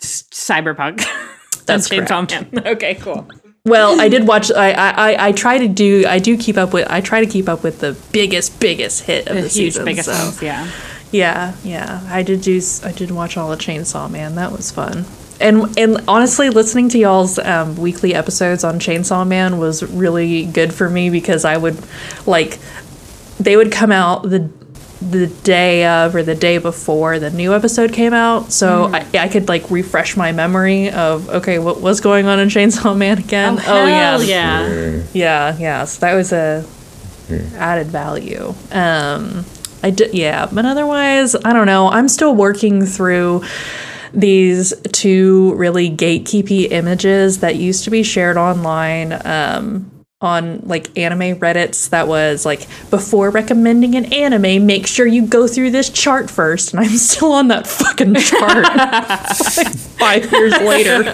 Cyberpunk. 0.00 1.04
That's 1.66 1.88
Chainsaw 1.88 2.66
Okay, 2.66 2.94
cool. 2.94 3.28
Well, 3.64 4.00
I 4.00 4.08
did 4.08 4.28
watch. 4.28 4.52
I, 4.52 4.70
I 4.70 4.90
I- 5.12 5.26
I 5.28 5.32
try 5.32 5.58
to 5.58 5.66
do. 5.66 6.04
I 6.06 6.20
do 6.20 6.36
keep 6.38 6.56
up 6.56 6.72
with. 6.72 6.86
I 6.88 7.00
try 7.00 7.18
to 7.24 7.26
keep 7.26 7.48
up 7.48 7.64
with 7.64 7.80
the 7.80 7.96
biggest 8.12 8.60
biggest 8.60 9.02
hit 9.02 9.26
of 9.26 9.34
the, 9.34 9.42
The 9.42 9.48
huge 9.48 9.52
season. 9.74 9.84
biggest 9.84 10.08
so. 10.08 10.12
ones, 10.24 10.40
yeah. 10.40 10.70
Yeah, 11.10 11.54
yeah. 11.64 12.00
I 12.08 12.22
did 12.22 12.42
do. 12.42 12.60
I 12.84 12.92
did 12.92 13.10
watch 13.10 13.36
all 13.36 13.50
the 13.50 13.56
Chainsaw 13.56 14.08
Man. 14.08 14.36
That 14.36 14.52
was 14.52 14.70
fun. 14.70 15.04
And 15.40 15.76
and 15.78 15.98
honestly, 16.08 16.50
listening 16.50 16.88
to 16.90 16.98
y'all's 16.98 17.38
um, 17.38 17.76
weekly 17.76 18.14
episodes 18.14 18.64
on 18.64 18.78
Chainsaw 18.78 19.26
Man 19.26 19.58
was 19.58 19.82
really 19.82 20.46
good 20.46 20.72
for 20.72 20.88
me 20.88 21.10
because 21.10 21.44
I 21.44 21.56
would 21.56 21.78
like 22.26 22.58
they 23.38 23.56
would 23.56 23.70
come 23.70 23.92
out 23.92 24.22
the 24.22 24.50
the 25.00 25.26
day 25.26 25.84
of 25.84 26.14
or 26.14 26.22
the 26.22 26.34
day 26.34 26.56
before 26.56 27.18
the 27.18 27.30
new 27.30 27.54
episode 27.54 27.92
came 27.92 28.14
out, 28.14 28.50
so 28.50 28.84
I, 28.92 29.06
I 29.12 29.28
could 29.28 29.46
like 29.48 29.70
refresh 29.70 30.16
my 30.16 30.32
memory 30.32 30.90
of 30.90 31.28
okay, 31.28 31.58
what 31.58 31.80
was 31.80 32.00
going 32.00 32.26
on 32.26 32.40
in 32.40 32.48
Chainsaw 32.48 32.96
Man 32.96 33.18
again? 33.18 33.58
Oh, 33.66 33.86
yeah, 33.86 34.10
hell 34.10 34.22
yeah. 34.22 35.02
yeah, 35.12 35.58
yeah. 35.58 35.84
So 35.84 36.00
that 36.00 36.14
was 36.14 36.32
a 36.32 36.64
added 37.56 37.88
value. 37.88 38.54
Um, 38.72 39.44
I 39.82 39.90
did, 39.90 40.14
yeah, 40.14 40.48
but 40.50 40.64
otherwise, 40.64 41.36
I 41.44 41.52
don't 41.52 41.66
know. 41.66 41.88
I'm 41.88 42.08
still 42.08 42.34
working 42.34 42.86
through 42.86 43.44
these 44.16 44.72
two 44.92 45.54
really 45.54 45.90
gatekeepy 45.90 46.70
images 46.72 47.38
that 47.40 47.56
used 47.56 47.84
to 47.84 47.90
be 47.90 48.02
shared 48.02 48.36
online. 48.36 49.12
Um, 49.24 49.92
on 50.22 50.60
like 50.66 50.96
anime 50.98 51.38
reddits 51.40 51.90
that 51.90 52.08
was 52.08 52.46
like 52.46 52.60
before 52.88 53.28
recommending 53.28 53.94
an 53.96 54.06
anime 54.14 54.64
make 54.64 54.86
sure 54.86 55.06
you 55.06 55.26
go 55.26 55.46
through 55.46 55.70
this 55.70 55.90
chart 55.90 56.30
first 56.30 56.72
and 56.72 56.80
i'm 56.80 56.88
still 56.96 57.32
on 57.32 57.48
that 57.48 57.66
fucking 57.66 58.14
chart 58.14 58.64
like 58.64 59.76
five 59.98 60.32
years 60.32 60.52
later 60.60 60.94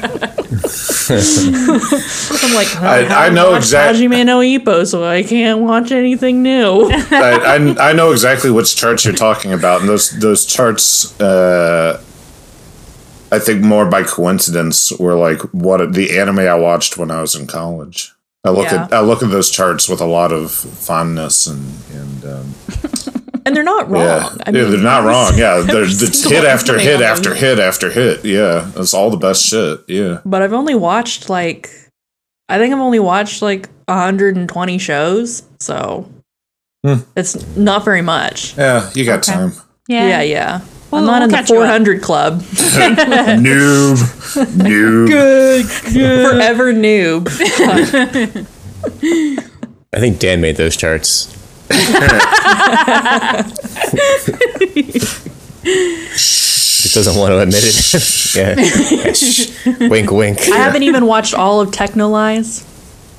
i'm 1.10 2.54
like 2.54 2.76
I- 2.76 2.98
I 3.00 3.02
haven't 3.02 3.34
know 3.34 3.50
watched 3.50 3.72
Hajime 3.72 4.24
no 4.24 4.38
Ippo, 4.38 4.86
so 4.86 5.04
I 5.04 5.24
can't 5.24 5.60
watch 5.60 5.90
anything 5.90 6.42
new. 6.42 6.88
I, 7.10 7.56
I, 7.56 7.90
I 7.90 7.92
know 7.92 8.12
exactly 8.12 8.50
which 8.52 8.76
charts 8.76 9.04
you're 9.04 9.14
talking 9.14 9.52
about, 9.52 9.80
and 9.80 9.88
those 9.88 10.10
those 10.20 10.46
charts, 10.46 11.18
uh, 11.20 12.00
I 13.32 13.38
think 13.38 13.62
more 13.62 13.86
by 13.86 14.02
coincidence, 14.04 14.92
were 14.98 15.14
like 15.14 15.40
what 15.52 15.94
the 15.94 16.18
anime 16.18 16.40
I 16.40 16.54
watched 16.54 16.96
when 16.98 17.10
I 17.10 17.20
was 17.22 17.34
in 17.34 17.46
college. 17.46 18.12
I 18.44 18.50
look 18.50 18.70
Yeah. 18.70 18.84
at 18.84 18.92
I 18.92 19.00
look 19.00 19.22
at 19.22 19.30
those 19.30 19.50
charts 19.50 19.88
with 19.88 20.00
a 20.00 20.06
lot 20.06 20.32
of 20.32 20.50
fondness 20.52 21.46
and 21.46 21.64
and 21.94 22.24
um, 22.24 22.54
and 23.46 23.56
they're 23.56 23.62
not 23.64 23.88
wrong. 23.88 24.02
yeah, 24.04 24.28
I 24.46 24.50
yeah, 24.50 24.64
they're 24.64 24.78
not 24.78 25.04
wrong. 25.04 25.38
Yeah, 25.38 25.60
they're 25.66 25.88
single 25.88 26.30
hit 26.42 26.44
after 26.44 26.78
hit 26.78 27.00
after 27.00 27.34
hit 27.34 27.58
after 27.58 27.90
hit. 27.90 28.24
Yeah, 28.24 28.70
it's 28.76 28.92
all 28.94 29.10
the 29.10 29.16
best 29.16 29.44
shit. 29.46 29.80
Yeah, 29.88 30.18
But 30.26 30.42
I've 30.42 30.52
only 30.52 30.74
watched 30.74 31.28
like, 31.30 31.70
I 32.48 32.58
think 32.58 32.74
I've 32.74 32.80
only 32.80 32.98
watched 33.00 33.40
like 33.42 33.68
120 33.88 34.78
shows, 34.78 35.42
so 35.60 36.08
Hmm. 36.84 36.94
it's 37.16 37.34
not 37.56 37.84
very 37.84 38.02
much. 38.02 38.56
yeah, 38.58 38.90
you 38.94 39.04
got 39.06 39.22
time. 39.22 39.52
Yeah. 39.88 40.08
Yeah, 40.08 40.22
yeah. 40.22 40.60
We'll- 40.92 41.00
I'm 41.00 41.06
not 41.06 41.14
we'll 41.14 41.22
in 41.24 41.28
the 41.30 41.36
catch 41.36 41.50
you 41.50 41.56
up. 41.56 41.62
400 41.66 42.02
club. 42.02 42.42
noob, 42.42 43.96
noob. 44.56 45.08
Good, 45.08 45.66
forever 45.66 46.72
noob. 46.72 47.28
I 49.94 49.98
think 50.00 50.18
Dan 50.18 50.40
made 50.40 50.56
those 50.56 50.76
charts. 50.76 51.28
Just 55.64 56.94
doesn't 56.94 57.16
want 57.18 57.30
to 57.32 57.38
admit 57.40 57.62
it. 57.64 58.34
yeah. 58.36 58.56
Yeah. 59.82 59.88
Wink, 59.88 60.10
wink. 60.10 60.40
I 60.50 60.56
haven't 60.56 60.82
even 60.82 61.06
watched 61.06 61.34
all 61.34 61.60
of 61.60 61.70
Texhnolyze. 61.70 62.64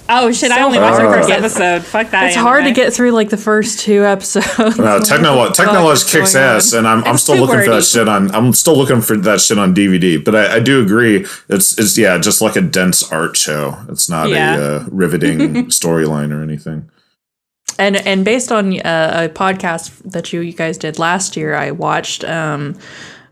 Oh 0.10 0.32
shit! 0.34 0.52
I 0.52 0.62
only 0.64 0.80
watched 0.80 0.98
the 0.98 1.04
first 1.06 1.30
episode. 1.30 1.84
Fuck 1.84 2.10
that. 2.12 2.26
It's 2.28 2.36
hard 2.36 2.66
to 2.66 2.72
get 2.72 2.94
through 2.94 3.12
like 3.12 3.30
the 3.30 3.38
first 3.38 3.80
two 3.80 4.04
episodes. 4.04 4.78
No, 4.78 5.00
Technolo 5.00 5.54
Technology 5.56 6.04
kicks 6.10 6.34
going 6.34 6.46
on? 6.46 6.56
ass, 6.58 6.74
and 6.74 6.88
I'm, 6.88 7.04
I'm 7.06 7.18
still 7.18 7.36
too 7.36 7.42
looking 7.42 7.64
for 7.64 7.72
that 7.72 7.84
shit 7.86 8.08
on. 8.10 8.30
I'm 8.36 8.52
still 8.54 8.76
looking 8.76 9.00
for 9.02 9.16
that 9.16 9.40
shit 9.40 9.58
on 9.58 9.74
DVD. 9.74 10.24
But 10.24 10.36
I, 10.36 10.56
I 10.56 10.60
do 10.60 10.82
agree, 10.82 11.26
it's 11.48 11.80
it's 11.80 11.98
yeah, 11.98 12.18
just 12.18 12.42
like 12.42 12.56
a 12.58 12.62
dense 12.62 13.10
art 13.12 13.38
show. 13.38 13.78
It's 13.88 14.10
not 14.10 14.30
Yeah. 14.30 14.56
a 14.58 14.76
uh, 14.78 14.86
riveting 14.92 15.40
storyline 15.68 16.38
or 16.38 16.44
anything. 16.44 16.90
and 17.80 17.96
and 17.96 18.26
based 18.26 18.52
on 18.52 18.80
uh, 18.82 19.28
a 19.28 19.34
podcast 19.34 20.00
that 20.12 20.34
you 20.34 20.42
you 20.42 20.54
guys 20.54 20.78
did 20.78 21.00
last 21.00 21.38
year, 21.38 21.56
I 21.56 21.72
watched 21.72 22.26
um, 22.26 22.76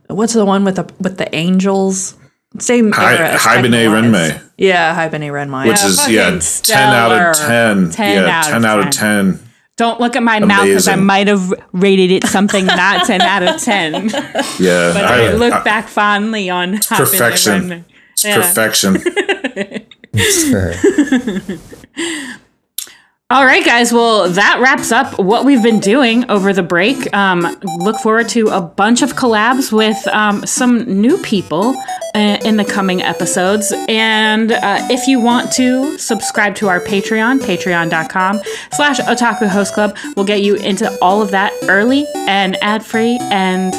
what's 0.07 0.33
the 0.33 0.45
one 0.45 0.63
with 0.63 0.77
the 0.77 0.89
with 1.01 1.17
the 1.17 1.33
angels? 1.35 2.15
Same 2.59 2.91
Hi, 2.91 3.13
era. 3.15 3.29
as 3.29 3.41
Haibane 3.41 3.69
Texhnolyze. 3.71 4.11
Renmei, 4.11 4.41
Yeah, 4.57 4.93
Haibane 4.95 5.31
Renmei. 5.31 5.67
which 5.67 5.79
Yeah, 5.79 5.87
is 5.87 6.07
yeah, 6.09 6.25
fucking 6.25 6.63
ten 6.63 6.93
out 6.93 7.11
of 7.11 7.35
ten. 7.37 7.89
10 7.91 8.23
yeah, 8.23 8.29
out 8.39 8.45
of 8.45 8.51
ten 8.51 8.65
out 8.65 8.79
of 8.79 8.85
10. 8.89 8.91
ten. 8.91 9.39
Don't 9.77 9.99
look 10.01 10.15
at 10.17 10.21
my 10.23 10.39
mouth 10.39 10.65
because 10.65 10.87
I 10.89 10.95
might 10.95 11.27
have 11.27 11.51
rated 11.71 12.11
it 12.11 12.25
something 12.27 12.65
not 12.65 13.07
ten 13.07 13.21
out 13.21 13.41
of 13.43 13.61
ten. 13.61 14.09
But 14.11 14.59
Yeah, 14.59 14.91
I, 14.95 15.27
I- 15.29 15.33
look 15.33 15.53
I- 15.53 15.63
back 15.63 15.87
fondly 15.87 16.49
on 16.49 16.73
Hop 16.73 16.99
in 16.99 17.05
the 17.05 17.11
perfection. 17.11 17.85
It's 18.13 18.25
Yeah. 18.25 18.35
perfection. 18.35 18.97
All 23.31 23.45
right, 23.45 23.63
guys. 23.63 23.93
Well, 23.93 24.29
that 24.31 24.59
wraps 24.59 24.91
up 24.91 25.17
what 25.17 25.45
we've 25.45 25.63
been 25.63 25.79
doing 25.79 26.29
over 26.29 26.51
the 26.51 26.63
break. 26.63 27.15
Um, 27.15 27.47
look 27.77 27.95
forward 27.99 28.27
to 28.29 28.49
a 28.49 28.59
bunch 28.59 29.01
of 29.01 29.13
collabs 29.13 29.71
with 29.71 30.05
um, 30.09 30.45
some 30.45 30.83
new 30.99 31.17
people 31.19 31.73
uh, 32.13 32.39
in 32.43 32.57
the 32.57 32.65
coming 32.65 33.01
episodes. 33.01 33.71
And 33.87 34.51
uh, 34.51 34.85
if 34.89 35.07
you 35.07 35.21
want 35.21 35.49
to 35.53 35.97
subscribe 35.97 36.55
to 36.55 36.67
our 36.67 36.81
Patreon, 36.81 37.39
patreon.com 37.39 38.41
slash 38.73 38.99
otaku 38.99 39.47
host 39.47 39.75
club, 39.75 39.95
will 40.17 40.25
get 40.25 40.41
you 40.41 40.55
into 40.55 40.93
all 41.01 41.21
of 41.21 41.31
that 41.31 41.53
early 41.69 42.05
and 42.27 42.61
ad 42.61 42.85
free 42.85 43.17
and 43.31 43.73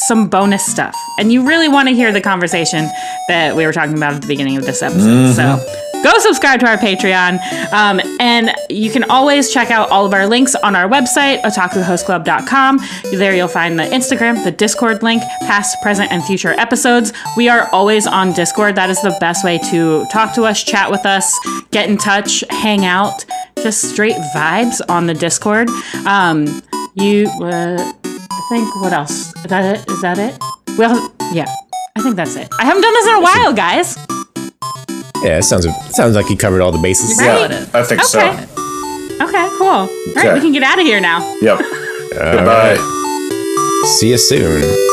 some 0.00 0.28
bonus 0.28 0.66
stuff. 0.66 0.94
And 1.18 1.32
you 1.32 1.48
really 1.48 1.68
want 1.68 1.88
to 1.88 1.94
hear 1.94 2.12
the 2.12 2.20
conversation 2.20 2.86
that 3.28 3.56
we 3.56 3.64
were 3.64 3.72
talking 3.72 3.96
about 3.96 4.12
at 4.12 4.20
the 4.20 4.28
beginning 4.28 4.58
of 4.58 4.66
this 4.66 4.82
episode. 4.82 5.32
So 5.32 5.87
go 6.02 6.18
subscribe 6.18 6.60
to 6.60 6.66
our 6.66 6.76
Patreon. 6.76 7.38
Um, 7.72 8.00
and 8.20 8.54
you 8.70 8.90
can 8.90 9.04
always 9.04 9.52
check 9.52 9.70
out 9.70 9.90
all 9.90 10.06
of 10.06 10.12
our 10.12 10.26
links 10.26 10.54
on 10.54 10.74
our 10.76 10.88
website, 10.88 11.42
otakuhostclub.com. 11.42 12.80
There 13.12 13.34
you'll 13.34 13.48
find 13.48 13.78
the 13.78 13.84
Instagram, 13.84 14.42
the 14.44 14.50
Discord 14.50 15.02
link, 15.02 15.22
past, 15.42 15.80
present, 15.82 16.10
and 16.12 16.22
future 16.24 16.50
episodes. 16.50 17.12
We 17.36 17.48
are 17.48 17.68
always 17.72 18.06
on 18.06 18.32
Discord. 18.32 18.74
That 18.74 18.90
is 18.90 19.00
the 19.02 19.16
best 19.20 19.44
way 19.44 19.58
to 19.70 20.06
talk 20.12 20.34
to 20.34 20.44
us, 20.44 20.62
chat 20.62 20.90
with 20.90 21.04
us, 21.06 21.38
get 21.70 21.88
in 21.88 21.96
touch, 21.96 22.44
hang 22.50 22.84
out. 22.84 23.24
Just 23.56 23.90
straight 23.90 24.16
vibes 24.34 24.80
on 24.88 25.06
the 25.06 25.14
Discord. 25.14 25.68
Um, 26.06 26.62
you, 26.94 27.28
uh, 27.40 27.92
I 28.04 28.46
think 28.48 28.74
what 28.76 28.92
else? 28.92 29.34
Is 29.36 29.44
that 29.44 29.76
it? 29.76 29.90
Is 29.90 30.00
that 30.02 30.18
it? 30.18 30.38
Well, 30.78 31.12
yeah. 31.32 31.52
I 31.96 32.00
think 32.00 32.14
that's 32.14 32.36
it. 32.36 32.48
I 32.60 32.64
haven't 32.64 32.82
done 32.82 32.94
this 32.94 33.06
in 33.08 33.14
a 33.14 33.20
while, 33.20 33.52
guys. 33.52 34.17
Yeah, 35.22 35.38
it 35.38 35.42
sounds 35.44 35.64
it 35.66 35.72
sounds 35.90 36.14
like 36.14 36.28
you 36.30 36.36
covered 36.36 36.60
all 36.60 36.70
the 36.72 36.78
bases. 36.78 37.18
Right? 37.18 37.50
yeah, 37.50 37.66
I 37.74 37.82
think 37.82 38.02
so. 38.02 38.20
Okay. 38.20 38.44
Okay, 39.20 39.48
cool. 39.58 39.66
All 39.66 39.86
right, 40.14 40.16
Okay. 40.26 40.34
we 40.34 40.40
can 40.40 40.52
get 40.52 40.62
out 40.62 40.78
of 40.78 40.84
here 40.86 41.00
now. 41.00 41.20
Yep. 41.42 41.58
Goodbye. 41.58 42.76
See 43.98 44.10
you 44.10 44.18
soon. 44.18 44.87